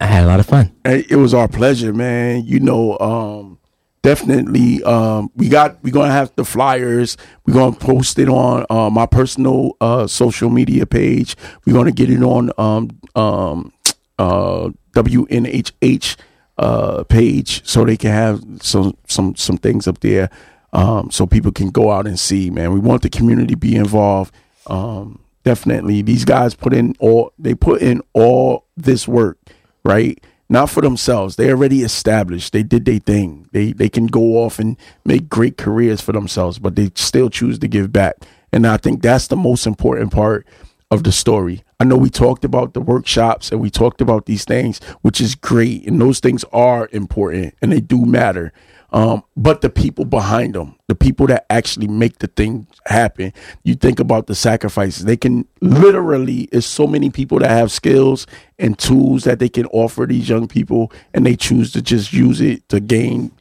[0.00, 0.72] I had a lot of fun.
[0.84, 2.44] Hey, it was our pleasure, man.
[2.44, 3.58] You know, um,
[4.02, 4.82] definitely.
[4.84, 7.16] Um, we got we're gonna have the flyers.
[7.46, 11.36] We're gonna post it on uh, my personal uh, social media page.
[11.66, 13.72] We're gonna get it on um, um,
[14.18, 16.16] uh, WNHH
[16.58, 20.30] uh, page so they can have some some some things up there.
[20.72, 22.72] Um, so people can go out and see, man.
[22.72, 24.34] We want the community to be involved.
[24.66, 29.38] Um, definitely, these guys put in all they put in all this work,
[29.84, 30.22] right?
[30.48, 31.36] Not for themselves.
[31.36, 32.52] They already established.
[32.52, 33.48] They did their thing.
[33.52, 37.58] They they can go off and make great careers for themselves, but they still choose
[37.60, 38.16] to give back.
[38.52, 40.46] And I think that's the most important part
[40.90, 41.64] of the story.
[41.80, 45.34] I know we talked about the workshops and we talked about these things, which is
[45.34, 48.52] great, and those things are important and they do matter.
[48.92, 53.32] Um, but the people behind them, the people that actually make the thing happen,
[53.64, 55.04] you think about the sacrifices.
[55.04, 58.26] They can literally, is so many people that have skills
[58.58, 62.40] and tools that they can offer these young people, and they choose to just use
[62.40, 63.32] it to gain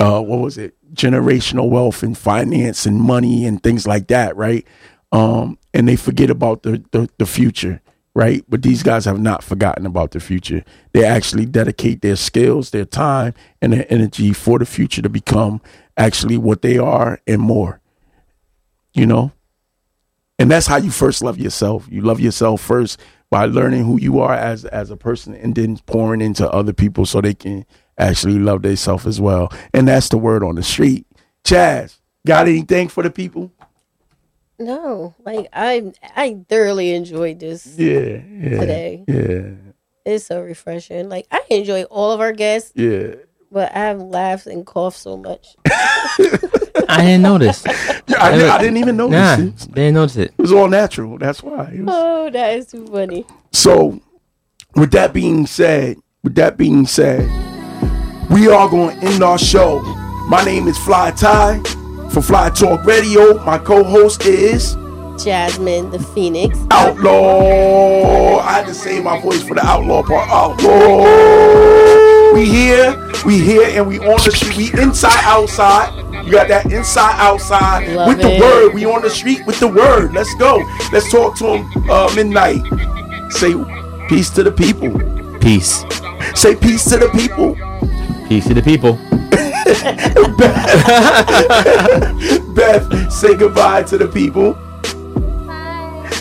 [0.00, 0.74] uh, what was it?
[0.94, 4.66] Generational wealth and finance and money and things like that, right?
[5.12, 7.82] Um, and they forget about the, the the future,
[8.14, 8.44] right?
[8.48, 10.64] But these guys have not forgotten about the future.
[10.92, 15.60] They actually dedicate their skills, their time, and their energy for the future to become
[15.96, 17.80] actually what they are and more.
[18.92, 19.32] You know,
[20.38, 21.86] and that's how you first love yourself.
[21.90, 22.98] You love yourself first
[23.30, 27.06] by learning who you are as as a person, and then pouring into other people
[27.06, 27.64] so they can
[27.98, 29.52] actually love themselves as well.
[29.72, 31.06] And that's the word on the street.
[31.44, 33.52] Chaz, got anything for the people?
[34.60, 39.04] No, like I I thoroughly enjoyed this Yeah, yeah, today.
[39.08, 39.50] yeah,
[40.04, 41.08] It's so refreshing.
[41.08, 43.14] Like I enjoy all of our guests, yeah.
[43.50, 45.56] but I've laughed and coughed so much.
[45.66, 47.64] I didn't notice.
[47.66, 49.74] Yeah, I, di- I didn't even notice Nah, it.
[49.74, 50.34] didn't notice it.
[50.36, 51.16] It was all natural.
[51.18, 51.70] That's why.
[51.72, 53.24] It was- Oh, that is too funny.
[53.52, 53.98] So,
[54.74, 57.20] with that being said, with that being said,
[58.30, 59.80] we are going to end our show.
[60.28, 61.62] My name is Fly Ty
[62.10, 63.42] for Fly Talk Radio.
[63.44, 64.74] My co-host is
[65.22, 66.58] Jasmine the Phoenix.
[66.70, 68.38] Outlaw.
[68.40, 70.28] I had to save my voice for the outlaw part.
[70.28, 71.04] Outlaw.
[72.34, 74.56] We here, we here, and we on the street.
[74.56, 75.96] We inside, outside.
[76.24, 78.74] You got that inside, outside Love with the word.
[78.74, 80.12] We on the street with the word.
[80.12, 80.62] Let's go.
[80.92, 81.90] Let's talk to him.
[81.90, 82.62] Uh, midnight.
[83.32, 83.54] Say
[84.08, 84.90] peace to the people.
[85.40, 85.84] Peace.
[86.34, 87.56] Say peace to the people.
[88.28, 88.98] Peace to the people.
[90.38, 94.56] Beth, Beth, say goodbye to the people.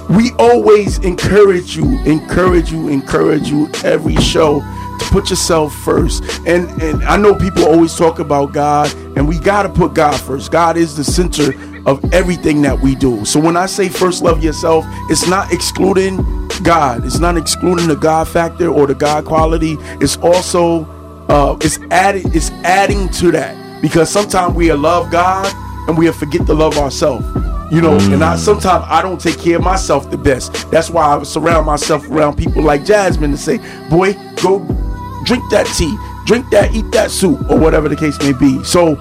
[0.10, 6.24] We always encourage you, encourage you, encourage you every show to put yourself first.
[6.46, 10.52] And and I know people always talk about God, and we gotta put God first.
[10.52, 11.54] God is the center
[11.86, 13.24] of everything that we do.
[13.26, 16.18] So when I say first love yourself, it's not excluding
[16.64, 17.06] God.
[17.06, 19.78] It's not excluding the God factor or the God quality.
[20.02, 20.86] It's also
[21.30, 25.52] uh, it's adding it's adding to that because sometimes we love God
[25.88, 27.26] and we forget to love ourselves.
[27.72, 30.70] You know, and I sometimes I don't take care of myself the best.
[30.72, 33.60] That's why I surround myself around people like Jasmine and say,
[33.92, 34.60] "Boy, go
[35.24, 35.96] drink that tea,
[36.26, 38.96] drink that, eat that soup, or whatever the case may be." So,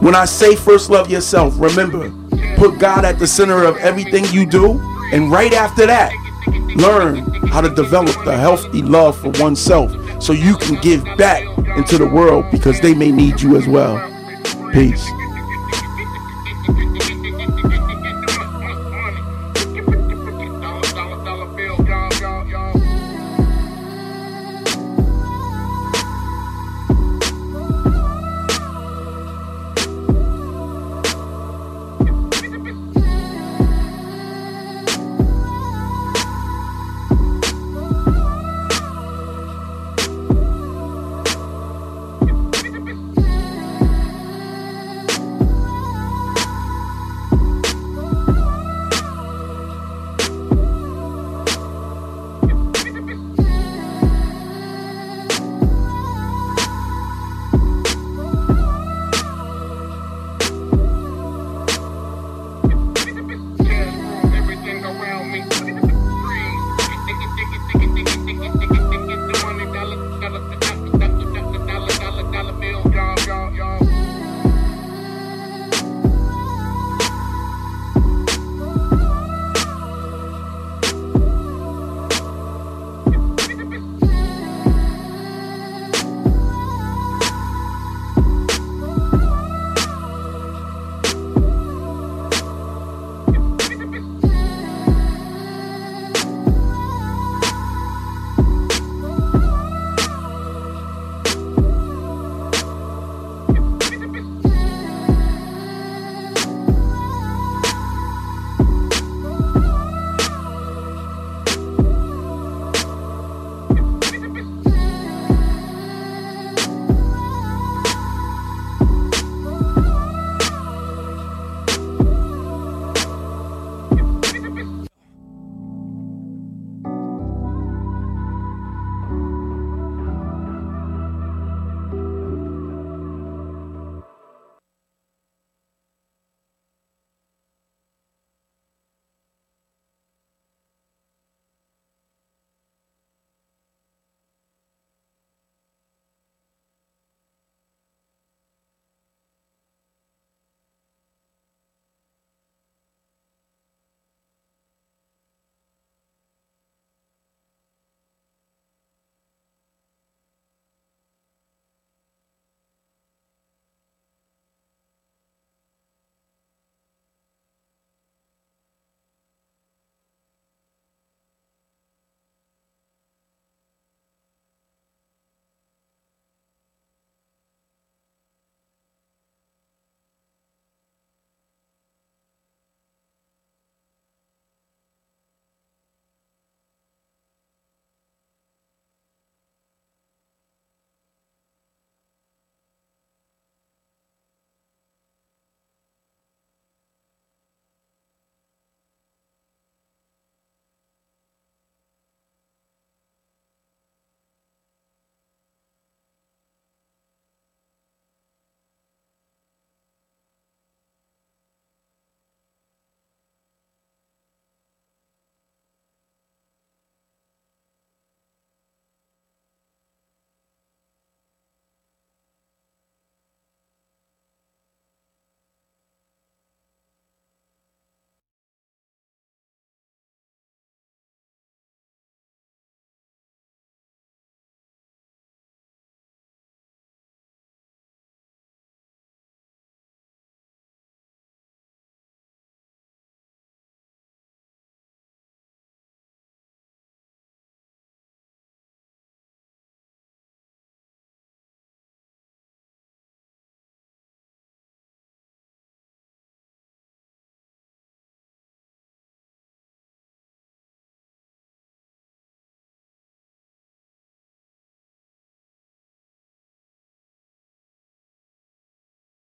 [0.00, 2.08] when I say first love yourself, remember,
[2.56, 4.80] put God at the center of everything you do,
[5.12, 6.12] and right after that,
[6.76, 9.90] learn how to develop the healthy love for oneself
[10.24, 11.42] so you can give back
[11.76, 13.98] into the world because they may need you as well.
[14.72, 15.06] Peace.